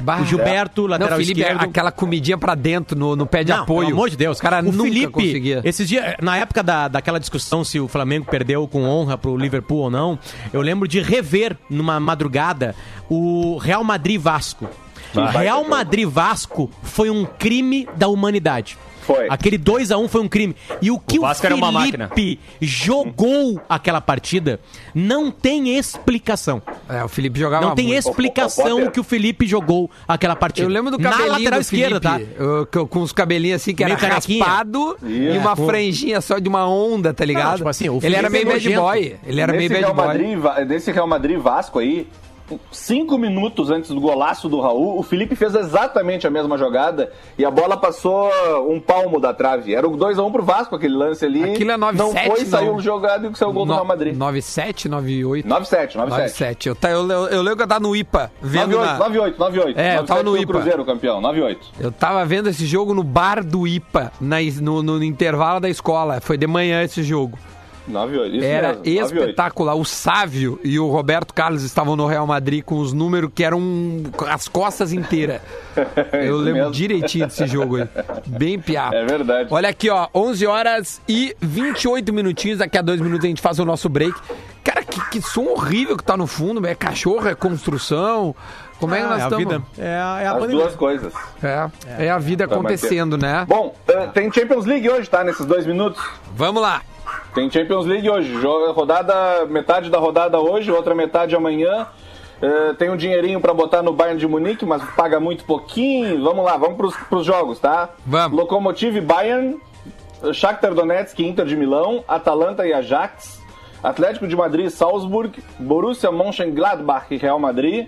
Bah. 0.00 0.20
O 0.20 0.24
Gilberto, 0.24 0.86
lateral 0.86 1.10
não, 1.10 1.18
Felipe, 1.24 1.40
esquerdo. 1.40 1.62
aquela 1.62 1.92
comidinha 1.92 2.38
pra 2.38 2.54
dentro 2.54 2.98
no, 2.98 3.14
no 3.14 3.26
pé 3.26 3.44
de 3.44 3.52
Não, 3.52 3.62
apoio. 3.62 3.86
Pelo 3.88 3.92
amor 3.98 4.10
de 4.10 4.16
Deus. 4.16 4.38
O 4.38 4.42
cara 4.42 4.60
o 4.60 4.62
nunca 4.62 4.82
Felipe, 4.84 5.12
conseguia. 5.12 5.60
Esses 5.64 5.88
dias, 5.88 6.14
na 6.20 6.36
época 6.36 6.62
da, 6.62 6.88
daquela 6.88 7.20
discussão 7.20 7.62
se 7.62 7.78
o 7.78 7.86
Flamengo 7.86 8.26
perdeu 8.30 8.66
com 8.66 8.84
honra 8.84 9.16
pro 9.16 9.36
Liverpool 9.36 9.78
ou 9.84 9.90
não, 9.90 10.18
eu 10.52 10.60
lembro 10.60 10.88
de 10.88 11.00
rever 11.00 11.56
numa 11.70 12.00
madrugada 12.00 12.74
o 13.08 13.58
Real 13.58 13.84
Madrid 13.84 14.20
Vasco. 14.20 14.68
Real. 15.14 15.64
Madrid 15.64 16.06
Vasco 16.08 16.70
foi 16.82 17.10
um 17.10 17.24
crime 17.24 17.88
da 17.96 18.08
humanidade. 18.08 18.76
Foi. 19.02 19.26
Aquele 19.30 19.56
2x1 19.58 20.06
foi 20.06 20.20
um 20.20 20.28
crime. 20.28 20.54
E 20.82 20.90
o 20.90 20.98
que 20.98 21.16
O 21.18 21.22
o, 21.22 21.24
Vasco 21.24 21.46
era 21.46 21.54
uma 21.54 21.72
máquina. 21.72 22.08
Felipe 22.14 22.38
jogou 22.60 23.58
aquela 23.66 24.02
partida 24.02 24.60
não 24.94 25.30
tem 25.30 25.78
explicação. 25.78 26.60
É, 26.86 27.02
o 27.02 27.08
Felipe 27.08 27.38
jogava 27.40 27.64
Não 27.68 27.74
tem 27.74 27.86
muito. 27.86 27.98
explicação 28.06 28.76
Potter. 28.76 28.90
que 28.90 29.00
o 29.00 29.04
Felipe 29.04 29.46
jogou 29.46 29.90
aquela 30.06 30.36
partida. 30.36 30.66
Eu 30.66 30.70
lembro 30.70 30.90
do 30.90 30.98
Na 30.98 31.08
cabelinho 31.10 31.32
lateral 31.32 31.58
do 31.58 31.62
esquerda, 31.62 31.98
tá? 32.00 32.16
Felipe, 32.16 32.36
que- 32.70 32.86
com 32.86 33.00
os 33.00 33.10
cabelinhos 33.12 33.62
assim, 33.62 33.74
que 33.74 33.82
Meio 33.82 33.96
era 33.96 34.14
raspado 34.16 34.98
e 35.02 35.28
Isso. 35.30 35.38
uma 35.38 35.56
franjinha 35.56 36.20
só 36.20 36.38
de 36.38 36.48
uma 36.48 36.68
onda, 36.68 37.14
tá 37.14 37.24
ligado? 37.24 37.56
tipo 37.56 37.68
assim, 37.70 37.88
o 37.88 37.94
ele 37.94 38.00
Felipe 38.02 38.18
era 38.18 38.28
meio 38.30 38.42
é 38.50 38.52
bad 38.52 38.74
boy. 38.74 39.16
Ele 39.24 39.40
era 39.40 39.52
meio 39.54 39.68
bad 39.70 39.80
Real 39.80 39.94
boy. 39.94 40.06
Madrid, 40.06 40.38
Va- 40.38 40.64
Nesse 40.66 40.92
Real 40.92 41.06
Madrid 41.06 41.38
Vasco 41.38 41.78
aí, 41.78 42.06
cinco 42.72 43.18
minutos 43.18 43.70
antes 43.70 43.90
do 43.90 44.00
golaço 44.00 44.48
do 44.48 44.60
Raul, 44.60 44.98
o 44.98 45.02
Felipe 45.02 45.34
fez 45.36 45.54
exatamente 45.54 46.26
a 46.26 46.30
mesma 46.30 46.56
jogada 46.56 47.12
e 47.36 47.44
a 47.44 47.50
bola 47.50 47.76
passou 47.76 48.30
um 48.70 48.80
palmo 48.80 49.20
da 49.20 49.32
trave. 49.34 49.74
Era 49.74 49.86
o 49.88 49.96
2x1 49.96 50.32
pro 50.32 50.42
Vasco 50.42 50.74
aquele 50.76 50.94
lance 50.94 51.24
ali. 51.24 51.42
Aquilo 51.52 51.70
é 51.72 51.76
9-7, 51.78 51.92
Não 51.96 52.12
foi, 52.12 52.40
não. 52.40 52.46
saiu 52.46 52.80
jogado 52.80 53.30
e 53.30 53.36
saiu 53.36 53.50
o 53.50 53.52
gol 53.52 53.64
do 53.64 53.68
No- 53.68 53.74
Real 53.74 53.84
Madrid. 53.86 54.16
97, 54.16 54.88
98. 54.88 55.48
9-7, 55.48 55.92
9-7. 55.92 55.94
97. 55.96 56.68
Eu, 56.68 56.74
tá- 56.74 56.90
eu, 56.90 57.08
eu, 57.10 57.26
eu 57.28 57.42
lembro 57.42 57.56
que 57.56 57.62
eu 57.62 57.68
tava 57.68 57.80
no 57.80 57.94
IPA, 57.96 58.30
vendo 58.40 58.76
9-8, 58.78 58.80
na... 58.84 58.98
9-8, 59.10 59.34
9-8. 59.36 59.72
É, 59.76 59.96
eu 59.98 60.04
tava 60.04 60.22
no 60.22 60.36
IPA. 60.36 60.52
Cruzeiro 60.52 60.84
campeão, 60.84 61.20
9-8. 61.20 61.56
Eu 61.80 61.92
tava 61.92 62.24
vendo 62.24 62.48
esse 62.48 62.64
jogo 62.66 62.94
no 62.94 63.02
bar 63.02 63.44
do 63.44 63.66
IPA, 63.66 64.12
na 64.20 64.40
es- 64.42 64.60
no, 64.60 64.82
no 64.82 65.02
intervalo 65.02 65.60
da 65.60 65.68
escola. 65.68 66.20
Foi 66.20 66.36
de 66.38 66.46
manhã 66.46 66.82
esse 66.82 67.02
jogo. 67.02 67.38
9-8, 67.88 68.34
isso 68.34 68.44
Era 68.44 68.68
mesmo, 68.68 68.82
9-8. 68.84 69.20
espetacular. 69.20 69.74
O 69.74 69.84
Sávio 69.84 70.60
e 70.62 70.78
o 70.78 70.88
Roberto 70.90 71.32
Carlos 71.34 71.62
estavam 71.62 71.96
no 71.96 72.06
Real 72.06 72.26
Madrid 72.26 72.62
com 72.64 72.78
os 72.78 72.92
números 72.92 73.30
que 73.34 73.42
eram 73.44 73.60
as 74.28 74.46
costas 74.48 74.92
inteiras. 74.92 75.40
Eu 76.12 76.36
lembro 76.36 76.60
mesmo. 76.60 76.72
direitinho 76.72 77.26
desse 77.26 77.46
jogo 77.46 77.76
aí. 77.76 77.88
Bem 78.26 78.58
piado. 78.58 78.94
É 78.94 79.04
verdade. 79.04 79.48
Olha 79.50 79.68
aqui, 79.68 79.88
ó. 79.90 80.08
11 80.14 80.46
horas 80.46 81.00
e 81.08 81.34
28 81.40 82.12
minutinhos. 82.12 82.58
Daqui 82.58 82.76
a 82.78 82.82
dois 82.82 83.00
minutos 83.00 83.24
a 83.24 83.28
gente 83.28 83.40
faz 83.42 83.58
o 83.58 83.64
nosso 83.64 83.88
break. 83.88 84.14
Cara, 84.64 84.82
que, 84.84 85.00
que 85.10 85.22
som 85.22 85.44
horrível 85.46 85.96
que 85.96 86.04
tá 86.04 86.16
no 86.16 86.26
fundo. 86.26 86.66
É 86.66 86.74
cachorro, 86.74 87.28
é 87.28 87.34
construção. 87.34 88.34
Como 88.78 88.94
é 88.94 88.98
que 88.98 89.04
Ah, 89.04 89.08
nós 89.08 89.18
é 89.18 89.22
a 89.22 89.24
estamos? 89.24 89.44
vida. 89.44 89.62
É 89.78 89.86
a, 89.96 90.20
é 90.20 90.26
a 90.26 90.32
As 90.32 90.38
pandemia. 90.38 90.62
duas 90.62 90.76
coisas. 90.76 91.12
É, 91.42 92.06
é 92.06 92.10
a 92.10 92.18
vida 92.18 92.44
acontecendo, 92.44 93.16
né? 93.18 93.44
Bom, 93.48 93.74
eh, 93.88 94.06
tem 94.14 94.30
Champions 94.32 94.66
League 94.66 94.88
hoje, 94.88 95.08
tá? 95.10 95.24
Nesses 95.24 95.44
dois 95.46 95.66
minutos. 95.66 96.00
Vamos 96.36 96.62
lá. 96.62 96.82
Tem 97.38 97.48
Champions 97.48 97.86
League 97.86 98.10
hoje. 98.10 98.32
Joga 98.40 98.72
rodada, 98.72 99.46
metade 99.46 99.88
da 99.88 99.98
rodada 99.98 100.40
hoje, 100.40 100.72
outra 100.72 100.92
metade 100.92 101.36
amanhã. 101.36 101.86
Eh, 102.42 102.74
tem 102.76 102.90
um 102.90 102.96
dinheirinho 102.96 103.40
pra 103.40 103.54
botar 103.54 103.80
no 103.80 103.92
Bayern 103.92 104.18
de 104.18 104.26
Munique, 104.26 104.66
mas 104.66 104.82
paga 104.96 105.20
muito 105.20 105.44
pouquinho. 105.44 106.20
Vamos 106.20 106.44
lá, 106.44 106.56
vamos 106.56 106.76
pros, 106.76 106.96
pros 107.08 107.24
jogos, 107.24 107.60
tá? 107.60 107.90
Vamos. 108.04 108.36
Lokomotiv 108.36 109.00
Bayern, 109.00 109.56
Shakhtar 110.32 110.74
Donetsk 110.74 111.20
Inter 111.20 111.46
de 111.46 111.54
Milão, 111.54 112.02
Atalanta 112.08 112.66
e 112.66 112.72
Ajax, 112.72 113.40
Atlético 113.84 114.26
de 114.26 114.34
Madrid 114.34 114.66
e 114.66 114.70
Salzburg, 114.70 115.40
Borussia 115.60 116.10
Mönchengladbach 116.10 117.06
e 117.08 117.18
Real 117.18 117.38
Madrid, 117.38 117.86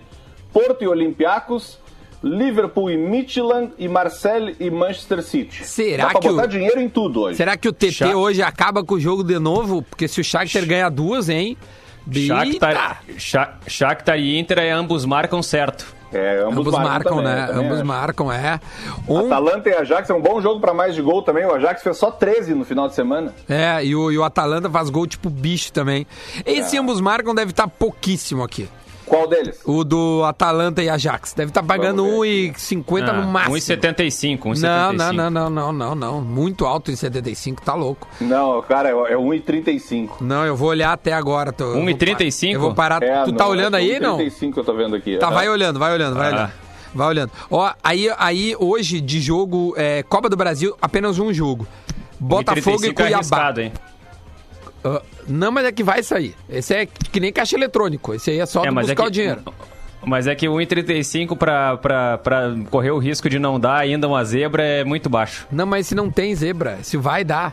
Porto 0.53 0.85
e 0.85 0.87
Olympiacos, 0.87 1.77
Liverpool 2.23 2.91
e 2.91 2.97
Midtjylland 2.97 3.73
e 3.79 3.89
Marseille 3.89 4.55
e 4.61 4.71
Manchester 4.71 5.23
City. 5.23 5.65
Será 5.67 6.05
Dá 6.05 6.11
pra 6.11 6.21
que 6.21 6.29
o- 6.29 6.33
botar 6.35 6.47
dinheiro 6.47 6.81
em 6.81 6.89
tudo 6.89 7.23
hoje. 7.23 7.37
Será 7.37 7.57
que 7.57 7.69
o 7.69 7.73
TT 7.73 8.15
hoje 8.15 8.43
acaba 8.43 8.85
com 8.85 8.95
o 8.97 9.01
jogo 9.01 9.25
de 9.25 9.39
novo? 9.39 9.83
Porque 9.83 10.07
se 10.07 10.21
o 10.21 10.25
Shakhtar 10.25 10.67
ganhar 10.67 10.91
duas, 10.91 11.29
hein? 11.29 11.57
Shakhtar, 12.13 13.03
Sha- 13.19 13.55
Shakhtar 13.67 14.19
e 14.19 14.39
Inter, 14.39 14.59
aí 14.59 14.71
ambos 14.71 15.05
marcam 15.05 15.43
certo. 15.43 15.99
É, 16.13 16.41
ambos, 16.43 16.59
Ambos 16.67 16.73
marcam, 16.75 17.17
também, 17.19 17.33
né? 17.33 17.47
também 17.47 17.65
Ambos 17.67 17.77
acho. 17.79 17.87
marcam, 17.87 18.33
é. 18.33 18.61
Um, 19.09 19.19
Atalanta 19.27 19.69
e 19.69 19.75
Ajax 19.75 20.11
é 20.11 20.15
um 20.15 20.21
bom 20.21 20.41
jogo 20.41 20.59
pra 20.61 20.75
mais 20.75 20.93
de 20.97 21.01
gol 21.01 21.23
também. 21.23 21.45
O 21.47 21.55
Ajax 21.55 21.85
fez 21.85 21.97
só 21.99 22.11
13 22.11 22.53
no 22.53 22.65
final 22.65 22.89
de 22.89 22.97
semana. 22.97 23.33
é, 23.49 23.85
e 23.85 23.95
o, 23.95 24.11
e 24.11 24.19
o 24.19 24.25
Atalanta 24.25 24.69
faz 24.69 24.91
gol 24.91 25.07
tipo 25.07 25.31
bicho 25.31 25.73
também. 25.73 26.05
Esse 26.45 26.77
É. 26.77 26.81
ambos 26.81 27.01
marcam 27.01 27.33
deve 27.33 27.53
estar 27.53 27.69
pouquíssimo 27.69 28.43
aqui. 28.43 28.69
Qual 29.11 29.27
deles? 29.27 29.61
O 29.64 29.83
do 29.83 30.23
Atalanta 30.25 30.81
e 30.83 30.88
Ajax. 30.88 31.35
Deve 31.35 31.51
estar 31.51 31.64
pagando 31.64 32.05
Vamos 32.05 32.20
ver 32.20 32.53
1,50 32.53 33.12
no 33.12 33.23
Ah, 33.23 33.27
máximo. 33.27 33.57
1,75, 33.57 34.38
1,75. 34.44 34.61
Não, 34.62 34.92
não, 34.92 35.12
não, 35.12 35.31
não, 35.31 35.51
não, 35.51 35.73
não, 35.73 35.94
não. 35.96 36.20
Muito 36.20 36.64
alto 36.64 36.92
em 36.92 36.96
75, 36.96 37.61
tá 37.61 37.75
louco. 37.75 38.07
Não, 38.20 38.62
cara, 38.62 38.90
é 38.90 38.92
é 38.92 39.16
1,35. 39.16 40.20
Não, 40.20 40.46
eu 40.46 40.55
vou 40.55 40.68
olhar 40.68 40.92
até 40.92 41.12
agora. 41.12 41.53
Tô, 41.53 41.64
eu 41.64 41.73
vou 41.75 41.83
1,35? 41.83 42.46
pa- 42.53 42.55
Eu 42.55 42.61
vou 42.61 42.75
parar. 42.75 43.03
É, 43.03 43.25
tu 43.25 43.33
tá 43.33 43.42
não, 43.44 43.51
olhando 43.51 43.73
que 43.77 43.83
aí, 43.83 43.99
não? 43.99 44.16
1,35 44.16 44.59
eu 44.59 44.64
tô 44.64 44.75
vendo 44.75 44.94
aqui. 44.94 45.16
Tá, 45.18 45.27
Aham. 45.27 45.35
vai 45.35 45.49
olhando, 45.49 45.79
vai 45.81 45.92
olhando, 45.92 46.14
vai 46.14 46.29
Ah. 46.29 46.33
olhando. 46.35 46.53
Vai 46.94 47.07
olhando. 47.09 47.31
Ó, 47.51 47.73
aí, 47.83 48.09
aí 48.16 48.55
hoje 48.59 49.01
de 49.01 49.20
jogo, 49.20 49.75
é, 49.77 50.03
Copa 50.05 50.29
do 50.29 50.37
Brasil, 50.37 50.77
apenas 50.81 51.18
um 51.18 51.33
jogo. 51.33 51.66
Botafogo 52.18 52.85
e 52.85 52.88
1,35 52.88 52.90
é 52.90 52.92
Cuiabá. 52.94 53.16
arriscado, 53.16 53.61
hein? 53.61 53.73
Ah, 54.85 55.03
não, 55.29 55.53
mas 55.53 55.64
é 55.66 55.73
que 55.73 55.83
vai 55.85 56.03
sair. 56.03 56.35
Esse 56.49 56.75
é 56.75 56.87
que 56.87 57.21
nem 57.21 57.33
caixa 57.33 57.57
eletrônico. 57.57 58.14
Esse 58.14 58.31
aí 58.31 58.38
é 58.40 58.47
só 58.47 58.64
É, 58.64 58.69
é 58.69 58.71
buscar 58.71 58.95
que- 58.95 59.03
o 59.03 59.11
dinheiro. 59.11 59.43
Mas 60.05 60.27
é 60.27 60.35
que 60.35 60.49
o 60.49 60.55
1,35 60.55 61.37
pra, 61.37 61.77
pra, 61.77 62.19
pra 62.19 62.55
correr 62.71 62.91
o 62.91 62.99
risco 62.99 63.29
de 63.29 63.39
não 63.39 63.61
dar 63.61 63.77
ainda 63.77 64.09
uma 64.09 64.25
zebra 64.25 64.63
é 64.63 64.83
muito 64.85 65.11
baixo. 65.11 65.47
Não, 65.53 65.67
mas 65.67 65.87
se 65.87 65.95
não 65.95 66.11
tem 66.11 66.35
zebra, 66.35 66.79
se 66.83 66.97
vai 66.97 67.23
dar. 67.23 67.53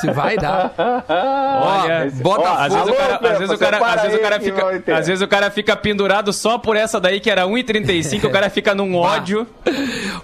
Se 0.00 0.10
vai 0.12 0.36
dar. 0.36 0.72
Olha, 1.08 2.06
esse- 2.06 2.22
Botafogo- 2.22 2.58
às 2.58 2.72
vezes 2.72 2.88
o 2.88 2.94
cara, 2.94 3.16
Alô, 3.16 3.26
às 3.28 3.38
vezes 3.38 3.54
o 3.54 3.58
cara, 3.58 3.78
às 3.94 4.02
vezes 4.02 4.16
o 4.18 4.20
cara 4.22 4.40
fica, 4.40 4.96
às 4.98 5.06
vezes 5.06 5.22
o 5.22 5.28
cara 5.28 5.50
fica 5.50 5.76
pendurado 5.76 6.32
só 6.32 6.56
por 6.58 6.76
essa 6.76 7.00
daí 7.00 7.20
que 7.20 7.30
era 7.30 7.46
1,35, 7.46 8.26
o 8.26 8.30
cara 8.30 8.48
fica 8.48 8.74
num 8.74 8.94
ódio. 8.96 9.46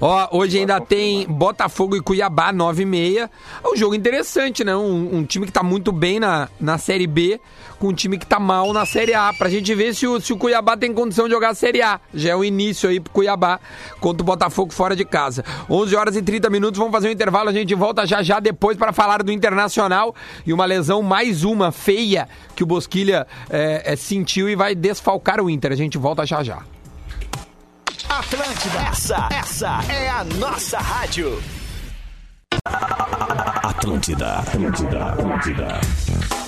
Ó, 0.01 0.29
hoje 0.39 0.59
ainda 0.59 0.81
tem 0.81 1.27
Botafogo 1.29 1.97
e 1.97 2.01
Cuiabá, 2.01 2.53
9 2.53 2.83
e 2.83 2.87
meia. 2.87 3.31
É 3.65 3.69
um 3.69 3.77
jogo 3.77 3.95
interessante, 3.95 4.63
né? 4.65 4.75
Um, 4.77 5.17
um 5.19 5.25
time 5.25 5.47
que 5.47 5.53
tá 5.53 5.63
muito 5.63 5.91
bem 5.93 6.21
na, 6.21 6.49
na 6.61 6.79
Série 6.79 7.07
B, 7.07 7.41
com 7.79 7.89
um 7.89 7.93
time 7.95 8.17
que 8.19 8.27
tá 8.27 8.39
mal 8.39 8.73
na 8.73 8.87
Série 8.87 9.15
A. 9.15 9.33
Pra 9.33 9.49
gente 9.49 9.75
ver 9.75 9.95
se 9.95 10.07
o, 10.07 10.21
se 10.21 10.33
o 10.33 10.37
Cuiabá 10.37 10.77
tem 10.77 10.93
condição 10.93 11.27
de 11.27 11.33
jogar 11.35 11.48
a 11.49 11.55
Série 11.55 11.83
A. 11.83 12.01
Já 12.15 12.31
é 12.31 12.37
o 12.37 12.45
início 12.45 12.89
aí 12.89 13.01
pro 13.01 13.13
Cuiabá 13.13 13.61
contra 14.01 14.23
o 14.23 14.25
Botafogo 14.25 14.73
fora 14.73 14.95
de 14.95 15.05
casa. 15.05 15.45
11 15.69 15.97
horas 15.97 16.17
e 16.17 16.23
30 16.23 16.49
minutos, 16.51 16.79
vamos 16.79 16.93
fazer 16.93 17.09
um 17.09 17.13
intervalo. 17.13 17.49
A 17.49 17.53
gente 17.53 17.75
volta 17.75 18.07
já 18.07 18.23
já 18.23 18.41
depois 18.41 18.77
para 18.77 18.93
falar 18.93 19.23
do 19.23 19.33
Internacional 19.33 20.15
e 20.47 20.53
uma 20.53 20.65
lesão, 20.65 21.03
mais 21.03 21.45
uma 21.45 21.73
feia, 21.73 22.29
que 22.55 22.63
o 22.63 22.67
Bosquilha 22.67 23.27
é, 23.51 23.83
é, 23.85 23.97
sentiu 23.97 24.49
e 24.49 24.55
vai 24.55 24.75
desfalcar 24.75 25.41
o 25.41 25.51
Inter. 25.51 25.73
A 25.73 25.77
gente 25.77 25.99
volta 25.99 26.25
já 26.25 26.43
já. 26.43 26.63
Atlântida, 28.09 28.79
essa, 28.91 29.29
essa 29.31 29.81
é 29.93 30.09
a 30.09 30.25
nossa 30.25 30.79
rádio. 30.79 31.43
Atlântida, 32.65 34.39
Atlântida, 34.39 35.05
Atlântida. 35.05 36.48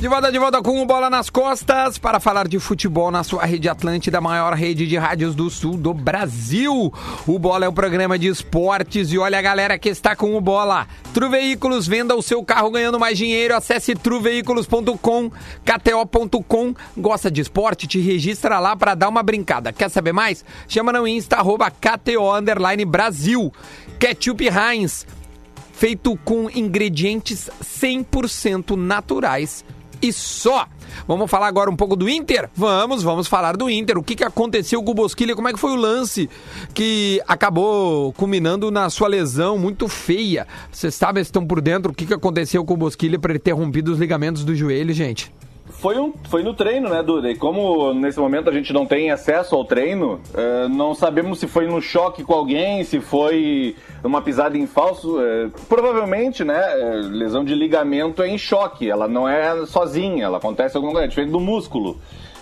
De 0.00 0.08
volta, 0.08 0.32
de 0.32 0.38
volta 0.38 0.62
com 0.62 0.80
o 0.80 0.86
Bola 0.86 1.10
nas 1.10 1.28
Costas 1.28 1.98
para 1.98 2.18
falar 2.18 2.48
de 2.48 2.58
futebol 2.58 3.10
na 3.10 3.22
sua 3.22 3.44
rede 3.44 3.68
Atlântida, 3.68 4.16
a 4.16 4.20
maior 4.22 4.54
rede 4.54 4.86
de 4.86 4.96
rádios 4.96 5.34
do 5.34 5.50
sul 5.50 5.76
do 5.76 5.92
Brasil. 5.92 6.90
O 7.26 7.38
Bola 7.38 7.66
é 7.66 7.68
um 7.68 7.72
programa 7.74 8.18
de 8.18 8.26
esportes 8.26 9.12
e 9.12 9.18
olha 9.18 9.38
a 9.38 9.42
galera 9.42 9.78
que 9.78 9.90
está 9.90 10.16
com 10.16 10.34
o 10.34 10.40
Bola. 10.40 10.88
Tru 11.12 11.28
Veículos, 11.28 11.86
venda 11.86 12.16
o 12.16 12.22
seu 12.22 12.42
carro 12.42 12.70
ganhando 12.70 12.98
mais 12.98 13.18
dinheiro. 13.18 13.54
Acesse 13.54 13.94
truveículos.com, 13.94 15.30
kto.com. 15.66 16.74
Gosta 16.96 17.30
de 17.30 17.42
esporte? 17.42 17.86
Te 17.86 18.00
registra 18.00 18.58
lá 18.58 18.74
para 18.74 18.94
dar 18.94 19.10
uma 19.10 19.22
brincada. 19.22 19.70
Quer 19.70 19.90
saber 19.90 20.14
mais? 20.14 20.42
Chama 20.66 20.94
no 20.94 21.06
Insta, 21.06 21.36
arroba 21.36 21.70
KTO 21.70 22.34
Underline 22.34 22.86
Brasil. 22.86 23.52
Ketchup 23.98 24.48
Heinz 24.48 25.06
feito 25.74 26.14
com 26.24 26.48
ingredientes 26.50 27.50
100% 27.62 28.76
naturais 28.76 29.62
e 30.00 30.12
só. 30.12 30.66
Vamos 31.06 31.30
falar 31.30 31.46
agora 31.46 31.70
um 31.70 31.76
pouco 31.76 31.96
do 31.96 32.08
Inter? 32.08 32.48
Vamos, 32.54 33.02
vamos 33.02 33.26
falar 33.26 33.56
do 33.56 33.70
Inter. 33.70 33.98
O 33.98 34.02
que, 34.02 34.16
que 34.16 34.24
aconteceu 34.24 34.82
com 34.82 34.90
o 34.90 34.94
Bosquilha? 34.94 35.34
Como 35.34 35.48
é 35.48 35.52
que 35.52 35.58
foi 35.58 35.72
o 35.72 35.76
lance 35.76 36.28
que 36.74 37.20
acabou 37.26 38.12
culminando 38.12 38.70
na 38.70 38.88
sua 38.90 39.08
lesão 39.08 39.58
muito 39.58 39.88
feia? 39.88 40.46
Vocês 40.70 40.94
sabem, 40.94 41.22
estão 41.22 41.46
por 41.46 41.60
dentro, 41.60 41.92
o 41.92 41.94
que, 41.94 42.06
que 42.06 42.14
aconteceu 42.14 42.64
com 42.64 42.74
o 42.74 42.76
Bosquilha 42.76 43.18
para 43.18 43.32
ele 43.32 43.38
ter 43.38 43.52
rompido 43.52 43.92
os 43.92 43.98
ligamentos 43.98 44.44
do 44.44 44.54
joelho, 44.54 44.92
gente? 44.92 45.32
Foi, 45.80 45.98
um, 45.98 46.12
foi 46.28 46.42
no 46.42 46.52
treino, 46.52 46.90
né, 46.90 47.02
Duda? 47.02 47.30
E 47.30 47.34
como 47.34 47.94
nesse 47.94 48.20
momento 48.20 48.50
a 48.50 48.52
gente 48.52 48.70
não 48.70 48.84
tem 48.84 49.10
acesso 49.10 49.54
ao 49.54 49.64
treino, 49.64 50.20
eh, 50.34 50.68
não 50.68 50.94
sabemos 50.94 51.38
se 51.38 51.46
foi 51.46 51.66
no 51.66 51.80
choque 51.80 52.22
com 52.22 52.34
alguém, 52.34 52.84
se 52.84 53.00
foi 53.00 53.74
uma 54.04 54.20
pisada 54.20 54.58
em 54.58 54.66
falso. 54.66 55.18
eh, 55.18 55.48
provavelmente, 55.70 56.44
né, 56.44 56.60
eh, 56.60 57.00
lesão 57.10 57.42
de 57.42 57.54
ligamento 57.54 58.22
é 58.22 58.28
em 58.28 58.36
choque, 58.36 58.90
ela 58.90 59.08
não 59.08 59.26
é 59.26 59.64
sozinha, 59.64 60.26
ela 60.26 60.36
acontece 60.36 60.76
em 60.76 60.78
algum 60.78 60.88
lugar, 60.88 61.04
é 61.04 61.06
diferente 61.06 61.32
do 61.32 61.40
músculo. 61.40 61.96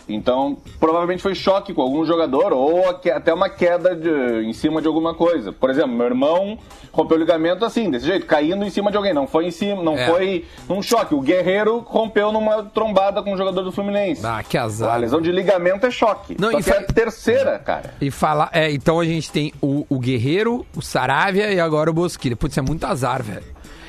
Então, 0.09 0.57
provavelmente 0.81 1.23
foi 1.23 1.35
choque 1.35 1.75
com 1.75 1.83
algum 1.83 2.05
jogador 2.05 2.53
ou 2.53 2.89
até 2.89 3.33
uma 3.35 3.49
queda 3.51 3.95
de- 3.95 4.45
em 4.47 4.53
cima 4.53 4.81
de 4.81 4.87
alguma 4.89 5.15
coisa. 5.15 5.53
Por 5.53 5.69
exemplo, 5.69 5.91
meu 5.93 6.07
irmão 6.07 6.59
rompeu 6.93 7.17
o 7.17 7.21
ligamento 7.21 7.65
assim, 7.65 7.91
desse 7.91 8.07
jeito, 8.07 8.25
caindo 8.25 8.65
em 8.65 8.71
cima 8.71 8.91
de 8.91 8.97
alguém. 8.97 9.13
Não 9.13 9.27
foi 9.27 9.47
em 9.47 9.51
cima, 9.51 9.83
não 9.83 9.97
É. 9.99 10.07
foi 10.07 10.45
num 10.69 10.81
choque. 10.83 11.15
O 11.15 11.21
Guerreiro 11.21 11.81
rompeu 11.87 12.33
numa 12.33 12.63
trombada 12.65 13.23
com 13.23 13.35
um 13.35 13.37
jogador 13.37 13.63
do 13.63 13.71
Fluminense. 13.71 14.25
Ah, 14.25 14.43
que 14.43 14.57
A 14.57 14.65
azar. 14.65 14.99
lesão 14.99 15.21
de 15.21 15.31
ligamento 15.31 15.87
é 15.87 15.91
choque. 15.91 16.37
Não, 16.41 16.51
Só 16.53 16.59
e 16.59 16.63
que 16.63 16.71
é 16.71 16.73
fa- 16.75 16.81
a 16.81 16.85
terceira, 16.85 17.59
cara. 17.59 17.95
E 18.01 18.11
falar. 18.11 18.49
É, 18.53 18.71
então 18.73 18.99
a 18.99 19.05
gente 19.05 19.31
tem 19.31 19.53
o, 19.61 19.85
o 19.91 19.99
Guerreiro, 19.99 20.65
o 20.75 20.81
Saravia 20.81 21.53
e 21.53 21.61
agora 21.61 21.91
o 21.91 21.93
Bosquilha. 21.93 22.35
Putz, 22.35 22.57
é 22.57 22.63
muito 22.63 22.85
azar, 22.85 23.23
velho. 23.23 23.45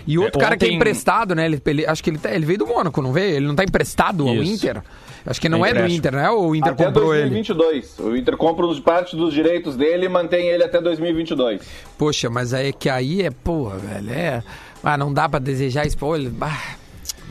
E 0.06 0.18
outro 0.18 0.40
É, 0.42 0.44
cara 0.44 0.58
que 0.58 0.66
é 0.66 0.68
ontem- 0.68 0.76
emprestado, 0.76 1.36
né? 1.36 1.46
Ele, 1.46 1.62
ele- 1.66 1.86
acho 1.86 2.04
que 2.04 2.10
ele, 2.10 2.18
tá- 2.18 2.32
ele 2.32 2.46
veio 2.46 2.58
do 2.60 2.66
Mônaco, 2.68 3.02
não 3.02 3.12
veio? 3.14 3.36
Ele 3.36 3.48
não 3.48 3.56
tá 3.56 3.64
emprestado 3.64 4.28
ao 4.28 4.34
Isso. 4.36 4.54
Inter? 4.66 4.82
Acho 5.26 5.40
que 5.42 5.50
não 5.50 5.66
É 5.66 5.72
é, 5.72 5.74
do. 5.74 5.88
Inter, 5.88 6.14
né? 6.14 6.30
Ou 6.30 6.50
o 6.52 6.56
Inter 6.56 6.74
até 6.74 6.86
comprou 6.86 7.14
ele? 7.14 7.30
2022. 7.30 8.00
O 8.00 8.16
Inter 8.16 8.38
compra 8.38 8.66
parte 8.84 9.16
dos 9.16 9.34
direitos 9.34 9.76
dele 9.76 10.06
e 10.06 10.10
mantém 10.10 10.48
ele 10.48 10.64
até 10.64 10.80
2022. 10.82 11.62
Poxa, 11.98 12.30
mas 12.30 12.54
aí 12.54 12.72
que 12.74 12.90
aí 12.90 13.22
é, 13.22 13.30
porra, 13.32 13.78
velho, 13.78 14.12
é. 14.12 14.44
Ah, 14.84 14.98
não 14.98 15.14
dá 15.14 15.28
pra 15.28 15.40
desejar 15.40 15.86
isso. 15.86 15.98
Ele. 16.16 16.34
Ah, 16.42 16.58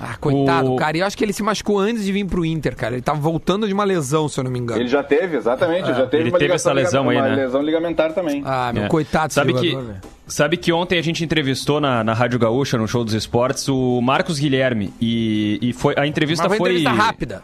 ah, 0.00 0.16
coitado, 0.20 0.74
O- 0.74 0.76
cara. 0.76 0.96
E 0.96 1.00
eu 1.00 1.06
acho 1.06 1.16
que 1.16 1.24
ele 1.24 1.32
se 1.32 1.42
machucou 1.42 1.78
antes 1.78 2.04
de 2.04 2.12
vir 2.12 2.24
pro 2.26 2.44
Inter, 2.44 2.76
cara. 2.76 2.94
Ele 2.94 3.02
tava 3.02 3.18
voltando 3.18 3.66
de 3.66 3.72
uma 3.72 3.84
lesão, 3.84 4.28
se 4.28 4.38
eu 4.38 4.44
não 4.44 4.50
me 4.50 4.58
engano. 4.58 4.80
Ele 4.80 4.88
já 4.88 5.02
teve, 5.02 5.36
exatamente. 5.36 5.86
já 5.88 6.06
teve 6.06 6.24
Ele 6.24 6.30
uma 6.30 6.38
teve 6.38 6.52
essa 6.54 6.72
lesão 6.72 7.08
aí, 7.08 7.16
uma 7.16 7.28
né? 7.28 7.36
lesão 7.36 7.62
ligamentar 7.62 8.12
também. 8.12 8.42
Ah, 8.44 8.70
meu, 8.72 8.84
É. 8.84 8.88
coitado 8.88 9.32
sabe 9.32 9.54
que 9.54 9.70
jogador. 9.70 9.96
Sabe 10.26 10.56
que 10.58 10.70
ontem 10.70 10.98
a 10.98 11.02
gente 11.02 11.24
entrevistou 11.24 11.80
na, 11.80 12.04
na 12.04 12.12
Rádio 12.12 12.38
Gaúcha, 12.38 12.76
no 12.76 12.86
Show 12.86 13.02
dos 13.02 13.14
Esportes, 13.14 13.66
o 13.66 13.98
Marcos 14.02 14.38
Guilherme. 14.38 14.92
E, 15.00 15.58
e 15.62 15.72
foi, 15.72 15.94
a 15.96 16.06
entrevista 16.06 16.44
Mas 16.44 16.58
foi 16.58 16.58
foi. 16.58 16.68
entrevista 16.80 16.92
rápida. 16.92 17.42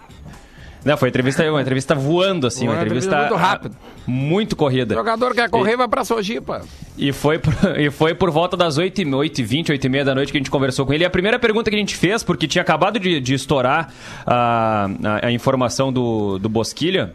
Não, 0.85 0.97
foi 0.97 1.09
entrevista, 1.09 1.49
uma 1.51 1.63
entrevista 1.63 1.95
voando, 1.95 2.47
assim, 2.47 2.67
Uma 2.67 2.75
uma 2.75 2.83
entrevista, 2.83 3.11
entrevista 3.11 3.35
muito 3.35 3.47
rápida. 3.49 3.75
ah, 3.83 4.03
Muito 4.07 4.55
corrida. 4.57 4.95
O 4.95 4.99
jogador 4.99 5.35
quer 5.35 5.49
correr, 5.49 5.77
vai 5.77 5.89
pra 5.89 6.05
Sojipa. 6.05 6.63
E 6.99 7.11
foi, 7.13 7.39
por, 7.39 7.55
e 7.81 7.91
foi 7.91 8.15
por 8.15 8.31
volta 8.31 8.57
das 8.57 8.77
8 8.77 9.01
e 9.03 9.15
8 9.15 9.39
e 9.41 9.45
20, 9.45 9.73
8 9.73 9.85
e 9.85 9.89
meia 9.89 10.05
da 10.05 10.15
noite 10.15 10.31
que 10.31 10.37
a 10.37 10.41
gente 10.41 10.51
conversou 10.51 10.85
com 10.85 10.93
ele. 10.93 11.05
E 11.05 11.07
a 11.07 11.11
primeira 11.11 11.39
pergunta 11.39 11.71
que 11.71 11.77
a 11.77 11.79
gente 11.79 11.97
fez, 11.97 12.23
porque 12.23 12.47
tinha 12.47 12.61
acabado 12.63 12.99
de, 13.01 13.19
de 13.21 13.33
estourar 13.35 13.93
a, 14.27 14.89
a, 15.03 15.27
a 15.29 15.33
informação 15.33 15.91
do, 15.93 16.39
do 16.39 16.49
Bosquilha, 16.51 17.15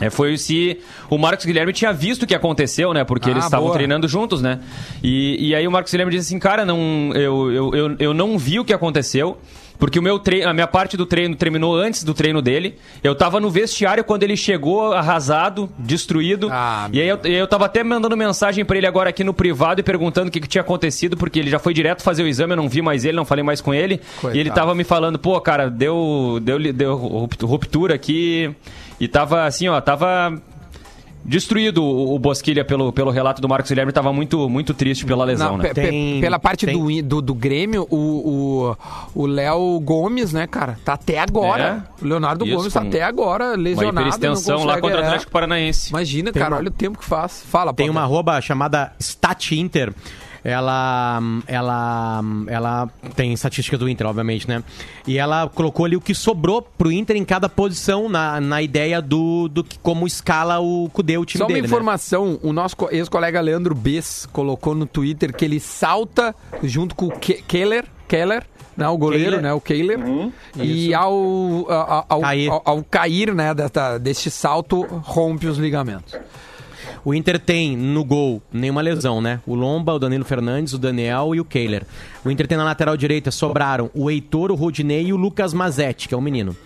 é, 0.00 0.10
foi 0.10 0.36
se 0.36 0.78
o 1.08 1.16
Marcos 1.18 1.44
Guilherme 1.46 1.72
tinha 1.72 1.92
visto 1.92 2.24
o 2.24 2.26
que 2.26 2.34
aconteceu, 2.34 2.92
né? 2.92 3.02
Porque 3.04 3.28
Ah, 3.28 3.32
eles 3.32 3.44
estavam 3.44 3.70
treinando 3.72 4.06
juntos, 4.08 4.42
né? 4.42 4.60
E, 5.02 5.48
e 5.48 5.54
aí 5.54 5.66
o 5.66 5.70
Marcos 5.70 5.90
Guilherme 5.92 6.12
disse 6.12 6.28
assim, 6.28 6.38
cara, 6.38 6.64
não, 6.64 7.12
eu, 7.14 7.52
eu, 7.52 7.74
eu, 7.74 7.96
eu 7.98 8.14
não 8.14 8.36
vi 8.38 8.58
o 8.58 8.64
que 8.64 8.72
aconteceu. 8.74 9.38
Porque 9.78 9.98
o 9.98 10.02
meu 10.02 10.18
treino, 10.18 10.48
a 10.48 10.54
minha 10.54 10.66
parte 10.66 10.96
do 10.96 11.04
treino 11.04 11.34
terminou 11.34 11.76
antes 11.76 12.02
do 12.02 12.14
treino 12.14 12.40
dele. 12.40 12.78
Eu 13.02 13.14
tava 13.14 13.40
no 13.40 13.50
vestiário 13.50 14.02
quando 14.04 14.22
ele 14.22 14.36
chegou 14.36 14.92
arrasado, 14.92 15.68
destruído. 15.78 16.48
Ah, 16.50 16.88
e 16.92 17.00
aí 17.00 17.08
eu, 17.08 17.18
eu 17.24 17.46
tava 17.46 17.66
até 17.66 17.82
mandando 17.84 18.16
mensagem 18.16 18.64
pra 18.64 18.76
ele 18.76 18.86
agora 18.86 19.10
aqui 19.10 19.22
no 19.22 19.34
privado 19.34 19.80
e 19.80 19.82
perguntando 19.82 20.28
o 20.28 20.30
que, 20.30 20.40
que 20.40 20.48
tinha 20.48 20.62
acontecido, 20.62 21.16
porque 21.16 21.38
ele 21.38 21.50
já 21.50 21.58
foi 21.58 21.74
direto 21.74 22.02
fazer 22.02 22.22
o 22.22 22.26
exame, 22.26 22.52
eu 22.52 22.56
não 22.56 22.68
vi 22.68 22.80
mais 22.82 23.04
ele, 23.04 23.16
não 23.16 23.24
falei 23.24 23.44
mais 23.44 23.60
com 23.60 23.74
ele. 23.74 24.00
Coitado. 24.20 24.36
E 24.36 24.40
ele 24.40 24.50
tava 24.50 24.74
me 24.74 24.84
falando, 24.84 25.18
pô, 25.18 25.40
cara, 25.40 25.68
deu, 25.68 26.38
deu, 26.42 26.72
deu 26.72 26.96
ruptura 26.96 27.94
aqui. 27.94 28.54
E 28.98 29.06
tava 29.06 29.44
assim, 29.44 29.68
ó, 29.68 29.78
tava 29.80 30.40
destruído 31.26 31.82
o, 31.84 32.18
Bosquilha 32.18 32.64
pelo, 32.64 32.92
pelo 32.92 33.10
relato 33.10 33.42
do 33.42 33.48
Marcos 33.48 33.70
Guilherme, 33.70 33.92
tava 33.92 34.12
muito, 34.12 34.48
muito 34.48 34.72
triste 34.72 35.04
pela 35.04 35.24
lesão, 35.24 35.52
Não, 35.52 35.58
né? 35.58 35.74
Tem- 35.74 36.20
pela 36.20 36.38
parte 36.38 36.64
tem- 36.66 36.78
do, 36.78 37.02
do, 37.02 37.22
do 37.22 37.34
Grêmio, 37.34 37.86
o 37.90 39.26
Léo 39.26 39.80
Gomes, 39.80 40.32
né, 40.32 40.46
cara? 40.46 40.78
Tá 40.84 40.94
até 40.94 41.18
agora. 41.18 41.84
É. 42.00 42.04
O 42.04 42.08
Leonardo 42.08 42.44
Isso, 42.46 42.56
Gomes 42.56 42.72
tá 42.72 42.82
até 42.82 43.02
agora 43.02 43.44
Uma 43.48 43.56
lesionado. 43.56 43.96
hiperextensão 44.08 44.58
não 44.60 44.64
lá 44.66 44.80
contra 44.80 44.98
o 44.98 45.00
é. 45.02 45.06
Atlético 45.06 45.32
Paranaense. 45.32 45.90
Imagina, 45.90 46.32
Tem 46.32 46.40
cara, 46.40 46.54
uma- 46.54 46.60
olha 46.60 46.68
o 46.68 46.72
tempo 46.72 46.98
que 46.98 47.04
faz. 47.04 47.42
Fala, 47.48 47.72
Tem 47.74 47.90
uma 47.90 48.02
arroba 48.02 48.40
chamada 48.40 48.92
Stat 48.98 49.52
Inter. 49.52 49.92
Ela, 50.48 51.20
ela, 51.48 52.20
ela 52.46 52.88
tem 53.16 53.32
estatística 53.32 53.76
do 53.76 53.88
Inter, 53.88 54.06
obviamente, 54.06 54.48
né? 54.48 54.62
E 55.04 55.18
ela 55.18 55.48
colocou 55.48 55.84
ali 55.84 55.96
o 55.96 56.00
que 56.00 56.14
sobrou 56.14 56.62
pro 56.62 56.92
Inter 56.92 57.16
em 57.16 57.24
cada 57.24 57.48
posição 57.48 58.08
na, 58.08 58.40
na 58.40 58.62
ideia 58.62 59.02
do, 59.02 59.48
do 59.48 59.64
que, 59.64 59.76
como 59.80 60.06
escala 60.06 60.60
o 60.60 60.88
Cudê, 60.92 61.18
o 61.18 61.24
time 61.24 61.38
Só 61.38 61.44
uma 61.44 61.48
dele, 61.48 61.62
né? 61.62 61.66
informação, 61.66 62.38
o 62.44 62.52
nosso 62.52 62.76
co- 62.76 62.88
ex-colega 62.92 63.40
Leandro 63.40 63.74
Bess 63.74 64.24
colocou 64.32 64.72
no 64.72 64.86
Twitter 64.86 65.34
que 65.34 65.44
ele 65.44 65.58
salta 65.58 66.32
junto 66.62 66.94
com 66.94 67.06
o 67.06 67.10
Ke- 67.10 67.42
Keller, 67.48 67.84
Keller, 68.06 68.44
né, 68.76 68.86
o 68.88 68.96
goleiro, 68.96 69.24
Kehler. 69.24 69.42
né, 69.42 69.52
o 69.52 69.60
Kehler, 69.60 69.98
e 70.62 70.94
ao, 70.94 71.12
ao, 71.68 72.06
ao, 72.08 72.20
Cair. 72.20 72.50
ao- 72.52 72.62
ao 72.64 72.84
cair, 72.84 73.34
né, 73.34 73.52
desta, 73.52 73.98
deste 73.98 74.30
salto, 74.30 74.82
rompe 75.02 75.48
os 75.48 75.58
ligamentos. 75.58 76.14
O 77.06 77.14
Inter 77.14 77.38
tem 77.38 77.76
no 77.76 78.04
gol 78.04 78.42
nenhuma 78.52 78.80
lesão, 78.80 79.20
né? 79.20 79.40
O 79.46 79.54
Lomba, 79.54 79.94
o 79.94 79.98
Danilo 80.00 80.24
Fernandes, 80.24 80.72
o 80.72 80.78
Daniel 80.78 81.36
e 81.36 81.40
o 81.40 81.44
Kehler. 81.44 81.86
O 82.24 82.32
Inter 82.32 82.48
tem 82.48 82.58
na 82.58 82.64
lateral 82.64 82.96
direita, 82.96 83.30
sobraram 83.30 83.88
o 83.94 84.10
Heitor, 84.10 84.50
o 84.50 84.56
Rodinei 84.56 85.06
e 85.06 85.12
o 85.12 85.16
Lucas 85.16 85.54
Mazetti, 85.54 86.08
que 86.08 86.14
é 86.14 86.16
o 86.16 86.20
menino. 86.20 86.56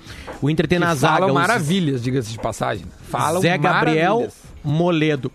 O 0.41 0.49
Inter 0.49 0.67
tem 0.67 0.79
Que 0.79 0.85
na 0.87 0.95
zaga 0.95 1.19
falam 1.19 1.29
os 1.29 1.35
maravilhas, 1.35 2.03
diga-se 2.03 2.33
de 2.33 2.39
passagem. 2.39 2.87
Falam 3.03 3.43
Zé 3.43 3.59
Gabriel, 3.59 4.15
maravilhas. 4.15 4.35
Moledo 4.65 5.31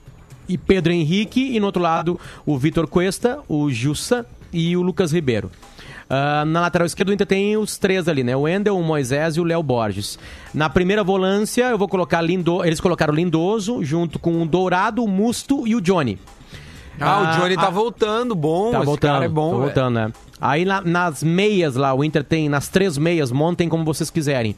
e 0.50 0.58
Pedro 0.58 0.92
Henrique. 0.92 1.56
E 1.56 1.60
no 1.60 1.68
outro 1.68 1.84
lado, 1.84 2.20
o 2.44 2.58
Vitor 2.58 2.88
Cuesta, 2.88 3.42
o 3.48 3.70
Jussa 3.70 4.26
e 4.52 4.76
o 4.76 4.82
Lucas 4.82 5.14
Ribeiro. 5.14 5.52
Ah, 6.10 6.44
na 6.46 6.62
lateral 6.62 6.86
esquerda, 6.86 7.12
o 7.12 7.14
Inter 7.16 7.26
tem 7.26 7.58
os 7.58 7.78
três 7.78 8.08
ali, 8.08 8.24
né? 8.24 8.36
O 8.36 8.48
Endel, 8.48 8.78
o 8.78 8.84
Moisés 8.84 9.38
e 9.38 9.42
o 9.42 9.44
Léo 9.44 9.64
Borges. 9.64 10.20
Na 10.54 10.70
primeira 10.70 11.04
volância, 11.04 11.64
eu 11.70 11.78
vou 11.78 11.88
colocar 11.88 12.22
Lindo... 12.22 12.64
Eles 12.64 12.80
colocaram 12.80 13.12
o 13.14 13.16
Lindoso 13.16 13.84
junto 13.84 14.20
com 14.20 14.42
o 14.42 14.46
Dourado, 14.46 15.04
o 15.04 15.08
Musto 15.08 15.68
e 15.68 15.76
o 15.76 15.82
Johnny. 15.82 16.20
Ah, 17.00 17.22
o 17.22 17.24
Ah, 17.26 17.32
Johnny 17.40 17.56
tá 17.56 17.68
ah, 17.68 17.72
voltando, 17.72 18.36
bom, 18.36 18.72
Tá 18.72 18.80
voltando, 18.82 19.12
cara 19.12 19.26
é 19.26 19.30
bom, 19.30 19.46
tá 19.50 19.56
velho. 19.58 19.66
voltando, 19.66 19.94
né? 19.96 20.14
Aí 20.40 20.64
na- 20.64 20.82
nas 20.82 21.24
meias 21.24 21.76
lá, 21.76 21.94
o 21.94 22.04
Inter 22.04 22.24
tem, 22.24 22.48
nas 22.50 22.68
três 22.70 22.98
meias, 22.98 23.32
montem 23.32 23.68
como 23.68 23.84
vocês 23.84 24.10
quiserem. 24.10 24.56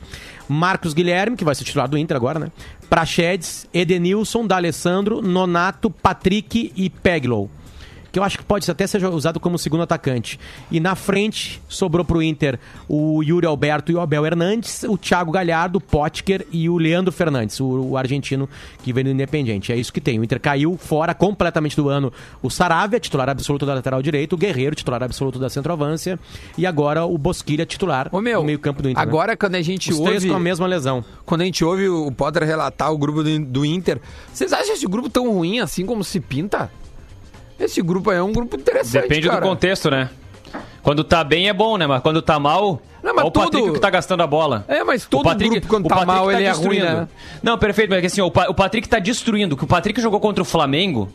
Marcos 0.50 0.94
Guilherme, 0.94 1.38
que 1.38 1.46
vai 1.46 1.56
ser 1.56 1.64
titular 1.64 1.88
do 1.88 1.98
Inter 1.98 2.18
agora, 2.18 2.40
né? 2.40 2.52
Prachedes, 2.90 3.68
Edenilson, 3.74 4.46
D'Alessandro, 4.46 5.22
Nonato, 5.22 5.90
Patrick 5.90 6.72
e 6.76 6.90
Peglow. 6.90 7.50
Que 8.18 8.20
eu 8.20 8.24
acho 8.24 8.40
que 8.40 8.44
pode 8.44 8.70
até 8.72 8.88
ser 8.88 9.06
usado 9.06 9.40
como 9.40 9.60
segundo 9.60 9.84
atacante. 9.84 10.40
E 10.72 10.80
na 10.80 10.96
frente, 10.96 11.62
sobrou 11.70 12.04
pro 12.04 12.20
Inter 12.20 12.58
o 12.90 13.22
Yuri 13.22 13.46
Alberto 13.46 13.92
e 13.92 13.96
o 13.96 14.00
Abel 14.00 14.26
Hernandes, 14.26 14.82
o 14.86 14.98
Thiago 14.98 15.32
Galhardo, 15.32 15.78
o 15.78 15.80
Potker 15.80 16.44
e 16.52 16.68
o 16.68 16.80
Leandro 16.80 17.12
Fernandes, 17.12 17.60
o, 17.60 17.66
o 17.66 17.96
argentino 17.96 18.50
que 18.82 18.92
vem 18.92 19.04
do 19.04 19.12
Independiente. 19.12 19.72
É 19.72 19.76
isso 19.76 19.94
que 19.94 20.02
tem. 20.02 20.20
O 20.20 20.24
Inter 20.24 20.40
caiu 20.40 20.76
fora 20.80 21.14
completamente 21.14 21.76
do 21.76 21.90
ano 21.90 22.12
o 22.42 22.50
Saravia, 22.50 23.00
titular 23.00 23.30
absoluto 23.30 23.68
da 23.68 23.76
lateral 23.76 24.02
direito, 24.02 24.34
o 24.34 24.38
Guerreiro, 24.38 24.76
titular 24.76 25.04
absoluto 25.04 25.38
da 25.38 25.48
centroavância, 25.48 26.20
e 26.58 26.66
agora 26.66 27.06
o 27.06 27.20
Bosquilha, 27.20 27.68
titular 27.68 28.10
Ô, 28.12 28.20
meu, 28.20 28.40
do 28.40 28.48
meio-campo 28.48 28.82
do 28.82 28.90
Inter. 28.90 29.06
né? 29.06 29.08
agora 29.08 29.38
quando 29.38 29.54
a 29.54 29.62
gente 29.62 29.92
Os 29.92 30.00
três 30.00 30.24
ouve... 30.24 30.30
com 30.30 30.36
a 30.36 30.40
mesma 30.40 30.66
lesão. 30.66 31.06
Quando 31.24 31.42
a 31.42 31.46
gente 31.46 31.64
ouve 31.64 31.88
o 31.88 32.12
Potter 32.12 32.42
relatar 32.42 32.92
o 32.92 32.98
grupo 32.98 33.22
do, 33.22 33.40
do 33.46 33.64
Inter, 33.64 34.02
vocês 34.34 34.52
acham 34.52 34.74
esse 34.74 34.88
grupo 34.88 35.08
tão 35.08 35.32
ruim 35.32 35.60
assim 35.60 35.86
como 35.86 36.04
se 36.04 36.20
pinta? 36.20 36.72
Esse 37.60 37.82
grupo 37.82 38.10
aí 38.12 38.18
é 38.18 38.24
um 38.24 38.32
grupo 38.32 38.56
interessante, 38.56 39.04
Depende 39.04 39.28
cara. 39.28 39.42
do 39.42 39.48
contexto, 39.48 39.90
né? 39.90 40.10
Quando 40.84 41.04
tá 41.04 41.24
bem 41.24 41.50
é 41.50 41.54
bom, 41.54 41.78
né? 41.78 41.86
Mas 41.88 42.02
quando 42.02 42.22
tá 42.22 42.40
mal. 42.40 42.82
Não, 43.04 43.14
mas 43.14 43.24
olha 43.24 43.28
o 43.28 43.32
Patrick 43.32 43.58
todo- 43.64 43.74
que 43.74 43.80
tá 43.80 43.90
gastando 43.90 44.22
a 44.24 44.28
bola. 44.28 44.64
É, 44.68 44.84
mas 44.84 45.06
todo 45.06 45.22
O 45.22 45.24
Patrick- 45.24 45.50
grupo, 45.52 45.68
quando 45.68 45.86
o 45.86 45.90
tá 45.90 45.96
Patrick 45.96 46.16
mal, 46.18 46.26
tá 46.28 46.34
ele 46.34 46.44
é 46.44 46.52
ruim, 46.52 46.70
destruindo. 46.70 46.86
né? 47.02 47.08
Não, 47.44 47.58
perfeito, 47.58 47.90
mas 47.90 47.98
é 47.98 48.02
que 48.02 48.08
assim, 48.08 48.22
o, 48.22 48.32
Pa- 48.32 48.48
o 48.50 48.54
Patrick 48.54 48.88
tá 48.88 49.00
destruindo. 49.00 49.56
O 49.56 49.58
que 49.58 49.64
o 49.64 49.68
Patrick 49.68 50.00
jogou 50.02 50.20
contra 50.20 50.42
o 50.42 50.46
Flamengo, 50.46 51.10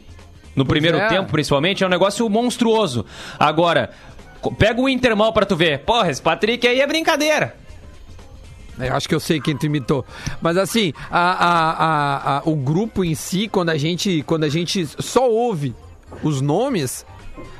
no 0.54 0.64
primeiro 0.66 0.98
é. 0.98 1.08
tempo, 1.08 1.30
principalmente, 1.32 1.82
é 1.82 1.86
um 1.86 1.90
negócio 1.90 2.28
monstruoso. 2.28 3.06
Agora, 3.38 3.90
pega 4.58 4.80
o 4.80 4.88
Inter 4.88 5.16
mal 5.16 5.32
pra 5.32 5.46
tu 5.46 5.56
ver. 5.56 5.78
Porra, 5.80 6.10
esse 6.10 6.20
Patrick 6.20 6.66
aí 6.66 6.80
é 6.80 6.86
brincadeira. 6.86 7.56
Eu 8.78 8.94
acho 8.94 9.08
que 9.08 9.14
eu 9.14 9.20
sei 9.20 9.40
quem 9.40 9.56
tu 9.56 9.66
imitou. 9.66 10.04
Mas 10.40 10.56
assim, 10.56 10.92
a- 11.10 11.46
a- 11.46 12.36
a- 12.38 12.42
o 12.44 12.56
grupo 12.56 13.04
em 13.04 13.14
si, 13.14 13.46
quando 13.48 13.70
a 13.70 13.76
gente, 13.78 14.22
quando 14.26 14.44
a 14.44 14.48
gente 14.48 14.86
só 15.02 15.28
ouve 15.30 15.74
os 16.22 16.40
nomes, 16.40 17.04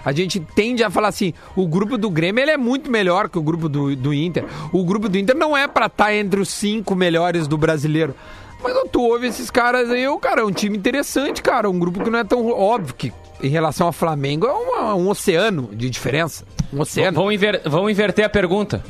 a 0.05 0.13
gente 0.13 0.39
tende 0.41 0.83
a 0.85 0.91
falar 0.91 1.09
assim: 1.09 1.33
o 1.57 1.67
grupo 1.67 1.97
do 1.99 2.11
Grêmio 2.11 2.43
ele 2.43 2.51
é 2.51 2.57
muito 2.57 2.91
melhor 2.91 3.29
que 3.29 3.39
o 3.39 3.43
grupo 3.43 3.69
do, 3.69 3.95
do 3.97 4.13
Inter. 4.15 4.45
O 4.73 4.85
grupo 4.85 5.09
do 5.09 5.19
Inter 5.19 5.37
não 5.37 5.57
é 5.57 5.67
pra 5.69 5.87
estar 5.87 6.15
entre 6.15 6.41
os 6.41 6.49
cinco 6.49 6.95
melhores 6.95 7.47
do 7.47 7.57
brasileiro. 7.57 8.15
Mas 8.63 8.75
tu 8.93 9.03
ouve 9.03 9.27
esses 9.27 9.51
caras 9.51 9.91
aí, 9.91 10.05
eu, 10.05 10.17
cara, 10.19 10.43
é 10.43 10.45
um 10.45 10.53
time 10.53 10.77
interessante, 10.79 11.43
cara. 11.43 11.69
Um 11.69 11.79
grupo 11.81 12.03
que 12.05 12.09
não 12.11 12.21
é 12.21 12.25
tão 12.25 12.49
óbvio 12.49 12.95
que 12.95 13.13
em 13.43 13.49
relação 13.49 13.89
ao 13.89 13.93
Flamengo 13.93 14.47
é 14.47 14.53
uma- 14.53 14.95
um 14.95 15.09
oceano 15.09 15.69
de 15.73 15.91
diferença. 15.91 16.45
Um 16.73 16.81
oceano. 16.81 17.17
Vão, 17.17 17.33
inver- 17.33 17.61
vão 17.69 17.91
inverter 17.91 18.25
a 18.25 18.29
pergunta. 18.29 18.85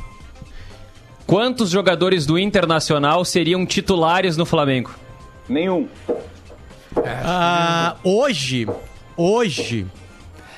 Quantos 1.25 1.71
jogadores 1.71 2.25
do 2.27 2.37
Internacional 2.37 3.25
seriam 3.25 3.65
titulares 3.65 4.37
no 4.37 4.45
Flamengo? 4.45 4.91
Nenhum. 5.49 5.87
Ah, 7.03 7.95
hoje, 8.03 8.67
hoje. 9.17 9.87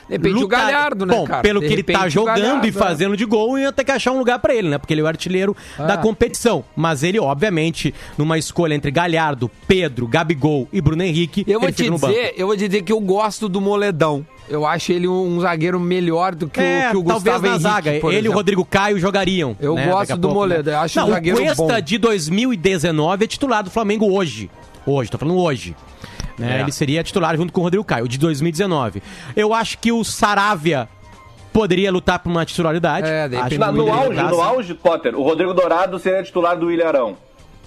Depende 0.08 0.40
do 0.40 0.48
Galhardo, 0.48 1.06
né, 1.06 1.16
Bom, 1.16 1.26
cara? 1.26 1.42
pelo 1.42 1.60
De 1.60 1.68
que 1.68 1.74
ele 1.74 1.84
tá 1.84 2.08
jogando 2.08 2.38
Galhardo, 2.38 2.68
e 2.68 2.70
é. 2.70 2.72
fazendo 2.72 3.18
de 3.18 3.26
gol, 3.26 3.58
ia 3.58 3.72
ter 3.72 3.84
que 3.84 3.92
achar 3.92 4.12
um 4.12 4.20
lugar 4.20 4.38
pra 4.38 4.54
ele, 4.54 4.70
né? 4.70 4.78
Porque 4.78 4.94
ele 4.94 5.02
é 5.02 5.04
o 5.04 5.08
artilheiro 5.08 5.56
da 5.78 5.98
competição. 5.98 6.64
Mas 6.76 7.02
ele, 7.02 7.20
obviamente, 7.20 7.94
numa 8.18 8.38
escolha 8.38 8.76
entre 8.76 8.92
Galhardo, 8.92 9.50
Pedro, 9.68 10.08
Gabigol 10.08 10.68
e 10.72 10.80
Bruno 10.80 11.02
Henrique, 11.02 11.44
Eu 11.48 11.60
vou 11.60 11.70
ele 11.70 11.76
te 11.76 11.90
dizer, 11.90 12.34
eu 12.38 12.48
vou 12.48 12.56
te 12.56 12.68
dizer 12.68 12.84
que 12.84 12.92
eu 12.92 13.00
gosto 13.00 13.50
do 13.50 13.60
Moledão. 13.60 14.26
Eu 14.48 14.64
acho 14.64 14.92
ele 14.92 15.08
um, 15.08 15.40
zagueiro 15.42 15.80
melhor 15.80 16.36
do 16.36 16.48
que, 16.48 16.60
É, 16.60 16.90
o, 16.90 16.92
que 16.92 16.98
o 16.98 17.04
talvez 17.04 17.42
Gustavo 17.42 17.42
na 17.42 17.50
Henrique, 17.50 17.64
zaga. 17.64 17.90
Ele 17.90 18.04
e 18.04 18.06
o 18.06 18.20
exemplo. 18.20 18.34
Rodrigo 18.34 18.64
Caio 18.64 19.00
jogariam. 19.00 19.58
Eu 19.60 19.74
né, 19.74 19.88
gosto 19.88 20.16
do 20.18 20.22
pouco, 20.22 20.36
Moledo, 20.36 20.70
né? 20.70 20.76
eu 20.76 20.82
acho 20.82 21.00
Não, 21.00 21.08
um 21.08 21.12
zagueiro 21.12 21.40
o 21.40 21.42
Cuesta 21.42 21.64
bom. 21.64 21.82
de 21.82 21.98
2019 21.98 23.24
é 23.24 23.28
titular 23.28 23.64
do 23.64 23.72
Flamengo 23.72 24.12
hoje. 24.12 24.52
Hoje, 24.86 25.10
tô 25.10 25.18
falando 25.18 25.40
hoje. 25.40 25.76
Né? 26.38 26.58
É. 26.58 26.62
Ele 26.62 26.72
seria 26.72 27.04
titular 27.04 27.36
junto 27.38 27.52
com 27.54 27.62
o 27.62 27.64
Rodrigo 27.64 27.84
Caio, 27.84 28.08
de 28.08 28.18
2019. 28.18 29.02
Eu 29.36 29.54
acho 29.54 29.78
que 29.78 29.92
o 29.92 30.04
Saravia 30.04 30.88
poderia 31.54 31.92
lutar 31.92 32.20
por 32.20 32.30
uma 32.30 32.46
titularidade. 32.46 33.08
É, 33.08 33.24
Acho 33.26 33.58
no 33.58 33.86
poderia 33.86 33.94
auge, 33.94 34.22
no 34.22 34.36
sim. 34.36 34.42
auge, 34.42 34.74
Potter, 34.74 35.16
o 35.18 35.24
Rodrigo 35.24 35.54
Dourado 35.54 35.98
seria 36.00 36.22
titular 36.22 36.58
do 36.58 36.70
Ilharão. 36.70 37.18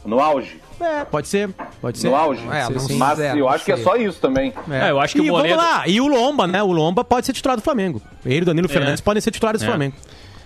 No 0.05 0.21
auge. 0.21 0.61
É, 0.81 1.05
pode 1.05 1.27
ser, 1.27 1.51
pode 1.81 1.99
ser. 1.99 2.09
No 2.09 2.15
auge. 2.15 2.41
É, 2.51 2.69
não 2.69 2.99
Mas 2.99 3.19
sei, 3.19 3.41
eu 3.41 3.49
acho 3.49 3.65
que 3.65 3.73
é 3.73 3.77
só 3.79 3.97
isso 3.97 4.21
também. 4.21 4.53
É, 4.71 4.91
eu 4.91 5.01
acho 5.01 5.15
que 5.15 5.23
e 5.23 5.31
o 5.31 5.35
Moledo... 5.35 5.57
vamos 5.57 5.71
lá, 5.73 5.89
e 5.89 6.01
o 6.01 6.07
Lomba, 6.07 6.47
né? 6.47 6.63
O 6.63 6.71
Lomba 6.71 7.03
pode 7.03 7.27
ser 7.27 7.33
titular 7.33 7.57
do 7.57 7.63
Flamengo. 7.63 8.01
Ele 8.25 8.37
e 8.39 8.43
o 8.43 8.45
Danilo 8.45 8.69
Fernandes 8.69 9.01
podem 9.01 9.21
ser 9.21 9.31
titulares 9.31 9.61
do 9.61 9.65
É. 9.65 9.69
Flamengo. 9.69 9.97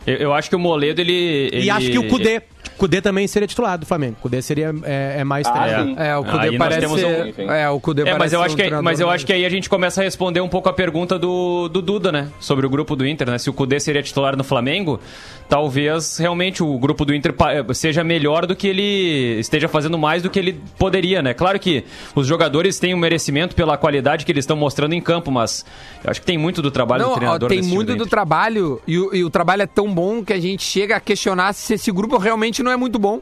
Eu, 0.07 0.17
eu 0.17 0.35
acho 0.35 0.49
que 0.51 0.57
o 0.57 0.59
Moledo, 0.59 1.01
ele... 1.01 1.13
E 1.53 1.57
ele- 1.57 1.71
acho 1.71 1.91
que 1.91 1.99
o 1.99 2.09
Kudê. 2.09 2.43
Kudê 2.79 3.01
também 3.01 3.27
seria 3.27 3.47
titular 3.47 3.77
do 3.77 3.85
Flamengo. 3.87 4.17
Kudê 4.21 4.41
seria 4.41 4.73
é, 4.85 5.17
é 5.19 5.25
mais 5.25 5.47
Ah, 5.47 5.83
sim. 5.85 5.95
É, 5.99 6.17
o 6.17 6.25
Cudê 6.25 6.39
Aí 6.39 6.59
nós 6.59 6.59
parece 6.59 6.87
um-. 6.87 7.51
É, 7.53 7.71
o 7.71 7.81
Cudê 7.81 8.03
É, 8.03 8.05
mas 8.07 8.17
parece 8.19 8.35
eu 8.35 8.39
ser 8.41 8.45
acho 8.47 8.55
um 8.55 8.57
que, 8.57 8.63
treinador 8.63 8.85
mas 8.85 9.01
eu 9.01 9.11
acho 9.11 9.27
que 9.27 9.33
aí 9.33 9.45
a 9.45 9.49
gente 9.49 9.69
começa 9.69 10.01
a 10.01 10.05
responder 10.05 10.41
um 10.41 10.49
pouco 10.49 10.69
a 10.69 10.73
pergunta 10.73 11.19
do, 11.19 11.69
do 11.69 11.83
Duda, 11.83 12.11
né? 12.13 12.29
Sobre 12.41 12.65
o 12.65 12.71
grupo 12.71 12.95
do 12.97 13.07
Inter, 13.07 13.31
né? 13.31 13.39
Se 13.39 13.51
o 13.51 13.53
Cudê 13.53 13.79
seria 13.81 14.03
titular 14.03 14.37
no 14.37 14.45
Flamengo, 14.45 15.01
talvez 15.49 16.17
realmente 16.19 16.63
o 16.63 16.79
grupo 16.79 17.05
do 17.05 17.15
Inter 17.15 17.35
seja 17.75 18.03
melhor 18.03 18.47
do 18.47 18.57
que 18.57 18.67
ele 18.69 19.39
esteja 19.41 19.69
fazendo 19.69 19.99
mais 19.99 20.23
do 20.23 20.31
que 20.31 20.39
ele 20.39 20.59
poderia, 20.79 21.21
né? 21.23 21.35
Claro 21.35 21.59
que 21.59 21.85
os 22.15 22.27
jogadores 22.27 22.79
têm 22.79 22.95
um 22.95 22.99
merecimento 22.99 23.55
pela 23.55 23.77
qualidade 23.77 24.25
que 24.25 24.33
eles 24.33 24.45
estão 24.45 24.57
mostrando 24.57 24.95
em 24.95 25.01
campo, 25.01 25.31
mas 25.31 25.65
eu 26.03 26.11
acho 26.11 26.21
que 26.21 26.27
tem 26.27 26.39
muito 26.39 26.63
do 26.63 26.71
trabalho 26.71 27.03
Não, 27.03 27.11
do 27.11 27.17
treinador 27.17 27.49
tem 27.49 27.63
muito 27.63 27.89
do 27.89 27.95
Inter. 27.95 28.07
trabalho 28.09 28.81
e 28.87 28.99
o, 28.99 29.15
e 29.15 29.25
o 29.25 29.31
trabalho 29.31 29.63
é 29.63 29.67
tão 29.67 29.91
bom 29.93 30.24
que 30.24 30.32
a 30.32 30.40
gente 30.40 30.62
chega 30.62 30.97
a 30.97 31.01
questionar 31.01 31.53
se 31.53 31.74
esse 31.74 31.90
grupo 31.93 32.16
realmente 32.18 32.62
não 32.62 32.72
é 32.72 32.76
muito 32.76 32.99
bom. 32.99 33.20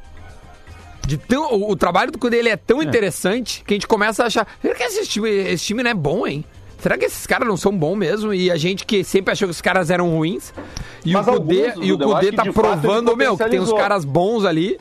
De 1.06 1.16
tão, 1.16 1.52
o, 1.52 1.72
o 1.72 1.76
trabalho 1.76 2.12
do 2.12 2.18
Cudê 2.18 2.36
ele 2.36 2.48
é 2.48 2.56
tão 2.56 2.82
interessante 2.82 3.64
que 3.66 3.74
a 3.74 3.76
gente 3.76 3.86
começa 3.86 4.22
a 4.22 4.26
achar, 4.26 4.46
será 4.60 4.74
que 4.74 4.82
esse 4.82 5.06
time, 5.06 5.28
esse 5.28 5.64
time 5.64 5.82
não 5.82 5.90
é 5.90 5.94
bom, 5.94 6.26
hein? 6.26 6.44
Será 6.78 6.96
que 6.96 7.04
esses 7.04 7.26
caras 7.26 7.46
não 7.46 7.56
são 7.56 7.76
bons 7.76 7.96
mesmo? 7.96 8.32
E 8.32 8.50
a 8.50 8.56
gente 8.56 8.86
que 8.86 9.04
sempre 9.04 9.32
achou 9.32 9.46
que 9.46 9.52
os 9.52 9.60
caras 9.60 9.90
eram 9.90 10.16
ruins. 10.16 10.52
E 11.04 11.12
Mas 11.12 11.26
o 11.28 11.32
Cudê, 11.32 11.68
alguns, 11.68 11.86
e 11.86 11.92
o 11.92 11.98
Cudê 11.98 12.32
tá 12.32 12.44
fato 12.44 12.54
provando, 12.54 13.16
meu, 13.16 13.36
que 13.36 13.48
tem 13.48 13.60
uns 13.60 13.72
caras 13.72 14.04
bons 14.04 14.44
ali. 14.44 14.78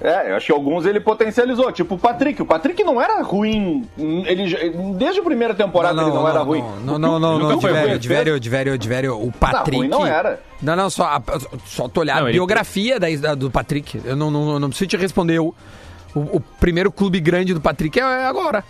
É, 0.00 0.32
eu 0.32 0.36
acho 0.36 0.46
que 0.46 0.52
alguns 0.52 0.84
ele 0.84 0.98
potencializou. 1.00 1.70
Tipo 1.72 1.94
o 1.94 1.98
Patrick. 1.98 2.42
O 2.42 2.44
Patrick 2.46 2.82
não 2.82 3.00
era 3.00 3.22
ruim. 3.22 3.88
Ele, 3.96 4.72
desde 4.98 5.20
a 5.20 5.22
primeira 5.22 5.54
temporada 5.54 6.02
ele 6.02 6.10
não, 6.10 6.28
era 6.28 6.40
ruim. 6.40 6.62
Não, 6.84 6.98
não, 6.98 7.18
não, 7.18 7.38
não, 7.38 7.60
foi 7.60 7.70
ruim, 7.70 7.80
Divério, 7.80 7.90
ele 7.92 7.98
Divério, 7.98 8.32
fez- 8.32 8.40
Divério, 8.40 8.78
Divério, 8.78 9.26
o 9.26 9.32
Patrick... 9.32 9.78
ruim 9.78 9.88
não 9.88 10.04
era. 10.06 10.40
Não, 10.60 10.74
não, 10.76 10.90
só, 10.90 11.22
só 11.64 11.88
tu 11.88 12.00
olhar 12.00 12.16
Não, 12.16 12.26
a 12.26 12.28
ele- 12.28 12.38
biografia 12.38 12.98
da, 12.98 13.06
da- 13.16 13.34
do 13.34 13.50
Patrick. 13.50 14.00
Eu 14.04 14.16
não, 14.16 14.30
não, 14.30 14.58
não 14.58 14.68
preciso 14.68 14.88
te 14.90 14.96
responder. 14.96 15.34
Eu, 15.38 15.54
o, 16.14 16.20
o 16.36 16.40
primeiro 16.40 16.90
clube 16.92 17.20
grande 17.20 17.54
do 17.54 17.60
Patrick 17.60 17.98
é 17.98 18.02
agora. 18.26 18.64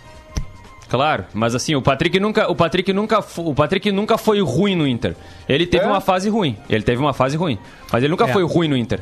Claro, 0.87 1.25
mas 1.33 1.55
assim, 1.55 1.73
o 1.75 1.81
Patrick 1.81 2.19
nunca, 2.19 2.49
o 2.49 2.55
Patrick 2.55 2.93
nunca, 2.93 3.19
o 3.37 3.55
Patrick 3.55 3.91
nunca 3.91 4.17
foi 4.19 4.39
ruim 4.41 4.75
no 4.75 4.87
Inter. 4.87 5.15
Ele 5.49 5.65
teve 5.65 5.83
É? 5.83 5.87
uma 5.87 5.99
fase 5.99 6.29
ruim. 6.29 6.55
Ele 6.69 6.83
teve 6.83 7.01
uma 7.01 7.11
fase 7.13 7.35
ruim, 7.35 7.57
mas 7.91 8.03
ele 8.03 8.11
nunca 8.11 8.25
É. 8.25 8.31
foi 8.31 8.43
ruim 8.43 8.67
no 8.67 8.77
Inter. 8.77 8.99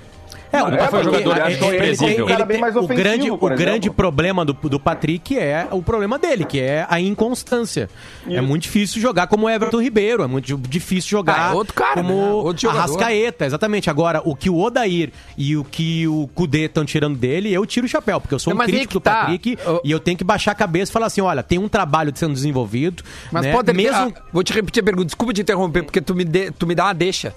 É, 0.53 0.63
o- 0.63 0.67
é, 0.67 0.87
foi 0.87 0.99
um 0.99 1.03
jogador 1.03 1.31
ele 1.35 1.41
achou 1.41 1.73
ele 1.73 2.45
bem 2.45 2.59
mais 2.61 2.75
o 2.75 2.79
ofensivo, 2.81 3.03
grande, 3.03 3.31
o 3.31 3.37
grande 3.37 3.89
problema 3.89 4.45
do, 4.45 4.53
do 4.53 4.79
Patrick 4.79 5.37
é 5.37 5.67
o 5.71 5.81
problema 5.81 6.19
dele, 6.19 6.45
que 6.45 6.59
é 6.59 6.85
a 6.89 6.99
inconstância. 6.99 7.89
É 8.29 8.39
muito 8.39 8.63
difícil 8.63 9.01
jogar 9.01 9.25
como 9.27 9.47
o 9.47 9.49
Everton 9.49 9.81
Ribeiro, 9.81 10.23
é 10.23 10.27
muito 10.27 10.55
difícil 10.57 11.09
jogar 11.09 11.49
Ah, 11.49 11.51
é 11.51 11.55
outro 11.55 11.73
cara, 11.73 11.95
como 12.03 12.13
né? 12.13 12.31
Outro. 12.33 12.69
Arrascaeta, 12.69 13.45
exatamente. 13.45 13.89
Agora, 13.89 14.21
o 14.23 14.35
que 14.35 14.49
o 14.49 14.59
Odair 14.59 15.11
e 15.37 15.57
o 15.57 15.63
que 15.63 16.07
o 16.07 16.29
Kudê 16.35 16.65
estão 16.65 16.85
tirando 16.85 17.17
dele, 17.17 17.51
eu 17.51 17.65
tiro 17.65 17.85
o 17.85 17.89
chapéu, 17.89 18.21
porque 18.21 18.35
eu 18.35 18.39
sou 18.39 18.51
Não, 18.51 18.55
um 18.55 18.59
mas 18.59 18.67
crítico 18.69 18.93
do 18.93 18.99
tá. 18.99 19.21
Patrick 19.21 19.57
Eu- 19.65 19.81
e 19.83 19.89
eu 19.91 19.99
tenho 19.99 20.17
que 20.17 20.23
baixar 20.23 20.51
a 20.51 20.55
cabeça 20.55 20.91
e 20.91 20.93
falar 20.93 21.07
assim, 21.07 21.21
olha, 21.21 21.41
tem 21.41 21.57
um 21.57 21.67
trabalho 21.67 22.11
sendo 22.15 22.33
desenvolvido, 22.33 23.03
Mas 23.31 23.43
né? 23.43 23.51
pode 23.51 23.73
mesmo... 23.73 24.13
ah, 24.15 24.21
Vou 24.31 24.43
te 24.43 24.53
repetir 24.53 24.81
a 24.81 24.83
pergunta, 24.85 25.05
desculpa 25.07 25.33
te 25.33 25.41
interromper, 25.41 25.81
porque 25.83 25.99
tu 25.99 26.13
me, 26.13 26.23
dê- 26.23 26.51
tu 26.51 26.67
me 26.67 26.75
dá 26.75 26.85
uma 26.85 26.93
deixa. 26.93 27.33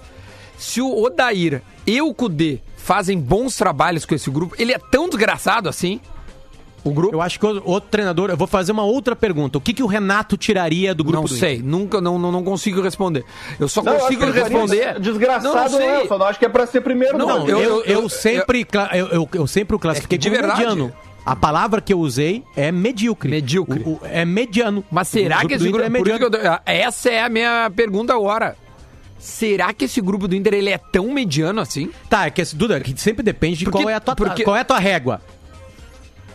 Se 0.57 0.81
o 0.81 1.03
Odair 1.03 1.61
e 1.85 2.01
o 2.01 2.13
Kudê 2.13 2.59
fazem 2.87 3.19
bons 3.19 3.57
trabalhos 3.57 4.05
com 4.05 4.15
esse 4.15 4.29
grupo, 4.29 4.55
ele 4.57 4.71
é 4.71 4.79
tão 4.79 5.09
desgraçado 5.09 5.67
assim? 5.67 5.99
O 6.85 6.91
grupo? 6.91 7.13
Eu 7.13 7.21
acho 7.21 7.37
que 7.37 7.45
o- 7.45 7.61
outro 7.65 7.89
treinador, 7.89 8.29
eu 8.29 8.37
vou 8.37 8.47
fazer 8.47 8.71
uma 8.71 8.83
outra 8.85 9.13
pergunta. 9.13 9.57
O 9.57 9.61
que, 9.61 9.73
que 9.73 9.83
o 9.83 9.87
Renato 9.87 10.37
tiraria 10.37 10.95
do 10.95 11.03
grupo 11.03 11.23
Não 11.23 11.27
do 11.27 11.35
sei, 11.35 11.61
nunca, 11.61 11.99
não, 11.99 12.17
não, 12.17 12.31
não 12.31 12.43
consigo 12.45 12.81
responder. 12.81 13.25
Eu 13.59 13.67
só 13.67 13.83
Não, 13.83 13.91
eu 13.93 13.99
consigo 13.99 14.21
faria 14.25 14.43
responder. 14.43 14.99
Desgraçado 15.01 15.43
não, 15.43 15.53
não, 15.63 15.69
sei. 15.69 15.85
é, 15.85 16.01
eu 16.03 16.07
só 16.07 16.17
não 16.17 16.25
acho 16.27 16.39
que 16.39 16.45
é 16.45 16.49
pra 16.49 16.65
ser 16.65 16.79
primeiro, 16.79 17.17
não. 17.17 17.27
Não, 17.27 17.39
eu, 17.49 17.59
eu- 17.59 17.59
eu, 17.59 17.83
eu- 17.83 18.01
eu- 18.03 18.09
sempre, 18.09 18.65
eu, 18.93 19.07
eu, 19.07 19.29
eu 19.33 19.47
sempre 19.47 19.75
o 19.75 19.79
classifiquei 19.79 20.15
É 20.15 20.19
de 20.19 20.29
como 20.29 20.39
verdade- 20.39 20.59
mediano. 20.61 20.93
A 21.25 21.35
palavra 21.35 21.81
que 21.81 21.91
eu 21.91 21.99
usei 21.99 22.41
é 22.55 22.71
medíocre. 22.71 23.29
Medíocre. 23.29 23.83
O- 23.85 23.95
o- 23.95 23.99
é 24.05 24.23
mediano. 24.23 24.81
Mas 24.89 25.09
será 25.09 25.39
O 25.43 25.47
que 25.47 25.55
esse 25.55 25.63
Inter 25.67 25.71
grupo. 25.73 25.85
é 25.85 25.89
mediano? 25.89 26.19
que 26.19 26.25
eu 26.25 26.31
tô- 26.31 26.61
essa 26.65 27.09
é 27.09 27.21
a 27.21 27.27
minha 27.27 27.69
pergunta 27.75 28.13
agora. 28.13 28.55
Será 29.19 29.73
que 29.73 29.85
esse 29.85 29.99
grupo 29.99 30.27
do 30.27 30.35
Inter 30.35 30.53
ele 30.53 30.69
é 30.69 30.77
tão 30.77 31.11
mediano 31.11 31.59
assim? 31.59 31.89
Tá, 32.09 32.27
é 32.27 32.29
que 32.29 32.41
esse- 32.41 32.55
Duda, 32.55 32.79
que 32.79 32.99
sempre 32.99 33.23
depende 33.23 33.57
de 33.59 33.65
Porque- 33.65 33.79
qual 33.79 33.89
é 33.89 33.95
a 33.95 33.99
tua 33.99 34.15
porque- 34.15 34.43
qual 34.43 34.55
é 34.55 34.61
a 34.61 34.65
tua 34.65 34.79
régua. 34.79 35.21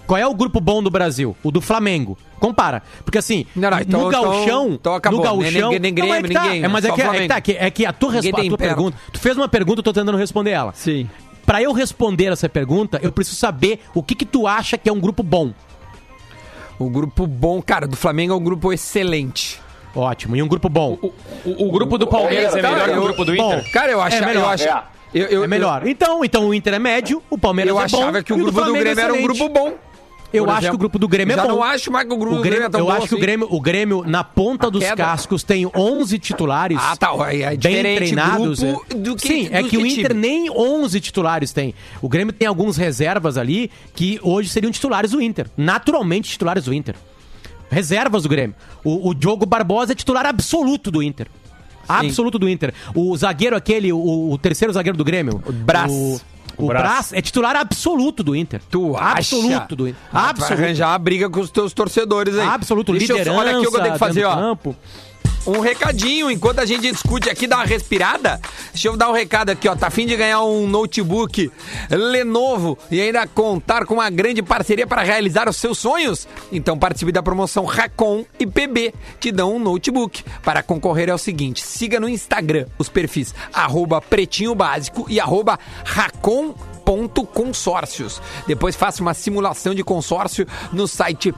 Qual 0.07 0.19
é 0.19 0.27
o 0.27 0.35
grupo 0.35 0.61
bom 0.61 0.83
do 0.83 0.91
Brasil? 0.91 1.35
O 1.43 1.51
do 1.51 1.61
Flamengo. 1.61 2.19
Compara. 2.41 2.83
Porque 3.05 3.19
assim, 3.19 3.47
Não, 3.55 3.71
não, 3.71 3.81
então- 3.81 4.01
no 4.03 4.11
gauchão, 4.11 4.73
então- 4.73 4.97
então 4.97 5.13
no 5.13 5.23
gauchão, 5.23 5.71
Nem- 5.71 5.79
nem 5.79 5.93
não, 5.93 5.97
Grêmio, 6.09 6.15
é 6.15 6.23
que 6.29 6.35
tá, 6.35 6.43
ninguém, 6.43 6.65
é, 6.65 6.69
mas 6.69 6.85
é 6.85 6.91
que, 6.91 7.01
é 7.01 7.13
que 7.23 7.29
tá, 7.29 7.41
que, 7.41 7.53
é 7.53 7.71
que 7.71 7.87
a 7.87 7.93
tua, 7.93 8.13
resposta, 8.13 8.45
a 8.45 8.49
tua 8.49 8.59
pergunta, 8.59 8.99
tu 9.13 9.21
fez 9.21 9.37
uma 9.37 9.49
pergunta, 9.49 9.79
eu 9.79 9.85
tô 9.85 9.93
tentando 9.93 10.19
responder 10.19 10.51
ela. 10.51 10.73
Sim. 10.75 11.09
Pra 11.47 11.63
eu 11.63 11.73
responder 11.73 12.33
essa 12.33 12.49
pergunta, 12.49 12.99
eu 13.01 13.13
preciso 13.13 13.37
saber 13.37 13.81
o 13.95 14.03
que 14.03 14.15
que 14.17 14.27
tu 14.27 14.47
acha 14.47 14.77
que 14.77 14.89
é 14.89 14.93
um 14.93 15.01
grupo 15.01 15.23
bom. 15.23 15.53
O 16.81 16.91
grupo 16.91 17.27
bom, 17.27 17.63
cara, 17.63 17.87
do 17.87 17.97
Flamengo 17.97 18.33
é 18.33 18.37
um 18.37 18.43
grupo 18.43 18.73
excelente. 18.73 19.61
Ótimo, 19.95 20.35
e 20.37 20.43
um 20.43 20.49
grupo 20.49 20.69
bom. 20.69 20.99
O, 21.45 21.69
o 21.69 21.71
grupo 21.73 21.99
do 21.99 22.07
Palmeiras 22.07 22.55
é 22.55 22.61
Cara, 22.63 22.75
melhor 22.75 22.89
que 22.89 22.95
o 22.95 22.97
eu- 22.97 23.03
grupo 23.05 23.25
do 23.25 23.37
bom, 23.37 23.55
Inter? 23.59 23.73
Cara, 23.73 23.93
eu 23.93 24.01
acho, 24.01 24.17
É 24.17 24.27
melhor. 24.27 24.43
eu 24.45 24.49
acho, 24.49 24.65
É. 24.69 24.83
eu, 25.13 25.27
eu- 25.27 25.45
é 25.45 25.47
melhor. 25.47 25.87
Então, 25.87 26.25
então 26.25 26.49
o 26.49 26.55
Inter 26.55 26.75
é 26.75 26.79
médio, 26.79 27.23
o 27.29 27.37
Palmeiras 27.37 27.71
Eu, 27.71 27.81
é 27.81 27.87
bom. 27.89 27.99
achava 27.99 28.23
que 28.23 28.33
o 28.33 28.37
grupo 28.37 28.51
do 28.53 28.57
Flamengo 28.57 28.77
é 28.79 28.81
Grêmio 28.81 29.05
era 29.05 29.13
um 29.15 29.23
grupo 29.23 29.49
bom. 29.49 29.75
Eu 30.33 30.49
acho 30.51 30.71
que 30.71 30.75
o 30.75 30.79
grupo 30.79 30.99
do 30.99 31.07
Grêmio 31.07 31.35
é 31.35 31.43
bom. 31.43 31.47
não 31.49 31.63
acho 31.63 31.93
mais 31.93 32.09
que 32.09 32.15
o 32.15 32.17
grupo 32.17 32.37
O 32.37 32.39
do 32.39 32.43
Grêmio, 32.43 32.65
é 32.65 32.71
tão 32.71 32.81
eu 32.81 32.87
bom 32.87 32.93
acho 32.93 33.07
que 33.07 33.13
o 33.13 33.17
assim. 33.19 33.21
Grêmio, 33.23 33.47
o 33.51 33.61
Grêmio, 33.61 34.03
na 34.07 34.25
ponta 34.25 34.71
dos 34.71 34.83
queda. 34.83 34.97
cascos, 34.97 35.43
tem 35.43 35.71
11 35.77 36.19
titulares. 36.19 36.79
Ah, 36.81 36.97
tá. 36.97 37.11
É 37.31 37.55
bem 37.55 37.97
treinados. 37.97 38.61
grupo 38.61 38.87
é. 38.89 38.95
do 38.95 39.15
que- 39.15 39.29
Sim, 39.29 39.49
é 39.53 39.61
do 39.63 39.69
que 39.69 39.77
o 39.77 39.83
que 39.83 39.89
Inter 39.89 40.09
time. 40.13 40.21
nem 40.21 40.51
11 40.51 41.01
titulares 41.01 41.53
tem. 41.53 41.75
O 42.01 42.09
Grêmio 42.09 42.33
tem 42.33 42.49
alguns 42.49 42.79
reservas 42.79 43.37
ali 43.37 43.71
que 43.95 44.19
hoje 44.23 44.49
seriam 44.49 44.73
titulares 44.73 45.11
do 45.11 45.21
Inter. 45.21 45.49
Naturalmente 45.55 46.31
titulares 46.31 46.65
do 46.65 46.73
Inter. 46.73 46.95
Reservas 47.73 48.23
do 48.23 48.29
Grêmio. 48.29 48.55
O, 48.85 49.09
o 49.09 49.15
Diogo 49.15 49.47
Barbosa 49.47 49.93
é 49.93 49.95
titular 49.95 50.27
absoluto 50.27 50.91
do 50.91 51.03
Inter. 51.03 51.27
Absoluto 51.89 52.39
do 52.39 52.49
Inter. 52.49 52.73
O 52.95 53.17
zagueiro 53.17 53.57
aquele, 53.57 53.93
o, 53.93 54.31
o 54.31 54.39
terceiro 54.39 54.73
zagueiro 54.73 54.97
do 54.97 55.05
Grêmio. 55.05 55.43
O 55.47 55.53
Brás. 55.53 55.91
O, 55.91 56.21
o 56.59 56.67
Brás. 56.67 56.83
Brás 56.85 57.13
é 57.13 57.23
titular 57.23 57.57
absoluto 57.57 58.23
do 58.23 58.37
Inter. 58.37 58.61
Tu 58.71 58.97
acha? 58.97 59.19
Absoluto 59.19 59.75
do 59.77 59.89
Inter. 59.89 60.01
Ah, 60.13 60.21
Vai 60.21 60.31
Absoluto. 60.31 60.53
arranjar 60.63 60.89
uma 60.91 60.99
briga 60.99 61.31
com 61.31 61.41
os 61.41 61.51
teus 61.51 61.73
torcedores 61.73 62.37
aí. 62.37 62.47
Absoluto. 62.47 62.93
Deixa 62.93 63.13
eu, 63.13 63.17
Liderança, 63.19 63.41
olha 63.41 63.57
aqui 63.57 63.67
o 63.67 63.71
que 63.71 63.77
eu 63.77 63.83
tenho 63.83 63.93
que 63.95 63.99
fazer, 63.99 64.25
ó. 64.25 64.35
campo. 64.37 64.77
Um 65.45 65.59
recadinho, 65.59 66.31
enquanto 66.31 66.61
a 66.61 66.65
gente 66.65 66.83
discute 66.83 67.29
aqui, 67.29 67.49
dá 67.49 67.57
uma 67.57 67.65
respirada. 67.65 68.41
Deixa 68.73 68.87
eu 68.87 68.97
dar 68.97 69.11
um 69.11 69.13
recado 69.13 69.51
aqui, 69.51 69.69
ó. 69.69 69.75
Tá 69.75 69.89
afim 69.89 70.07
de 70.07 70.17
ganhar 70.17 70.45
um 70.45 70.69
notebook 70.69 71.51
Lenovo 71.91 72.79
e 72.89 73.01
ainda 73.01 73.27
contar 73.27 73.85
com 73.85 73.95
uma 73.95 74.09
grande 74.09 74.41
parceria 74.41 74.87
para 74.87 75.03
realizar 75.03 75.49
os 75.49 75.57
seus 75.57 75.79
sonhos? 75.79 76.29
Então 76.53 76.79
participe 76.79 77.11
da 77.11 77.23
promoção 77.23 77.65
Racon 77.65 78.25
e 78.39 78.47
PB. 78.47 78.95
Te 79.19 79.33
dão 79.33 79.57
um 79.57 79.59
notebook. 79.59 80.23
Para 80.45 80.63
concorrer 80.63 81.09
é 81.09 81.15
o 81.15 81.19
seguinte: 81.19 81.61
siga 81.61 81.99
no 81.99 82.09
Instagram 82.09 82.67
os 82.79 82.89
perfis 82.89 83.35
arroba 83.53 84.01
pretinho 84.01 84.55
básico 84.55 85.07
e 85.09 85.19
arroba 85.19 85.59
Racon 85.85 86.55
ponto 86.85 87.25
consórcios. 87.25 88.21
Depois 88.47 88.77
faça 88.77 89.03
uma 89.03 89.15
simulação 89.15 89.75
de 89.75 89.83
consórcio 89.83 90.47
no 90.73 90.87
site 90.87 91.33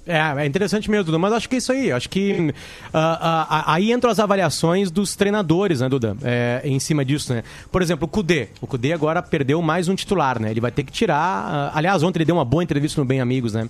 É, 0.06 0.42
é 0.42 0.46
interessante 0.46 0.90
mesmo, 0.90 1.04
Duda, 1.04 1.18
mas 1.18 1.32
acho 1.32 1.48
que 1.48 1.54
é 1.54 1.58
isso 1.58 1.70
aí. 1.70 1.92
Acho 1.92 2.08
que 2.08 2.52
ah, 2.92 3.46
ah, 3.48 3.74
aí 3.74 3.92
entram 3.92 4.10
as 4.10 4.18
avaliações 4.18 4.90
dos 4.90 5.14
treinadores, 5.14 5.80
né, 5.80 5.88
Duda? 5.88 6.16
É, 6.24 6.62
em 6.64 6.80
cima 6.80 7.04
disso, 7.04 7.32
né? 7.32 7.44
Por 7.70 7.80
exemplo, 7.80 8.06
o 8.06 8.08
Kudê. 8.08 8.48
O 8.60 8.66
Kudê 8.66 8.92
agora 8.92 9.22
perdeu 9.22 9.62
mais 9.62 9.88
um 9.88 9.94
titular, 9.94 10.40
né? 10.40 10.50
Ele 10.50 10.60
vai 10.60 10.72
ter 10.72 10.82
que 10.82 10.90
tirar. 10.90 11.70
aliás, 11.74 12.02
ontem 12.02 12.18
ele 12.18 12.24
deu 12.24 12.34
uma 12.34 12.44
boa 12.44 12.62
entrevista 12.62 13.00
no 13.00 13.06
Bem 13.06 13.20
Amigos, 13.20 13.54
né? 13.54 13.68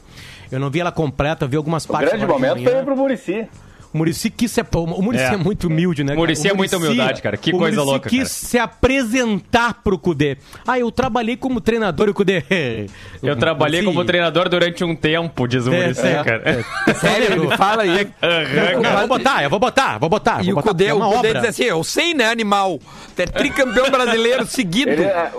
Eu 0.50 0.58
não 0.58 0.70
vi 0.70 0.80
ela 0.80 0.92
completa, 0.92 1.46
vi 1.46 1.56
algumas 1.56 1.84
O 1.84 1.88
partes. 1.88 2.10
grande 2.10 2.26
momento 2.26 2.62
foi 2.62 2.82
pro 2.84 2.96
Murici. 2.96 3.46
O 3.92 3.98
Murici 3.98 4.30
quis 4.30 4.52
se. 4.52 4.60
O 4.72 5.02
Murici 5.02 5.24
é. 5.24 5.34
É. 5.34 5.36
muito 5.36 5.66
humilde, 5.66 6.04
né? 6.04 6.14
O 6.14 6.24
é 6.48 6.52
muita 6.52 6.76
humildade, 6.76 7.20
cara. 7.20 7.36
Que 7.36 7.52
o 7.52 7.58
coisa 7.58 7.82
louca, 7.82 8.08
quis 8.08 8.18
cara. 8.18 8.28
se 8.28 8.58
apresentar 8.58 9.82
pro 9.82 9.98
Kudê. 9.98 10.36
Ah, 10.66 10.78
eu 10.78 10.90
trabalhei 10.92 11.36
como 11.36 11.60
treinador 11.60 12.06
e 12.08 12.10
o 12.10 12.14
Kudê. 12.14 12.44
Eu 13.22 13.36
trabalhei 13.36 13.82
como 13.82 14.04
treinador 14.04 14.48
durante 14.48 14.82
um 14.84 14.94
tempo, 14.96 15.46
diz 15.46 15.66
o 15.66 15.72
É, 15.74 15.82
Muricy, 15.82 16.06
é. 16.06 16.24
cara. 16.24 16.64
Sério, 16.94 17.32
ele 17.44 17.56
fala 17.56 17.82
aí. 17.82 18.08
Eu 18.22 18.98
vou 18.98 19.08
botar, 19.08 19.42
eu 19.42 19.50
vou 19.50 19.58
botar, 19.58 19.98
vou 19.98 20.08
botar. 20.08 20.40
E 20.40 20.44
vou 20.44 20.52
o 20.52 20.54
botar, 20.56 20.68
Cudê, 20.68 20.86
é 20.86 20.94
o 20.94 20.98
Cudê 21.00 21.16
obra. 21.16 21.34
diz 21.40 21.44
assim: 21.50 21.64
Eu 21.64 21.84
sei, 21.84 22.14
né, 22.14 22.26
animal? 22.30 22.78
É 23.18 23.26
tricampeão 23.26 23.90
brasileiro 23.90 24.46
seguido. 24.48 24.90
Ele 24.92 25.02
é- 25.04 25.30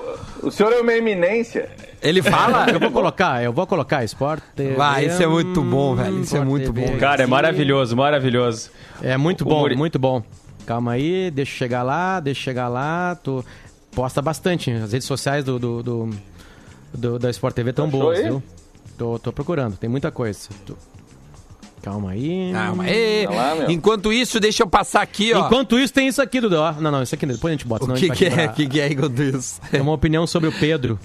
o 0.44 0.52
senhor 0.52 0.72
é 0.74 0.82
uma 0.82 0.94
eminência. 0.94 1.70
Ele 2.02 2.22
fala. 2.24 2.70
Eu 2.72 2.80
vou 2.80 2.92
colocar, 2.92 3.44
eu 3.44 3.54
vou 3.54 3.68
colocar 3.68 4.04
Sport 4.06 4.42
TV. 4.56 4.74
Vai, 4.76 5.06
isso 5.06 5.22
é 5.22 5.28
muito 5.28 5.62
bom, 5.62 5.96
velho. 5.96 6.20
Isso 6.22 6.36
é 6.36 6.42
muito 6.44 6.74
bom. 6.74 6.98
Cara, 6.98 7.24
é 7.24 7.28
maravilhoso, 7.28 7.96
maravilhoso. 7.96 8.70
É 9.02 9.18
muito 9.18 9.42
O 9.42 9.46
bom, 9.46 9.60
Muri- 9.62 9.76
muito 9.76 10.00
bom. 10.00 10.24
Calma 10.66 10.94
aí, 10.94 11.30
deixa 11.32 11.52
eu 11.54 11.58
chegar 11.58 11.84
lá, 11.84 12.20
deixa 12.20 12.40
eu 12.40 12.44
chegar 12.44 12.68
lá. 12.68 13.16
Tu 13.24 13.44
posta 13.92 14.22
bastante. 14.22 14.72
As 14.72 14.92
redes 14.94 15.08
sociais 15.08 15.44
do, 15.44 15.58
do, 15.60 15.84
do- 15.84 16.10
do- 16.94 17.20
da 17.20 17.30
Sport 17.30 17.54
TV 17.56 17.74
tão 17.74 17.88
Achou 17.88 18.00
boas, 18.00 18.20
aí? 18.20 18.26
viu? 18.26 18.44
Tô, 18.98 19.18
tô 19.20 19.32
procurando, 19.34 19.76
tem 19.78 19.90
muita 19.90 20.12
coisa. 20.12 20.50
Tu- 20.66 20.78
Calma 21.82 22.12
aí. 22.12 22.52
Calma 22.54 22.84
aí. 22.84 23.26
Vai 23.26 23.58
lá. 23.60 23.72
Enquanto 23.72 24.14
isso, 24.14 24.40
deixa 24.40 24.62
eu 24.62 24.68
passar 24.68 25.02
aqui, 25.02 25.34
ó. 25.34 25.48
Enquanto 25.48 25.80
isso, 25.80 25.92
tem 25.92 26.08
isso 26.08 26.22
aqui, 26.22 26.40
Dudu. 26.40 26.56
Não, 26.80 26.92
não, 26.92 27.02
isso 27.02 27.16
aqui 27.16 27.26
depois 27.26 27.52
a 27.52 27.58
gente 27.58 27.66
bota. 27.68 27.84
O 27.86 27.88
senão 27.88 27.98
a 27.98 28.00
que, 28.00 28.10
que 28.12 28.26
é? 28.28 28.46
O 28.46 28.54
que, 28.54 28.68
que 28.68 28.80
é 28.80 28.92
enquanto 28.92 29.20
isso? 29.24 29.60
É 29.74 29.82
uma 29.82 29.92
opinião 29.94 30.28
sobre 30.28 30.48
o 30.48 30.52
Pedro. 30.52 31.00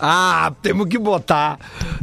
Ah, 0.00 0.52
temos 0.62 0.86
que 0.88 0.98
botar. 0.98 1.58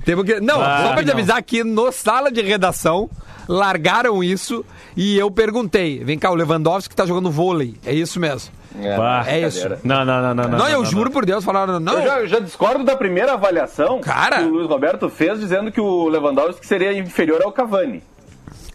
Temos 0.06 0.24
que. 0.26 0.40
Não, 0.40 0.62
Ah, 0.62 0.84
só 0.84 0.94
pra 0.94 1.02
te 1.04 1.08
não. 1.08 1.14
avisar 1.14 1.42
que 1.44 1.64
no 1.64 1.92
sala 1.92 2.32
de 2.32 2.42
redação 2.42 3.10
largaram 3.48 4.24
isso 4.24 4.64
e 4.96 5.18
eu 5.18 5.32
perguntei: 5.32 6.04
vem 6.04 6.18
cá, 6.20 6.30
o 6.32 6.36
Lewandowski 6.36 6.96
tá 6.96 7.06
jogando 7.06 7.32
vôlei. 7.32 7.76
É 7.86 7.94
isso 7.94 8.20
mesmo. 8.20 8.52
Bah. 8.96 9.24
É 9.26 9.40
isso. 9.48 9.60
brincadeira. 9.68 9.82
Não, 9.84 10.06
não, 10.06 10.22
não, 10.36 10.48
não. 10.50 10.58
Não, 10.60 10.70
eu 10.70 10.86
juro 10.86 11.10
por 11.10 11.26
Deus, 11.26 11.44
falaram, 11.44 11.80
não. 11.80 11.94
Eu 11.94 12.02
já, 12.06 12.20
eu 12.20 12.28
já 12.28 12.40
discordo 12.40 12.84
da 12.84 12.96
primeira 12.96 13.34
avaliação 13.34 14.00
Cara. 14.02 14.38
que 14.38 14.44
o 14.44 14.50
Luiz 14.50 14.68
Roberto 14.70 15.10
fez, 15.10 15.40
dizendo 15.40 15.72
que 15.72 15.82
o 15.82 16.08
Lewandowski 16.08 16.66
seria 16.68 16.94
inferior 16.98 17.42
ao 17.44 17.52
Cavani. 17.52 18.04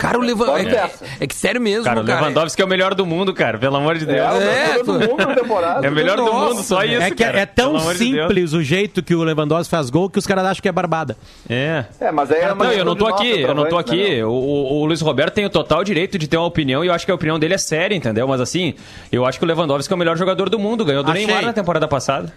Cara, 0.03 0.19
o 0.19 0.21
Lewandowski. 0.21 0.75
É, 0.75 0.91
é 1.21 1.27
que 1.29 1.35
sério 1.35 1.61
mesmo, 1.61 1.85
Cara, 1.85 2.03
cara. 2.03 2.19
o 2.19 2.21
Lewandowski 2.23 2.61
é 2.61 2.65
o 2.65 2.69
melhor 2.69 2.93
do 2.95 3.07
mundo, 3.07 3.33
cara. 3.33 3.57
Pelo 3.57 3.77
amor 3.77 3.97
de 3.97 4.05
Deus. 4.05 4.19
É, 4.19 4.31
o 4.33 4.37
É, 4.43 4.69
melhor 4.69 4.85
do 4.85 4.93
mundo 5.09 5.17
na 5.29 5.35
temporada. 5.35 5.87
É 5.87 5.91
o 5.91 5.93
melhor 5.93 6.17
do 6.17 6.25
Nossa, 6.25 6.55
mundo, 6.55 6.63
só 6.65 6.83
isso, 6.85 7.01
é 7.01 7.11
que 7.13 7.23
é- 7.23 7.27
cara. 7.27 7.41
é 7.41 7.47
tão 7.47 7.77
amor 7.77 7.93
de 7.95 7.99
simples 7.99 8.53
o 8.53 8.63
jeito 8.63 9.01
que 9.03 9.15
o 9.15 9.23
Lewandowski 9.23 9.71
faz 9.71 9.91
gol 9.91 10.11
que 10.11 10.19
os 10.19 10.27
caras 10.27 10.45
acham 10.45 10.61
que 10.61 10.69
é 10.69 10.73
barbada. 10.73 11.17
É. 11.49 11.85
É, 12.01 12.11
mas 12.11 12.31
aí 12.33 12.41
é 12.41 12.53
uma 12.53 12.65
Não, 12.65 12.73
eu 12.73 12.85
não 12.85 12.97
tô 12.97 13.07
aqui, 13.07 13.41
eu 13.41 13.55
não 13.55 13.65
tô 13.69 13.77
né, 13.77 13.81
aqui. 13.81 14.23
O, 14.25 14.29
o- 14.31 14.81
o 14.81 14.87
Luiz 14.87 15.01
Roberto 15.01 15.35
tem 15.35 15.47
o 15.47 15.51
total 15.51 15.85
direito 15.85 16.19
de 16.19 16.27
ter 16.27 16.37
uma 16.37 16.47
opinião 16.47 16.85
e 16.85 16.89
eu 16.89 16.93
acho 16.93 17.07
que 17.07 17.13
a 17.13 17.15
opinião 17.15 17.39
dele 17.39 17.55
é 17.55 17.59
séria, 17.59 17.95
entendeu? 17.95 18.27
Mas 18.27 18.41
assim, 18.41 18.75
eu 19.13 19.25
acho 19.25 19.39
que 19.39 19.45
o 19.45 19.49
Lewandowski 19.49 19.93
é 19.93 19.95
o 19.95 19.99
melhor 19.99 20.17
jogador 20.17 20.49
do 20.51 20.59
mundo. 20.59 20.85
Ganhou 20.85 21.05
do 21.05 21.13
Achei. 21.13 21.27
Neymar 21.27 21.45
na 21.45 21.53
temporada 21.53 21.87
passada. 21.87 22.33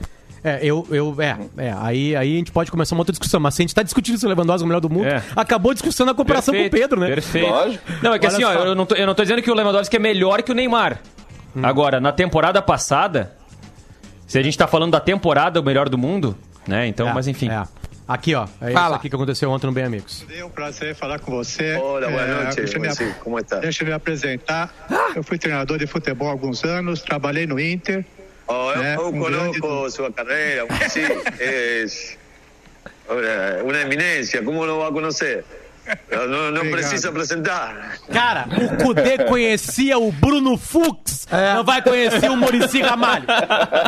É, 0.48 0.60
eu, 0.62 0.86
eu, 0.91 1.16
é, 1.20 1.38
é 1.58 1.74
aí, 1.80 2.16
aí 2.16 2.36
a 2.36 2.38
gente 2.38 2.52
pode 2.52 2.70
começar 2.70 2.93
uma 2.93 3.02
outra 3.02 3.12
discussão, 3.12 3.39
mas 3.39 3.56
se 3.56 3.62
a 3.62 3.64
gente 3.64 3.74
tá 3.74 3.82
discutindo 3.82 4.18
se 4.20 4.26
o 4.28 4.30
Lewandowski 4.30 4.62
é 4.62 4.66
o 4.66 4.68
melhor 4.68 4.80
do 4.80 4.89
mundo, 4.91 5.08
É. 5.08 5.24
acabou 5.36 5.72
a 5.72 5.74
discussão 5.74 6.06
na 6.06 6.14
comparação 6.14 6.52
Perfeito, 6.54 6.72
com 6.72 6.78
o 6.78 6.82
Pedro, 6.82 7.00
né? 7.00 7.08
Perfeito. 7.08 7.50
Lógico. 7.50 7.84
Não, 8.04 8.14
é 8.14 8.20
que 8.20 8.28
Olha 8.28 8.36
assim, 8.36 8.43
ó, 8.43 8.54
só. 8.54 8.60
eu 8.66 8.76
não, 8.76 8.86
tô, 8.86 8.93
eu 8.93 9.08
não 9.08 9.16
tô 9.16 9.24
dizendo 9.24 9.41
que 9.41 9.50
o 9.50 9.56
Lewandowski 9.56 9.96
é 9.96 10.00
melhor 10.00 10.43
que 10.43 10.52
o 10.52 10.56
Neymar. 10.56 11.00
Hum. 11.56 11.62
Agora, 11.66 12.00
na 12.00 12.12
temporada 12.12 12.62
passada, 12.62 13.36
se 14.28 14.38
a 14.38 14.43
gente 14.43 14.56
tá 14.56 14.68
falando 14.68 14.91
da 14.91 15.00
temporada 15.00 15.60
o 15.60 15.64
melhor 15.64 15.89
do 15.89 15.98
mundo, 15.98 16.38
né? 16.68 16.86
Então, 16.86 17.08
É, 17.10 17.14
mas 17.14 17.28
enfim. 17.28 17.50
é. 17.50 17.64
Aqui, 18.08 18.36
ó, 18.36 18.46
é 18.62 18.70
Fala. 18.72 18.86
isso 18.89 18.96
aqui 18.98 19.10
que 19.10 19.16
aconteceu 19.16 19.50
ontem 19.50 19.66
no 19.66 19.74
Bem 19.74 19.84
Amigos. 19.86 20.24
É 20.32 20.46
um 20.46 20.50
prazer 20.52 20.93
falar 20.93 21.18
com 21.18 21.32
você. 21.32 21.76
Hola, 21.78 22.08
buenas 22.08 22.30
É, 22.30 22.34
noches. 22.43 22.56
deixa, 22.56 22.78
eu 23.04 23.08
me, 23.08 23.14
¿Cómo 23.16 23.39
está? 23.39 23.56
deixa 23.58 23.84
eu 23.84 23.88
me 23.88 23.93
apresentar. 23.93 24.72
Eu 25.16 25.24
fui 25.24 25.39
treinador 25.39 25.80
de 25.80 25.88
futebol 25.88 26.28
há 26.28 26.32
alguns 26.32 26.64
anos, 26.64 27.02
trabalhei 27.02 27.48
no 27.48 27.60
Inter. 27.60 28.06
Oh, 28.48 28.74
yo, 28.76 28.82
Eh, 28.84 28.93
yo 28.96 29.08
un 29.08 29.20
conozco 29.20 29.68
grande- 29.68 29.91
su 29.91 30.14
carrera, 30.14 30.66
sí, 30.89 31.02
es 31.39 32.18
ahora, 33.10 33.60
una 33.64 33.82
eminencia, 33.82 34.43
¿cómo 34.43 34.66
no 34.66 34.78
va 34.80 34.88
a 34.88 34.91
conocer? 34.91 35.43
No, 36.11 36.27
no 36.27 36.47
Obrigado. 36.59 36.71
precisa 36.71 37.11
presentar. 37.11 37.97
Cara, 38.11 38.47
o 38.49 38.83
Kudê 38.83 39.19
conhecia 39.25 39.97
o 39.97 40.11
Bruno 40.11 40.57
Fux, 40.57 41.27
É. 41.31 41.53
não 41.55 41.63
vai 41.63 41.81
conhecer 41.81 42.29
o 42.29 42.36
Murici 42.38 42.81
Ramalho. 42.81 43.25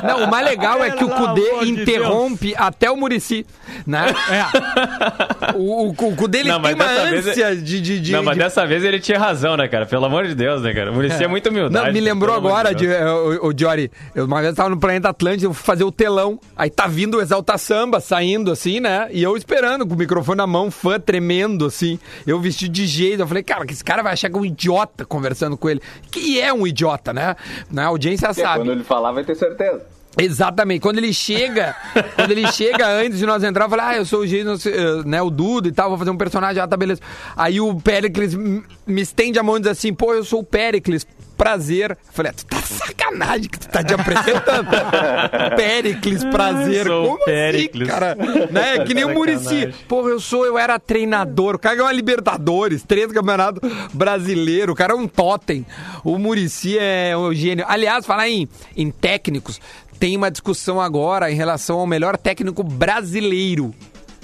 Não, 0.05 0.25
o 0.25 0.27
mais 0.29 0.45
legal 0.45 0.83
é 0.83 0.91
que 0.91 1.03
o 1.03 1.07
de 1.33 1.69
interrompe 1.69 2.53
até 2.57 2.89
o 2.91 2.95
Murici, 2.97 3.45
né? 3.85 4.05
É. 4.29 5.53
O, 5.57 5.87
o, 5.87 5.89
o 5.89 6.15
Kudê, 6.15 6.39
ele 6.39 6.49
Não, 6.49 6.61
tem 6.61 6.73
uma 6.75 6.85
ânsia 6.85 7.55
de... 7.55 7.81
de, 7.81 7.99
de 7.99 8.11
não, 8.11 8.23
mas 8.23 8.35
de- 8.35 8.43
dessa 8.43 8.65
vez 8.65 8.83
ele 8.83 8.99
tinha 8.99 9.17
razão, 9.17 9.55
né, 9.57 9.67
cara? 9.67 9.85
Pelo 9.85 10.05
amor 10.05 10.27
de 10.27 10.35
Deus, 10.35 10.61
né, 10.61 10.73
cara? 10.73 10.91
O 10.91 10.93
Muricy 10.95 11.23
é, 11.23 11.27
muito 11.27 11.49
humildade. 11.49 11.85
Não, 11.87 11.93
me 11.93 11.99
lembrou 11.99 12.35
pelo 12.35 12.47
amor 12.47 12.59
agora, 12.59 12.75
de 12.75 12.87
o, 12.87 13.47
o 13.47 13.53
Jory, 13.57 13.91
eu 14.13 14.25
uma 14.25 14.41
vez 14.41 14.53
tava 14.55 14.69
no 14.69 14.77
Planeta 14.79 15.09
Atlântico, 15.09 15.45
eu 15.45 15.53
fui 15.53 15.65
fazer 15.65 15.83
o 15.83 15.91
telão, 15.91 16.39
aí 16.55 16.69
tá 16.69 16.85
vindo 16.87 17.17
o 17.17 17.21
Exalta 17.21 17.57
Samba 17.57 17.99
saindo 17.99 18.51
assim, 18.51 18.79
né? 18.79 19.07
E 19.11 19.23
eu 19.23 19.35
esperando 19.37 19.85
com 19.87 19.93
o 19.93 19.97
microfone 19.97 20.37
na 20.37 20.47
mão, 20.47 20.69
fã 20.69 20.99
tremendo 20.99 21.65
assim. 21.65 21.86
Eu 22.25 22.39
vestido 22.39 22.71
de 22.71 22.85
jeito, 22.85 23.21
eu 23.21 23.27
falei, 23.27 23.43
cara, 23.43 23.65
que 23.65 23.73
esse 23.73 23.83
cara 23.83 24.01
vai 24.01 24.13
achar 24.13 24.29
que 24.29 24.35
é 24.35 24.39
um 24.39 24.45
idiota 24.45 25.05
conversando 25.05 25.57
com 25.57 25.69
ele. 25.69 25.81
Que 26.11 26.39
é 26.41 26.53
um 26.53 26.65
idiota, 26.65 27.13
né? 27.13 27.35
Na 27.71 27.85
audiência 27.85 28.27
É, 28.27 28.33
sabe. 28.33 28.59
Quando 28.59 28.71
ele 28.71 28.83
falar, 28.83 29.11
vai 29.11 29.23
ter 29.23 29.35
certeza. 29.35 29.96
Exatamente. 30.17 30.81
Quando 30.81 30.97
ele 30.97 31.13
chega, 31.13 31.75
quando 32.15 32.31
ele 32.31 32.51
chega 32.51 32.87
antes 32.87 33.19
de 33.19 33.25
nós 33.25 33.43
entrar, 33.43 33.65
eu 33.65 33.69
falei, 33.69 33.85
ah, 33.85 33.97
eu 33.97 34.05
sou 34.05 34.21
o 34.21 34.27
Jason, 34.27 34.57
eh, 34.69 35.03
né, 35.05 35.21
o 35.21 35.29
Dudo 35.29 35.67
e 35.67 35.71
tal, 35.71 35.89
vou 35.89 35.97
fazer 35.97 36.11
um 36.11 36.17
personagem, 36.17 36.61
ah, 36.61 36.67
tá 36.67 36.75
beleza. 36.75 37.01
Aí 37.35 37.61
o 37.61 37.75
Pericles 37.75 38.35
me 38.35 39.01
estende 39.01 39.37
a 39.37 39.43
mão 39.43 39.57
e 39.57 39.59
diz 39.61 39.69
assim, 39.69 39.93
pô, 39.93 40.13
eu 40.13 40.23
sou 40.23 40.39
o 40.39 40.43
Pericles, 40.43 41.05
prazer. 41.37 41.91
Eu 41.91 41.97
falei, 42.11 42.31
ah, 42.31 42.35
tu 42.35 42.45
tá 42.45 42.61
sacanagem 42.61 43.47
que 43.47 43.59
tu 43.59 43.69
tá 43.69 43.83
te 43.83 43.93
apresentando. 43.93 44.67
Pericles, 45.55 46.23
prazer. 46.25 46.87
Sou 46.87 47.07
Como 47.11 47.25
Péricles. 47.25 47.89
assim, 47.89 47.99
cara? 47.99 48.15
Né? 48.51 48.79
Que 48.87 48.93
nem 48.93 49.03
o 49.05 49.13
Murici. 49.13 49.73
Porra, 49.87 50.09
eu 50.09 50.19
sou, 50.19 50.45
eu 50.45 50.57
era 50.57 50.79
treinador. 50.79 51.55
O 51.55 51.59
cara 51.59 51.75
ganhou 51.75 51.87
uma 51.87 51.93
Libertadores, 51.93 52.83
três 52.83 53.11
campeonatos 53.11 53.61
brasileiros. 53.93 54.73
O 54.73 54.75
cara 54.75 54.93
é 54.93 54.95
um 54.95 55.07
totem. 55.07 55.65
O 56.03 56.17
Murici 56.17 56.77
é 56.79 57.15
um 57.17 57.33
gênio. 57.33 57.65
Aliás, 57.67 58.05
falar 58.05 58.29
em, 58.29 58.47
em 58.75 58.89
técnicos, 58.89 59.59
tem 59.99 60.15
uma 60.15 60.31
discussão 60.31 60.79
agora 60.79 61.31
em 61.31 61.35
relação 61.35 61.79
ao 61.79 61.87
melhor 61.87 62.17
técnico 62.17 62.63
brasileiro, 62.63 63.73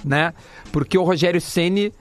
né? 0.03 0.33
Porque 0.71 0.97
o 0.97 1.03
Rogério 1.03 1.41
Ceni 1.41 1.93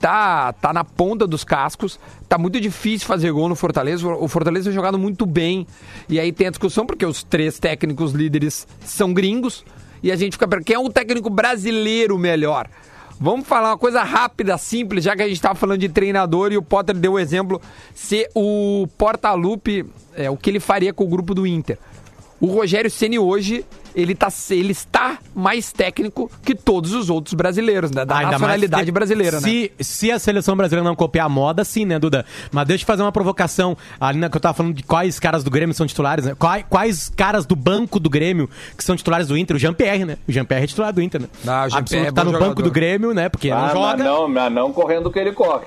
tá, 0.00 0.52
tá 0.54 0.72
na 0.72 0.82
ponta 0.82 1.26
dos 1.26 1.44
cascos. 1.44 2.00
Tá 2.28 2.38
muito 2.38 2.60
difícil 2.60 3.06
fazer 3.06 3.30
gol 3.30 3.48
no 3.48 3.54
Fortaleza. 3.54 4.08
O 4.08 4.26
Fortaleza 4.26 4.64
tem 4.64 4.74
jogado 4.74 4.98
muito 4.98 5.26
bem. 5.26 5.66
E 6.08 6.18
aí 6.18 6.32
tem 6.32 6.46
a 6.48 6.50
discussão, 6.50 6.86
porque 6.86 7.04
os 7.04 7.22
três 7.22 7.58
técnicos 7.58 8.12
líderes 8.12 8.66
são 8.84 9.12
gringos. 9.12 9.64
E 10.02 10.10
a 10.10 10.16
gente 10.16 10.32
fica. 10.32 10.62
Quem 10.62 10.76
é 10.76 10.78
o 10.78 10.88
técnico 10.88 11.28
brasileiro 11.28 12.18
melhor? 12.18 12.68
Vamos 13.22 13.46
falar 13.46 13.70
uma 13.70 13.78
coisa 13.78 14.02
rápida, 14.02 14.56
simples, 14.56 15.04
já 15.04 15.14
que 15.14 15.20
a 15.20 15.26
gente 15.26 15.36
estava 15.36 15.54
falando 15.54 15.78
de 15.78 15.90
treinador 15.90 16.52
e 16.52 16.56
o 16.56 16.62
Potter 16.62 16.96
deu 16.96 17.12
o 17.12 17.18
exemplo. 17.18 17.60
Se 17.94 18.26
o 18.34 18.88
Portalupe, 18.96 19.84
é, 20.14 20.30
o 20.30 20.38
que 20.38 20.48
ele 20.48 20.58
faria 20.58 20.94
com 20.94 21.04
o 21.04 21.08
grupo 21.08 21.34
do 21.34 21.46
Inter. 21.46 21.78
O 22.40 22.46
Rogério 22.46 22.90
Ceni 22.90 23.18
hoje, 23.18 23.66
ele, 23.94 24.14
tá, 24.14 24.28
ele 24.50 24.72
está 24.72 25.18
mais 25.34 25.72
técnico 25.72 26.30
que 26.42 26.54
todos 26.54 26.94
os 26.94 27.10
outros 27.10 27.34
brasileiros, 27.34 27.90
né? 27.90 28.04
Da 28.04 28.14
Ainda 28.14 28.24
mais 28.30 28.32
nacionalidade 28.40 28.84
que 28.86 28.90
brasileira, 28.92 29.40
né? 29.40 29.48
se, 29.48 29.72
Se 29.78 30.10
a 30.10 30.18
seleção 30.18 30.56
brasileira 30.56 30.82
não 30.88 30.96
copiar 30.96 31.26
a 31.26 31.28
moda, 31.28 31.64
sim, 31.64 31.84
né, 31.84 31.98
Duda? 31.98 32.24
Mas 32.50 32.66
deixa 32.66 32.82
eu 32.82 32.86
fazer 32.86 33.02
uma 33.02 33.12
provocação. 33.12 33.76
Ali 34.00 34.18
na 34.18 34.30
que 34.30 34.36
eu 34.36 34.40
tava 34.40 34.54
falando 34.54 34.74
de 34.74 34.82
quais 34.82 35.20
caras 35.20 35.44
do 35.44 35.50
Grêmio 35.50 35.74
são 35.74 35.86
titulares, 35.86 36.24
né? 36.24 36.34
Quais, 36.38 36.64
quais 36.70 37.12
caras 37.14 37.44
do 37.44 37.54
banco 37.54 38.00
do 38.00 38.08
Grêmio 38.08 38.48
que 38.74 38.82
são 38.82 38.96
titulares 38.96 39.28
do 39.28 39.36
Inter? 39.36 39.56
O 39.56 39.58
Jean-Pierre, 39.58 40.06
né? 40.06 40.16
O 40.26 40.32
Jean-Pierre 40.32 40.64
é 40.64 40.66
titular 40.66 40.92
do 40.94 41.02
Inter, 41.02 41.20
né? 41.20 41.28
Ah, 41.46 41.66
o 41.66 41.68
Jean-Pierre 41.68 42.06
é 42.06 42.12
tá 42.12 42.24
no 42.24 42.32
banco 42.32 42.44
jogador. 42.44 42.62
do 42.62 42.70
Grêmio, 42.70 43.12
né? 43.12 43.28
Porque 43.28 43.50
Ah, 43.50 43.60
não 43.60 43.68
joga. 43.68 43.80
mas 43.96 43.98
não, 43.98 44.28
mas 44.28 44.52
não 44.52 44.72
correndo 44.72 45.06
o 45.08 45.12
que 45.12 45.18
ele 45.18 45.32
corre. 45.32 45.66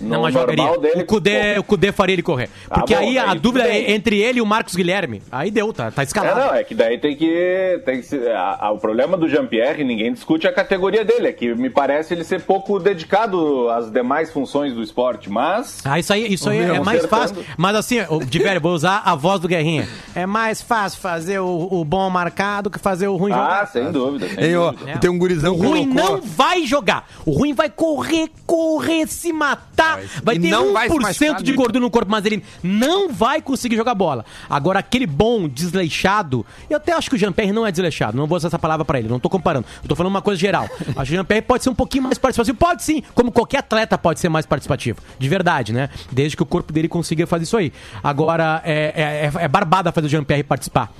Não, 0.00 0.16
No 0.18 0.22
mas 0.22 0.34
jogaria. 0.34 0.56
normal 0.56 0.80
dele, 0.80 1.02
o, 1.02 1.06
Cudê, 1.06 1.58
o 1.58 1.62
Cudê 1.64 1.92
faria 1.92 2.12
ele 2.14 2.22
correr. 2.22 2.48
Ah, 2.70 2.80
Porque 2.80 2.94
bom, 2.94 3.00
aí 3.00 3.18
a 3.18 3.34
dúvida 3.34 3.66
é 3.68 3.92
entre 3.92 4.20
ele 4.20 4.38
e 4.38 4.42
o 4.42 4.46
Marcos 4.46 4.74
Guilherme. 4.74 5.22
Aí 5.32 5.50
deu, 5.50 5.72
tá, 5.72 5.90
tá 5.90 6.02
É, 6.02 6.04
escalado. 6.04 6.40
não, 6.40 6.54
é 6.54 6.64
que 6.64 6.74
daí 6.74 6.98
tem 6.98 7.16
que. 7.16 7.80
Tem 7.84 7.96
que 8.00 8.02
ser, 8.06 8.30
a- 8.32 8.58
a- 8.66 8.70
o 8.72 8.78
problema 8.78 9.16
do 9.16 9.28
Jean-Pierre, 9.28 9.84
ninguém 9.84 10.12
discute 10.12 10.46
a 10.46 10.52
categoria 10.52 11.04
dele, 11.04 11.28
é 11.28 11.32
que 11.32 11.54
me 11.54 11.70
parece 11.70 12.14
ele 12.14 12.24
ser 12.24 12.42
pouco 12.42 12.78
dedicado 12.78 13.68
às 13.70 13.90
demais 13.90 14.30
funções 14.32 14.74
do 14.74 14.82
esporte, 14.82 15.30
mas. 15.30 15.80
Ah, 15.84 15.98
isso 15.98 16.12
aí, 16.12 16.32
isso 16.32 16.48
aí 16.50 16.58
é 16.60 16.80
mais 16.80 17.04
fácil. 17.06 17.36
Mas 17.56 17.76
assim, 17.76 17.96
de 18.26 18.38
velho, 18.38 18.60
vou 18.60 18.72
usar 18.72 19.02
a 19.04 19.14
voz 19.14 19.40
do 19.40 19.48
Guerrinha. 19.48 19.88
É 20.14 20.26
mais 20.26 20.60
fácil 20.62 21.00
fazer 21.00 21.38
o, 21.40 21.68
o 21.70 21.84
bom 21.84 22.08
marcado 22.10 22.70
que 22.70 22.78
fazer 22.78 23.08
o 23.08 23.16
ruim 23.16 23.32
jogar. 23.32 23.62
Ah, 23.62 23.66
sem 23.66 23.90
dúvida. 23.90 24.28
Sem 24.28 24.56
ó, 24.56 24.72
dúvida. 24.72 24.98
tem 24.98 25.10
um 25.10 25.18
gurizão 25.18 25.54
O 25.54 25.56
ruim 25.56 25.88
colocou- 25.92 26.16
não 26.16 26.22
vai 26.22 26.64
jogar. 26.66 27.08
O 27.24 27.30
ruim 27.32 27.52
vai 27.54 27.68
correr, 27.70 28.28
correr, 28.46 29.06
se 29.06 29.32
matar. 29.32 29.85
Vai 30.22 30.36
E 30.36 30.40
ter 30.40 30.48
não 30.48 30.72
vai 30.72 30.88
se 30.88 30.94
1% 30.94 31.00
machucar 31.00 31.42
de 31.42 31.52
gordura 31.52 31.80
no 31.80 31.90
corpo, 31.90 32.10
mas 32.10 32.24
ele 32.24 32.42
não 32.62 33.12
vai 33.12 33.40
conseguir 33.40 33.76
jogar 33.76 33.94
bola. 33.94 34.24
Agora, 34.48 34.78
aquele 34.78 35.06
bom, 35.06 35.48
desleixado, 35.48 36.44
eu 36.68 36.76
até 36.76 36.92
acho 36.92 37.08
que 37.08 37.16
o 37.16 37.18
Jean-Pierre 37.18 37.52
não 37.52 37.66
é 37.66 37.70
desleixado. 37.70 38.16
Não 38.16 38.26
vou 38.26 38.36
usar 38.36 38.48
essa 38.48 38.58
palavra 38.58 38.84
pra 38.84 38.98
ele, 38.98 39.08
não 39.08 39.18
tô 39.20 39.28
comparando. 39.28 39.66
Eu 39.82 39.88
tô 39.88 39.96
falando 39.96 40.10
uma 40.10 40.22
coisa 40.22 40.38
geral. 40.40 40.64
Acho 40.96 41.10
que 41.10 41.14
o 41.14 41.16
Jean-Pierre 41.16 41.42
pode 41.42 41.64
ser 41.64 41.70
um 41.70 41.74
pouquinho 41.74 42.04
mais 42.04 42.18
participativo. 42.18 42.56
Pode 42.56 42.82
sim, 42.82 43.02
como 43.14 43.30
qualquer 43.30 43.58
atleta 43.58 43.98
pode 43.98 44.20
ser 44.20 44.28
mais 44.28 44.46
participativo. 44.46 45.00
De 45.18 45.28
verdade, 45.28 45.72
né? 45.72 45.88
Desde 46.10 46.36
que 46.36 46.42
o 46.42 46.46
corpo 46.46 46.72
dele 46.72 46.88
consiga 46.88 47.26
fazer 47.26 47.44
isso 47.44 47.56
aí. 47.56 47.72
Agora, 48.02 48.62
é, 48.64 48.92
é, 48.94 49.40
é, 49.40 49.44
é 49.44 49.48
barbada 49.48 49.92
fazer 49.92 50.06
o 50.06 50.10
Jean-Pierre 50.10 50.42
participar. 50.42 50.92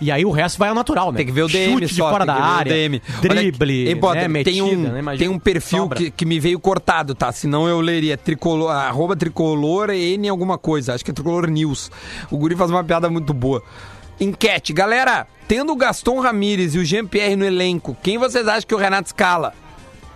E 0.00 0.10
aí 0.10 0.24
o 0.24 0.30
resto 0.30 0.58
vai 0.58 0.70
ao 0.70 0.74
natural, 0.74 1.12
né? 1.12 1.18
Tem 1.18 1.26
que 1.26 1.32
ver 1.32 1.42
o 1.42 1.48
DM 1.48 1.72
Chute 1.74 1.86
de 1.86 1.94
só, 1.94 2.10
fora 2.10 2.24
tem 2.24 2.34
da 2.34 2.40
área, 2.40 2.72
DM. 2.72 3.02
Olha 3.22 3.34
drible, 3.34 3.82
aqui, 3.82 3.90
hein, 3.90 3.96
Potter, 4.00 4.28
né, 4.28 4.42
tem, 4.42 4.62
um, 4.62 4.66
metida, 4.66 5.02
né, 5.02 5.16
tem 5.18 5.28
um 5.28 5.38
perfil 5.38 5.88
que, 5.90 6.10
que 6.10 6.24
me 6.24 6.40
veio 6.40 6.58
cortado, 6.58 7.14
tá? 7.14 7.30
Senão 7.30 7.68
eu 7.68 7.80
leria 7.80 8.16
tricolor, 8.16 8.70
arroba 8.70 9.14
tricolor 9.14 9.90
N 9.90 10.28
alguma 10.28 10.56
coisa. 10.56 10.94
Acho 10.94 11.04
que 11.04 11.10
é 11.10 11.14
tricolor 11.14 11.48
news. 11.48 11.90
O 12.30 12.38
Guri 12.38 12.56
faz 12.56 12.70
uma 12.70 12.82
piada 12.82 13.10
muito 13.10 13.34
boa. 13.34 13.62
Enquete. 14.18 14.72
Galera, 14.72 15.26
tendo 15.46 15.72
o 15.72 15.76
Gaston 15.76 16.20
Ramírez 16.20 16.74
e 16.74 16.78
o 16.78 16.84
Jean-Pierre 16.84 17.36
no 17.36 17.44
elenco, 17.44 17.96
quem 18.02 18.16
vocês 18.16 18.48
acham 18.48 18.66
que 18.66 18.74
o 18.74 18.78
Renato 18.78 19.08
escala? 19.08 19.52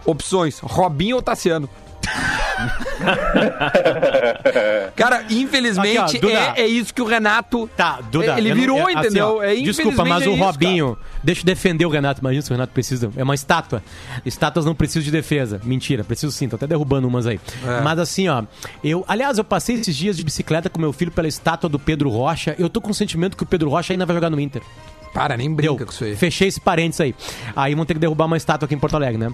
Opções, 0.06 0.58
Robinho 0.60 1.16
ou 1.16 1.22
Tassiano? 1.22 1.68
Cara, 4.96 5.24
infelizmente 5.30 6.16
Aqui, 6.16 6.26
ó, 6.26 6.28
é, 6.28 6.60
é 6.62 6.66
isso 6.66 6.92
que 6.94 7.02
o 7.02 7.04
Renato. 7.04 7.68
Tá, 7.76 8.00
Duda. 8.10 8.38
Ele 8.38 8.50
eu 8.50 8.54
não- 8.54 8.60
virou, 8.60 8.78
é, 8.78 8.82
assim, 8.82 8.92
entendeu? 8.98 9.36
ó, 9.38 9.42
é, 9.42 9.54
desculpa, 9.56 10.04
mas 10.04 10.26
o 10.26 10.30
é 10.30 10.34
isso, 10.34 10.42
Robinho. 10.42 10.98
deixa 11.22 11.40
eu 11.42 11.44
defender 11.44 11.86
o 11.86 11.88
Renato. 11.88 12.20
Imagina 12.20 12.42
se 12.42 12.50
o 12.50 12.54
Renato 12.54 12.72
precisa. 12.72 13.10
É 13.16 13.22
uma 13.22 13.34
estátua. 13.34 13.82
Estátuas 14.24 14.64
não 14.64 14.74
precisam 14.74 15.02
de 15.02 15.10
defesa. 15.10 15.60
Mentira, 15.64 16.04
preciso 16.04 16.32
sim. 16.32 16.48
Tô 16.48 16.56
até 16.56 16.66
derrubando 16.66 17.06
umas 17.08 17.26
aí. 17.26 17.40
É. 17.66 17.80
Mas 17.80 17.98
assim, 17.98 18.28
ó. 18.28 18.42
Eu, 18.82 19.04
aliás, 19.08 19.38
eu 19.38 19.44
passei 19.44 19.76
esses 19.76 19.96
dias 19.96 20.16
de 20.16 20.24
bicicleta 20.24 20.70
com 20.70 20.80
meu 20.80 20.92
filho 20.92 21.10
pela 21.10 21.28
estátua 21.28 21.68
do 21.68 21.78
Pedro 21.78 22.08
Rocha. 22.08 22.54
Eu 22.58 22.68
tô 22.68 22.80
com 22.80 22.90
o 22.90 22.94
sentimento 22.94 23.36
que 23.36 23.42
o 23.42 23.46
Pedro 23.46 23.68
Rocha 23.68 23.92
ainda 23.92 24.06
vai 24.06 24.14
jogar 24.14 24.30
no 24.30 24.40
Inter. 24.40 24.62
Para, 25.12 25.36
nem 25.36 25.54
Deu. 25.54 25.74
brinca 25.74 25.86
com 25.86 25.92
isso 25.92 26.02
aí. 26.02 26.16
Fechei 26.16 26.48
esse 26.48 26.60
parênteses 26.60 27.00
aí. 27.00 27.14
Aí 27.54 27.72
vão 27.76 27.84
ter 27.84 27.94
que 27.94 28.00
derrubar 28.00 28.24
uma 28.26 28.36
estátua 28.36 28.66
aqui 28.66 28.74
em 28.74 28.78
Porto 28.78 28.96
Alegre, 28.96 29.16
né? 29.16 29.32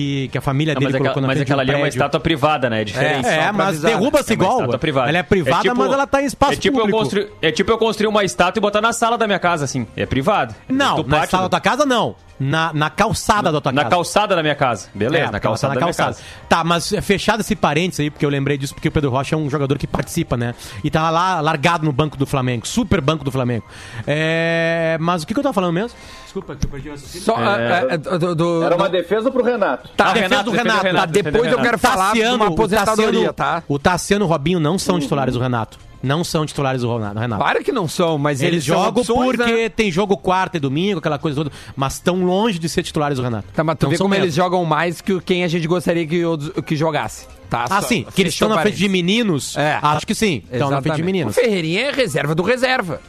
Que, 0.00 0.28
que 0.28 0.38
a 0.38 0.40
família 0.40 0.72
Não, 0.74 0.80
dele 0.80 0.92
mas 0.92 0.98
colocou 0.98 1.10
aquela, 1.10 1.22
na 1.22 1.26
mas 1.28 1.36
de 1.36 1.40
um 1.40 1.44
aquela 1.44 1.62
ali 1.62 1.70
é 1.70 1.74
uma 1.74 1.80
prédio. 1.82 1.96
estátua 1.98 2.20
privada, 2.20 2.70
né? 2.70 2.80
É 2.80 2.84
diferente. 2.84 3.26
É, 3.26 3.34
só 3.34 3.40
pra 3.42 3.52
mas 3.52 3.82
né? 3.82 3.90
derruba-se 3.90 4.30
É 4.30 4.34
igual. 4.34 4.60
Ela 5.08 5.18
é 5.18 5.22
privada, 5.22 5.62
tipo- 5.62 5.74
mas 5.74 5.92
ela 5.92 6.06
tá 6.06 6.22
em 6.22 6.26
espaço 6.26 6.52
é 6.52 6.56
tipo 6.56 6.78
público. 6.78 6.96
Eu 6.96 7.02
construir, 7.02 7.28
é 7.42 7.52
tipo 7.52 7.70
eu 7.70 7.78
construir 7.78 8.06
uma 8.08 8.24
estátua 8.24 8.58
e 8.58 8.62
botar 8.62 8.80
na 8.80 8.92
sala 8.92 9.18
da 9.18 9.26
minha 9.26 9.38
casa, 9.38 9.64
assim. 9.64 9.86
É 9.96 10.06
privado. 10.06 10.54
Não, 10.68 11.02
na 11.04 11.26
sala 11.26 11.48
do- 11.48 11.50
da 11.50 11.60
tua 11.60 11.60
casa 11.60 11.84
não. 11.84 12.14
Na, 12.42 12.72
na 12.72 12.88
calçada 12.88 13.52
da 13.52 13.60
tua 13.60 13.70
Na 13.70 13.82
casa. 13.82 13.90
calçada 13.94 14.34
da 14.34 14.42
minha 14.42 14.54
casa. 14.54 14.88
Beleza, 14.94 15.26
É, 15.26 15.30
na 15.30 15.38
calçada 15.38 15.74
tá 15.74 15.80
da 15.80 15.84
minha 15.86 15.94
casa. 15.94 16.20
Tá, 16.48 16.64
mas 16.64 16.90
é 16.90 17.02
fechado 17.02 17.40
esse 17.40 17.54
parênteses 17.54 18.00
aí, 18.00 18.10
porque 18.10 18.24
eu 18.24 18.30
lembrei 18.30 18.56
disso, 18.56 18.72
porque 18.74 18.88
o 18.88 18.90
Pedro 18.90 19.10
Rocha 19.10 19.34
é 19.34 19.38
um 19.38 19.50
jogador 19.50 19.76
que 19.76 19.86
participa, 19.86 20.38
né? 20.38 20.54
E 20.82 20.90
tá 20.90 21.10
lá 21.10 21.42
largado 21.42 21.84
no 21.84 21.92
banco 21.92 22.16
do 22.16 22.24
Flamengo, 22.24 22.66
super 22.66 22.98
banco 23.02 23.22
do 23.24 23.30
Flamengo. 23.30 23.64
É, 24.06 24.96
mas 25.00 25.22
o 25.22 25.26
que, 25.26 25.34
que 25.34 25.38
eu 25.40 25.42
tava 25.44 25.52
falando 25.52 25.74
mesmo? 25.74 25.96
Desculpa, 26.24 26.56
que 26.56 26.64
eu 26.64 26.70
perdi 26.70 26.88
o. 26.90 26.96
Só, 26.96 27.34
ah, 27.36 27.56
ah, 27.56 27.94
ah, 28.14 28.16
do- 28.18 28.34
do- 28.34 28.62
Era 28.62 28.74
do- 28.76 28.82
uma 28.82 28.88
defesa 28.88 29.30
pro 29.30 29.44
Renato. 29.44 29.90
Tá, 29.96 30.10
Ah, 30.10 30.12
defesa 30.14 30.42
do 30.42 30.50
defesa 30.52 30.62
Renato. 30.68 30.84
Renato, 30.86 31.06
Tá, 31.06 31.12
defesa 31.12 31.30
depois 31.32 31.52
eu 31.52 31.58
Renato. 31.58 31.68
quero 31.68 31.78
falar 31.78 32.12
de 32.14 32.22
uma 32.22 32.44
o 32.48 32.52
aposentadoria, 32.54 33.06
Tassiano- 33.12 33.32
tá? 33.34 33.62
O 33.68 33.78
Tassiano 33.78 34.24
e 34.24 34.26
o 34.26 34.28
Robinho 34.28 34.58
não 34.60 34.78
são 34.78 34.98
titulares 34.98 35.34
do 35.34 35.40
Renato. 35.40 35.78
Não 36.02 36.24
são 36.24 36.46
titulares 36.46 36.80
do 36.82 36.88
Ronaldo- 36.88 37.20
Renato. 37.20 37.42
Claro 37.42 37.62
que 37.62 37.70
não 37.72 37.86
são, 37.86 38.16
mas 38.16 38.40
Eles, 38.40 38.54
eles, 38.54 38.64
são 38.64 38.76
jogam 38.84 39.00
opções, 39.02 39.36
porque 39.36 39.52
né? 39.52 39.68
tem 39.68 39.90
jogo 39.92 40.16
quarta 40.16 40.56
e 40.56 40.60
domingo, 40.60 40.98
aquela 40.98 41.18
coisa 41.18 41.36
toda, 41.36 41.52
mas 41.76 41.94
estão 41.94 42.24
longe 42.24 42.58
de 42.58 42.68
ser 42.68 42.82
titulares 42.82 43.18
do 43.18 43.22
Renato. 43.22 43.46
Tá, 43.54 43.62
mas 43.62 43.76
tu 43.78 43.82
Não 43.84 43.90
vê 43.90 43.98
como 43.98 44.08
mesmo. 44.10 44.24
eles 44.24 44.34
jogam 44.34 44.64
mais 44.64 45.00
que 45.02 45.20
quem 45.20 45.44
a 45.44 45.48
gente 45.48 45.66
gostaria 45.68 46.06
que, 46.06 46.22
que 46.64 46.74
jogasse. 46.76 47.26
Tá? 47.50 47.64
Ah, 47.68 47.82
Só- 47.82 47.88
sim, 47.88 48.06
que 48.14 48.22
eles 48.22 48.32
estão 48.32 48.48
na 48.48 48.60
frente 48.62 48.76
de 48.78 48.88
meninos. 48.88 49.56
É. 49.56 49.78
Acho 49.82 50.06
que 50.06 50.14
sim. 50.14 50.42
Estão 50.50 50.70
na 50.70 50.80
frente 50.80 50.94
de 50.94 51.02
Exatamente. 51.02 51.02
meninos. 51.04 51.36
O 51.36 51.40
Ferreirinha 51.40 51.80
é 51.82 51.90
reserva 51.92 52.34
do 52.34 52.42
reserva. 52.42 53.00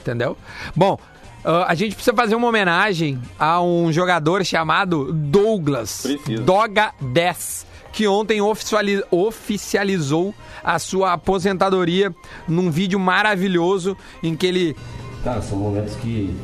Entendeu? 0.00 0.36
Bom, 0.76 0.98
ah, 1.44 1.64
a 1.68 1.74
gente 1.74 1.94
precisa 1.94 2.14
fazer 2.14 2.34
uma 2.34 2.48
homenagem 2.48 3.18
a 3.38 3.62
um 3.62 3.90
jogador 3.92 4.44
chamado 4.44 5.12
Douglas. 5.12 6.02
Precisa. 6.02 6.42
Doga 6.42 6.92
10. 7.00 7.66
Que 7.92 8.08
ontem 8.08 8.40
oficiali- 8.42 9.04
oficializou 9.10 10.34
a 10.64 10.78
sua 10.78 11.12
aposentadoria 11.12 12.14
num 12.48 12.70
vídeo 12.70 12.98
maravilhoso 12.98 13.96
em 14.22 14.34
que 14.34 14.46
ele. 14.46 14.76
Cara, 15.22 15.42
são 15.42 15.58
momentos 15.58 15.94
que. 15.96 16.34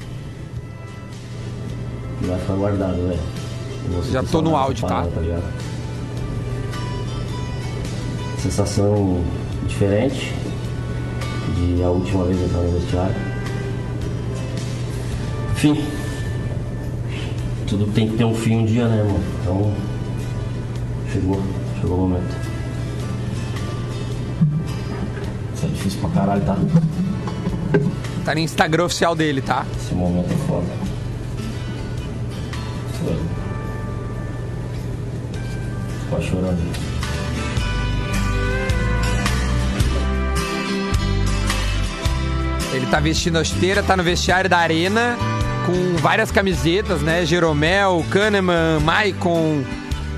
que 2.19 2.27
vai 2.27 2.39
ficar 2.39 2.55
guardado, 2.55 3.09
velho. 3.09 3.21
Eu 3.87 3.93
vou 3.93 4.03
Já 4.13 4.23
tô 4.23 4.43
no 4.43 4.55
áudio, 4.55 4.87
tá? 4.87 5.03
ligado? 5.03 5.43
Sensação 8.39 9.25
diferente 9.67 10.35
de 11.57 11.83
a 11.83 11.89
última 11.89 12.25
vez 12.25 12.41
entrar 12.41 12.61
no 12.61 12.79
vestiário. 12.79 13.17
Enfim. 15.53 15.85
Tudo 17.67 17.87
tem 17.93 18.09
que 18.11 18.17
ter 18.17 18.25
um 18.25 18.35
fim 18.35 18.59
um 18.59 18.67
dia, 18.67 18.89
né, 18.89 19.03
mano? 19.03 19.25
Então. 19.43 19.75
Chegou. 21.13 21.41
Chegou 21.81 21.97
o 21.97 22.01
momento. 22.09 22.40
Difícil 25.91 26.01
pra 26.01 26.11
caralho, 26.11 26.43
tá? 26.43 26.57
Tá 28.25 28.35
no 28.35 28.41
Instagram 28.41 28.85
oficial 28.85 29.15
dele, 29.15 29.43
tá? 29.43 29.67
Esse 29.77 29.95
momento 29.95 30.33
é 30.33 30.37
foda. 30.47 30.67
Foi. 33.03 33.19
Quase 36.09 36.27
chorando. 36.27 36.91
Ele 42.73 42.87
tá 42.87 43.01
vestindo 43.01 43.37
a 43.37 43.43
esteira, 43.43 43.83
tá 43.83 43.97
no 43.97 44.03
vestiário 44.05 44.49
da 44.49 44.59
arena 44.59 45.17
com 45.67 45.97
várias 45.97 46.31
camisetas, 46.31 47.01
né? 47.03 47.27
Jeromel, 47.27 48.05
Kahneman, 48.11 48.79
Maicon, 48.81 49.65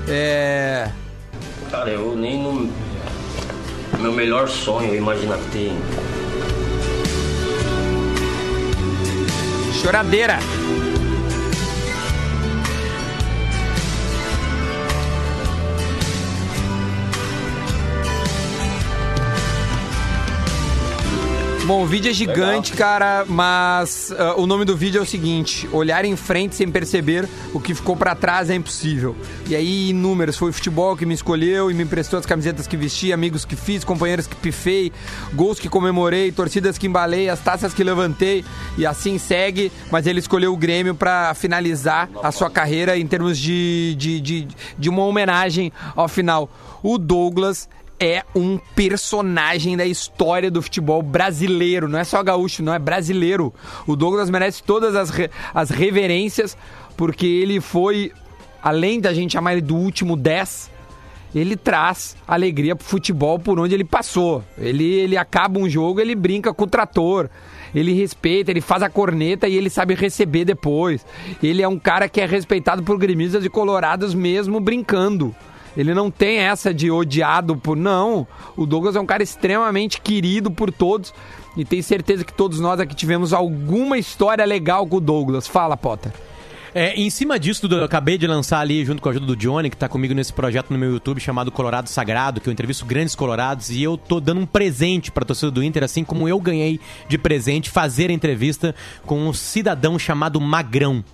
é... 0.07 0.87
Cara, 1.71 1.89
eu 1.89 2.15
nem 2.15 2.43
no 2.43 2.69
meu 4.03 4.11
melhor 4.11 4.49
sonho 4.49 4.93
eu 4.93 5.01
ter. 5.49 5.71
Choradeira. 9.81 10.39
Bom, 21.65 21.83
o 21.83 21.85
vídeo 21.85 22.11
é 22.11 22.13
gigante, 22.13 22.73
cara, 22.73 23.23
mas 23.25 24.13
ah, 24.17 24.35
o 24.35 24.45
nome 24.45 24.65
do 24.65 24.75
vídeo 24.75 24.99
é 24.99 25.01
o 25.01 25.05
seguinte: 25.05 25.65
olhar 25.71 26.03
em 26.03 26.13
frente 26.17 26.55
sem 26.55 26.69
perceber 26.69 27.27
o 27.53 27.59
que 27.59 27.73
ficou 27.73 27.95
pra 27.95 28.13
trás 28.13 28.49
é 28.49 28.55
impossível. 28.55 29.15
E 29.47 29.55
aí, 29.55 29.91
inúmeros, 29.91 30.35
foi 30.35 30.49
o 30.49 30.53
futebol 30.53 30.97
que 30.97 31.05
me 31.05 31.13
escolheu 31.13 31.71
e 31.71 31.73
me 31.73 31.83
emprestou 31.83 32.19
as 32.19 32.25
camisetas 32.25 32.67
que 32.67 32.75
vesti, 32.75 33.13
amigos 33.13 33.45
que 33.45 33.55
fiz, 33.55 33.85
companheiros 33.85 34.27
que 34.27 34.35
pifei, 34.35 34.91
gols 35.33 35.57
que 35.57 35.69
comemorei, 35.69 36.33
torcidas 36.33 36.77
que 36.77 36.85
embalei, 36.85 37.29
as 37.29 37.39
taças 37.39 37.73
que 37.73 37.81
levantei 37.81 38.43
e 38.77 38.85
assim 38.85 39.17
segue. 39.17 39.71
Mas 39.89 40.05
ele 40.05 40.19
escolheu 40.19 40.51
o 40.51 40.57
Grêmio 40.57 40.93
pra 40.93 41.33
finalizar 41.33 42.09
a 42.21 42.31
sua 42.33 42.49
carreira 42.49 42.97
em 42.97 43.07
termos 43.07 43.39
de, 43.39 43.95
de, 43.97 44.19
de, 44.19 44.47
de 44.77 44.89
uma 44.89 45.05
homenagem 45.05 45.71
ao 45.95 46.09
final. 46.09 46.49
O 46.83 46.97
Douglas 46.97 47.69
é 47.99 48.23
um 48.35 48.57
personagem 48.75 49.77
da 49.77 49.85
história 49.85 50.49
do 50.51 50.61
futebol 50.61 51.01
brasileiro. 51.01 51.87
Não 51.87 51.99
é 51.99 52.03
só 52.03 52.21
gaúcho, 52.23 52.63
não 52.63 52.73
é 52.73 52.79
brasileiro. 52.79 53.53
O 53.87 53.95
Douglas 53.95 54.29
merece 54.29 54.61
todas 54.63 54.95
as, 54.95 55.09
re- 55.09 55.29
as 55.53 55.69
reverências, 55.69 56.57
porque 56.97 57.25
ele 57.25 57.61
foi, 57.61 58.11
além 58.61 58.99
da 58.99 59.13
gente 59.13 59.33
chamar 59.33 59.53
ele 59.53 59.61
do 59.61 59.75
último 59.75 60.15
10, 60.15 60.71
ele 61.33 61.55
traz 61.55 62.15
alegria 62.27 62.75
pro 62.75 62.85
futebol 62.85 63.39
por 63.39 63.59
onde 63.59 63.73
ele 63.73 63.83
passou. 63.83 64.43
Ele, 64.57 64.83
ele 64.83 65.17
acaba 65.17 65.59
um 65.59 65.67
jogo, 65.69 65.99
ele 65.99 66.13
brinca 66.15 66.53
com 66.53 66.65
o 66.65 66.67
trator. 66.67 67.29
Ele 67.73 67.91
respeita, 67.93 68.51
ele 68.51 68.61
faz 68.61 68.83
a 68.83 68.89
corneta 68.89 69.47
e 69.47 69.55
ele 69.55 69.67
sabe 69.69 69.95
receber 69.95 70.45
depois. 70.45 71.03
Ele 71.41 71.63
é 71.63 71.67
um 71.67 71.79
cara 71.79 72.07
que 72.07 72.21
é 72.21 72.25
respeitado 72.27 72.83
por 72.83 72.99
gremistas 72.99 73.43
e 73.43 73.49
colorados 73.49 74.13
mesmo 74.13 74.59
brincando. 74.59 75.35
Ele 75.75 75.93
não 75.93 76.11
tem 76.11 76.37
essa 76.39 76.73
de 76.73 76.91
odiado 76.91 77.55
por. 77.55 77.75
Não. 77.75 78.27
O 78.55 78.65
Douglas 78.65 78.95
é 78.95 78.99
um 78.99 79.05
cara 79.05 79.23
extremamente 79.23 79.99
querido 79.99 80.51
por 80.51 80.71
todos. 80.71 81.13
E 81.57 81.65
tenho 81.65 81.83
certeza 81.83 82.23
que 82.23 82.33
todos 82.33 82.59
nós 82.59 82.79
aqui 82.79 82.95
tivemos 82.95 83.33
alguma 83.33 83.97
história 83.97 84.45
legal 84.45 84.85
com 84.87 84.97
o 84.97 85.01
Douglas. 85.01 85.47
Fala, 85.47 85.77
Potter. 85.77 86.11
É, 86.75 86.95
em 86.99 87.07
cima 87.11 87.37
disso, 87.37 87.67
eu 87.69 87.83
acabei 87.83 88.17
de 88.17 88.25
lançar 88.25 88.59
ali, 88.59 88.83
junto 88.83 88.99
com 88.99 89.07
a 89.07 89.11
ajuda 89.11 89.27
do 89.27 89.35
Johnny, 89.35 89.69
que 89.69 89.77
tá 89.77 89.87
comigo 89.87 90.11
nesse 90.15 90.33
projeto 90.33 90.71
no 90.71 90.79
meu 90.79 90.91
YouTube 90.91 91.19
chamado 91.19 91.51
Colorado 91.51 91.87
Sagrado, 91.87 92.41
que 92.41 92.49
eu 92.49 92.53
entrevisto 92.53 92.83
grandes 92.83 93.13
colorados, 93.13 93.69
e 93.69 93.83
eu 93.83 93.95
tô 93.95 94.19
dando 94.19 94.41
um 94.41 94.45
presente 94.45 95.11
pra 95.11 95.23
torcida 95.23 95.51
do 95.51 95.63
Inter, 95.63 95.83
assim 95.83 96.03
como 96.03 96.27
eu 96.27 96.39
ganhei 96.39 96.79
de 97.07 97.19
presente 97.19 97.69
fazer 97.69 98.09
a 98.09 98.13
entrevista 98.13 98.73
com 99.05 99.19
um 99.19 99.31
cidadão 99.31 99.99
chamado 99.99 100.41
Magrão. 100.41 101.05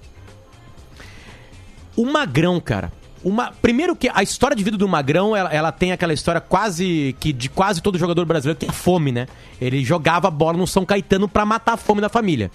O 1.93 2.05
Magrão, 2.05 2.61
cara. 2.61 2.98
Uma, 3.23 3.51
primeiro 3.61 3.95
que 3.95 4.09
a 4.13 4.23
história 4.23 4.55
de 4.55 4.63
vida 4.63 4.77
do 4.77 4.87
Magrão, 4.87 5.35
ela, 5.35 5.53
ela 5.53 5.71
tem 5.71 5.91
aquela 5.91 6.13
história 6.13 6.39
quase 6.39 7.15
que 7.19 7.33
de 7.33 7.49
quase 7.49 7.81
todo 7.81 7.97
jogador 7.97 8.25
brasileiro 8.25 8.57
que 8.57 8.65
é 8.65 8.71
fome, 8.71 9.11
né? 9.11 9.27
Ele 9.59 9.83
jogava 9.83 10.31
bola 10.31 10.57
no 10.57 10.65
São 10.65 10.85
Caetano 10.85 11.27
pra 11.27 11.45
matar 11.45 11.73
a 11.73 11.77
fome 11.77 11.99
da 11.99 12.07
família. 12.07 12.49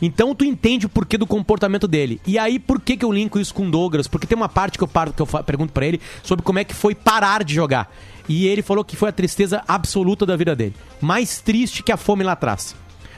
Então 0.00 0.34
tu 0.34 0.44
entende 0.44 0.86
o 0.86 0.88
porquê 0.88 1.18
do 1.18 1.26
comportamento 1.26 1.86
dele. 1.86 2.20
E 2.26 2.38
aí 2.38 2.58
por 2.58 2.80
que 2.80 2.96
que 2.96 3.04
eu 3.04 3.12
linko 3.12 3.38
isso 3.38 3.52
com 3.52 3.66
o 3.66 3.70
Douglas? 3.70 4.08
Porque 4.08 4.26
tem 4.26 4.36
uma 4.36 4.48
parte 4.48 4.78
que 4.78 4.84
eu, 4.84 4.88
paro, 4.88 5.12
que 5.12 5.20
eu 5.20 5.26
pergunto 5.26 5.72
pra 5.72 5.86
ele 5.86 6.00
sobre 6.22 6.44
como 6.44 6.58
é 6.58 6.64
que 6.64 6.74
foi 6.74 6.94
parar 6.94 7.44
de 7.44 7.54
jogar. 7.54 7.92
E 8.28 8.46
ele 8.46 8.62
falou 8.62 8.84
que 8.84 8.96
foi 8.96 9.10
a 9.10 9.12
tristeza 9.12 9.62
absoluta 9.68 10.24
da 10.24 10.34
vida 10.34 10.56
dele. 10.56 10.74
Mais 11.00 11.40
triste 11.40 11.82
que 11.82 11.92
a 11.92 11.96
fome 11.96 12.24
lá 12.24 12.32
atrás. 12.32 12.74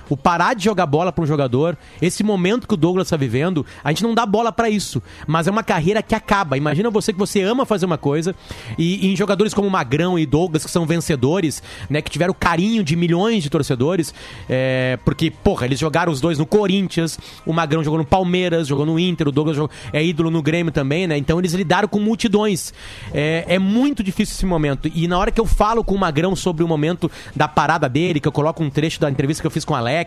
O 0.08 0.16
parar 0.16 0.54
de 0.54 0.64
jogar 0.64 0.86
bola 0.86 1.12
para 1.12 1.22
um 1.22 1.26
jogador, 1.26 1.76
esse 2.00 2.22
momento 2.22 2.66
que 2.66 2.74
o 2.74 2.76
Douglas 2.76 3.06
está 3.06 3.16
vivendo, 3.16 3.64
a 3.82 3.90
gente 3.90 4.02
não 4.02 4.14
dá 4.14 4.24
bola 4.24 4.50
para 4.50 4.70
isso, 4.70 5.02
mas 5.26 5.46
é 5.46 5.50
uma 5.50 5.62
carreira 5.62 6.02
que 6.02 6.14
acaba. 6.14 6.56
Imagina 6.56 6.90
você 6.90 7.12
que 7.12 7.18
você 7.18 7.42
ama 7.42 7.66
fazer 7.66 7.86
uma 7.86 7.98
coisa 7.98 8.34
e, 8.78 9.06
e 9.06 9.12
em 9.12 9.16
jogadores 9.16 9.52
como 9.52 9.68
Magrão 9.68 10.18
e 10.18 10.24
Douglas 10.26 10.64
que 10.64 10.70
são 10.70 10.86
vencedores, 10.86 11.62
né, 11.90 12.00
que 12.00 12.10
tiveram 12.10 12.34
carinho 12.38 12.82
de 12.82 12.96
milhões 12.96 13.42
de 13.42 13.50
torcedores, 13.50 14.14
é, 14.48 14.98
porque 15.04 15.30
porra, 15.30 15.66
eles 15.66 15.78
jogaram 15.78 16.10
os 16.12 16.20
dois 16.20 16.38
no 16.38 16.46
Corinthians, 16.46 17.18
o 17.44 17.52
Magrão 17.52 17.82
jogou 17.84 17.98
no 17.98 18.04
Palmeiras, 18.04 18.66
jogou 18.68 18.86
no 18.86 18.98
Inter, 18.98 19.28
o 19.28 19.32
Douglas 19.32 19.56
jogou- 19.56 19.70
é 19.92 20.02
ídolo 20.04 20.30
no 20.30 20.42
Grêmio 20.42 20.72
também, 20.72 21.06
né? 21.06 21.16
Então 21.18 21.38
eles 21.38 21.52
lidaram 21.52 21.88
com 21.88 21.98
multidões. 22.00 22.72
É, 23.12 23.44
é 23.48 23.58
muito 23.58 24.02
difícil 24.02 24.34
esse 24.34 24.46
momento. 24.46 24.90
E 24.94 25.06
na 25.08 25.18
hora 25.18 25.30
que 25.30 25.40
eu 25.40 25.46
falo 25.46 25.84
com 25.84 25.94
o 25.94 25.98
Magrão 25.98 26.34
sobre 26.34 26.62
o 26.64 26.68
momento 26.68 27.10
da 27.34 27.46
parada 27.48 27.88
dele, 27.88 28.20
que 28.20 28.28
eu 28.28 28.32
coloco 28.32 28.62
um 28.62 28.70
trecho 28.70 29.00
da 29.00 29.10
entrevista 29.10 29.42
que 29.42 29.46
eu 29.46 29.50
fiz 29.50 29.64
com 29.64 29.74
o 29.74 29.76
Alex, 29.76 29.97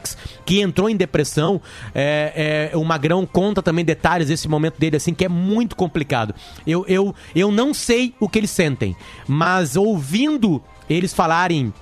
que 0.45 0.61
entrou 0.61 0.89
em 0.89 0.95
depressão, 0.95 1.61
é, 1.93 2.69
é, 2.73 2.77
o 2.77 2.83
Magrão 2.83 3.25
conta 3.25 3.61
também 3.61 3.83
detalhes 3.83 4.27
desse 4.27 4.47
momento 4.47 4.79
dele, 4.79 4.97
assim, 4.97 5.13
que 5.13 5.25
é 5.25 5.29
muito 5.29 5.75
complicado. 5.75 6.33
Eu, 6.65 6.85
eu, 6.87 7.15
eu 7.35 7.51
não 7.51 7.73
sei 7.73 8.13
o 8.19 8.29
que 8.29 8.39
eles 8.39 8.51
sentem, 8.51 8.95
mas 9.27 9.75
ouvindo 9.75 10.61
eles 10.89 11.13
falarem. 11.13 11.73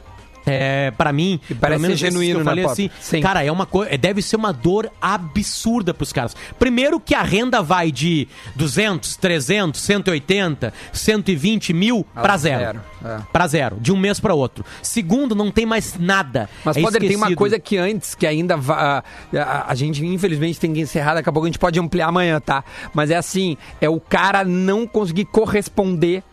É, 0.45 0.91
para 0.91 1.11
mim, 1.13 1.39
parece 1.59 1.81
pelo 1.83 1.95
genuíno, 1.95 2.39
eu 2.39 2.43
né, 2.43 2.45
falei 2.45 2.63
Potter? 2.65 2.91
assim, 2.99 3.21
cara, 3.21 3.43
é 3.43 3.51
uma 3.51 3.65
coisa, 3.65 3.97
deve 3.97 4.21
ser 4.21 4.35
uma 4.35 4.51
dor 4.51 4.89
absurda 5.01 5.93
pros 5.93 6.11
caras. 6.13 6.35
Primeiro 6.57 6.99
que 6.99 7.13
a 7.13 7.21
renda 7.21 7.61
vai 7.61 7.91
de 7.91 8.27
200, 8.55 9.15
300, 9.17 9.79
180, 9.81 10.73
120 10.91 11.73
mil 11.73 12.05
Ah, 12.15 12.21
pra 12.21 12.37
zero. 12.37 12.59
zero, 12.59 12.81
é. 13.05 13.17
Pra 13.31 13.47
zero, 13.47 13.77
de 13.79 13.91
um 13.91 13.97
mês 13.97 14.19
pra 14.19 14.33
outro. 14.33 14.65
Segundo, 14.81 15.35
não 15.35 15.51
tem 15.51 15.65
mais 15.65 15.97
nada. 15.99 16.49
Mas, 16.63 16.77
é 16.77 16.81
Potter, 16.81 17.01
tem 17.01 17.15
uma 17.15 17.35
coisa 17.35 17.59
que 17.59 17.77
antes, 17.77 18.15
que 18.15 18.25
ainda 18.25 18.55
a, 18.69 19.03
a- 19.33 19.65
a 19.67 19.75
gente 19.75 20.03
infelizmente 20.05 20.59
tem 20.59 20.73
que 20.73 20.79
encerrar, 20.79 21.15
daqui 21.15 21.29
a 21.29 21.31
pouco 21.31 21.45
a 21.45 21.49
gente 21.49 21.59
pode 21.59 21.79
ampliar 21.79 22.07
amanhã, 22.07 22.39
tá? 22.39 22.63
Mas 22.93 23.11
é 23.11 23.15
assim, 23.15 23.57
é 23.79 23.89
o 23.89 23.99
cara 23.99 24.43
não 24.43 24.87
conseguir 24.87 25.25
corresponder 25.25 26.23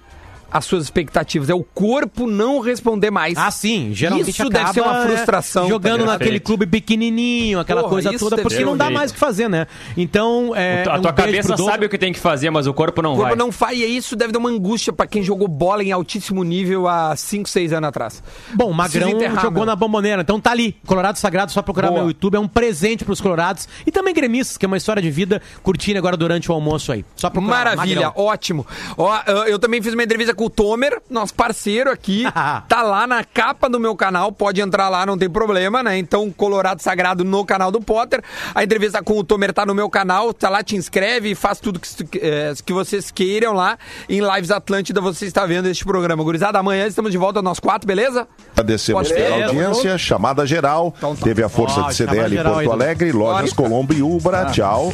às 0.51 0.64
suas 0.64 0.84
expectativas, 0.84 1.49
é 1.51 1.55
o 1.55 1.62
corpo 1.62 2.26
não 2.26 2.61
responder 2.61 3.11
mais. 3.11 3.36
Ah, 3.36 3.51
sim, 3.51 3.90
geralmente 3.92 4.30
Isso 4.30 4.49
deve 4.49 4.72
ser 4.72 4.80
uma 4.80 4.90
acaba, 4.90 5.05
né, 5.09 5.16
frustração. 5.16 5.68
jogando 5.68 6.05
tá 6.05 6.12
naquele 6.12 6.40
clube 6.40 6.66
pequenininho, 6.66 7.59
aquela 7.61 7.82
Porra, 7.82 7.92
coisa 7.92 8.18
toda, 8.18 8.36
deve 8.36 8.49
porque 8.49 8.64
não 8.64 8.76
dá 8.76 8.90
mais 8.90 9.11
o 9.11 9.14
que 9.14 9.20
fazer, 9.20 9.49
né? 9.49 9.66
Então, 9.97 10.53
é, 10.55 10.84
a 10.88 10.97
um 10.99 11.03
tua 11.03 11.12
beijo 11.12 11.42
cabeça 11.49 11.57
sabe 11.57 11.86
o 11.86 11.88
que 11.88 11.99
tem 11.99 12.12
que 12.12 12.18
fazer, 12.18 12.51
mas 12.51 12.66
o 12.66 12.74
corpo 12.74 13.03
não 13.03 13.12
O 13.12 13.16
corpo 13.16 13.28
vai. 13.30 13.36
não 13.36 13.51
faz, 13.53 13.78
e 13.78 13.84
isso 13.84 14.14
deve 14.16 14.32
dar 14.32 14.38
uma 14.38 14.49
angústia 14.49 14.92
pra 14.92 15.07
quem 15.07 15.22
jogou 15.22 15.49
bola 15.49 15.82
em 15.82 15.92
altíssimo 15.92 16.42
nível 16.44 16.86
há 16.88 17.14
5, 17.16 17.49
6 17.49 17.72
anos 17.72 17.88
atrás. 17.88 18.22
Bom, 18.55 18.70
o 18.70 18.74
Magrão 18.74 19.11
enterrar, 19.11 19.42
jogou 19.42 19.61
meu. 19.61 19.66
na 19.66 19.76
bomboneira. 19.76 20.22
Então 20.22 20.40
tá 20.40 20.51
ali. 20.53 20.76
Colorado 20.86 21.18
Sagrado, 21.18 21.51
só 21.53 21.62
procurar 21.62 21.88
Boa. 21.88 22.01
meu 22.01 22.09
YouTube. 22.09 22.36
É 22.36 22.40
um 22.40 22.49
presente 22.49 23.05
pros 23.05 23.20
colorados. 23.20 23.68
E 23.86 23.90
também 23.90 24.14
gremistas, 24.14 24.57
que 24.57 24.64
é 24.64 24.68
uma 24.68 24.76
história 24.76 25.03
de 25.03 25.11
vida 25.11 25.40
curtindo 25.62 25.99
agora 25.99 26.16
durante 26.16 26.51
o 26.51 26.55
almoço 26.55 26.92
aí. 26.92 27.05
Só 27.16 27.30
procurar. 27.30 27.57
Maravilha, 27.57 28.07
Magrão. 28.07 28.24
ótimo. 28.24 28.66
Ó, 28.97 29.16
eu 29.47 29.59
também 29.59 29.80
fiz 29.82 29.92
uma 29.94 30.03
entrevista 30.03 30.34
com 30.37 30.45
o 30.45 30.51
Tomer, 30.51 31.01
nosso 31.11 31.34
parceiro 31.34 31.91
aqui. 31.91 32.24
tá 32.68 32.82
lá 32.82 33.07
na 33.07 33.24
capa 33.24 33.68
do 33.68 33.80
meu 33.80 33.97
canal, 33.97 34.30
pode 34.30 34.61
entrar 34.61 34.89
lá, 34.89 35.05
não 35.05 35.18
tem 35.18 35.28
problema, 35.28 35.82
né? 35.82 35.99
Então, 35.99 36.30
Colorado 36.30 36.82
Sagrado 36.82 37.24
no 37.24 37.45
canal 37.45 37.72
do 37.72 37.80
Potter. 37.80 38.22
A 38.55 38.62
entrevista 38.62 39.03
com 39.03 39.18
o 39.18 39.24
Tomer 39.24 39.53
tá 39.53 39.66
no 39.66 39.74
meu 39.74 39.91
canal, 39.91 40.32
tá 40.32 40.49
lá, 40.49 40.62
te 40.62 40.76
inscreve 40.76 41.30
e 41.30 41.34
faz 41.34 41.59
tudo 41.59 41.80
que, 41.80 41.89
eh, 42.18 42.53
que 42.64 42.72
vocês 42.72 43.11
queiram 43.11 43.53
lá. 43.53 43.78
Em 44.09 44.20
Lives 44.20 44.51
Atlântida 44.51 45.01
você 45.01 45.26
está 45.26 45.47
vendo 45.47 45.66
este 45.66 45.84
programa. 45.84 46.22
Gurizada, 46.22 46.59
amanhã 46.59 46.87
estamos 46.87 47.11
de 47.11 47.18
volta 47.18 47.43
nós 47.43 47.59
quatro, 47.59 47.87
beleza? 47.87 48.28
Agradecemos 48.53 49.11
pela 49.11 49.47
audiência, 49.47 49.97
chamada 49.99 50.47
geral. 50.47 50.95
Teve 51.22 51.43
a 51.43 51.49
força 51.49 51.80
Ó, 51.80 51.89
de 51.89 51.95
chamada 51.95 52.28
CDL 52.28 52.41
em 52.41 52.43
Porto 52.43 52.59
aí. 52.59 52.66
Alegre, 52.68 53.12
Lojas. 53.12 53.53
Colombo 53.53 53.95
e 53.95 54.03
Ubra. 54.03 54.47
Tchau. 54.47 54.93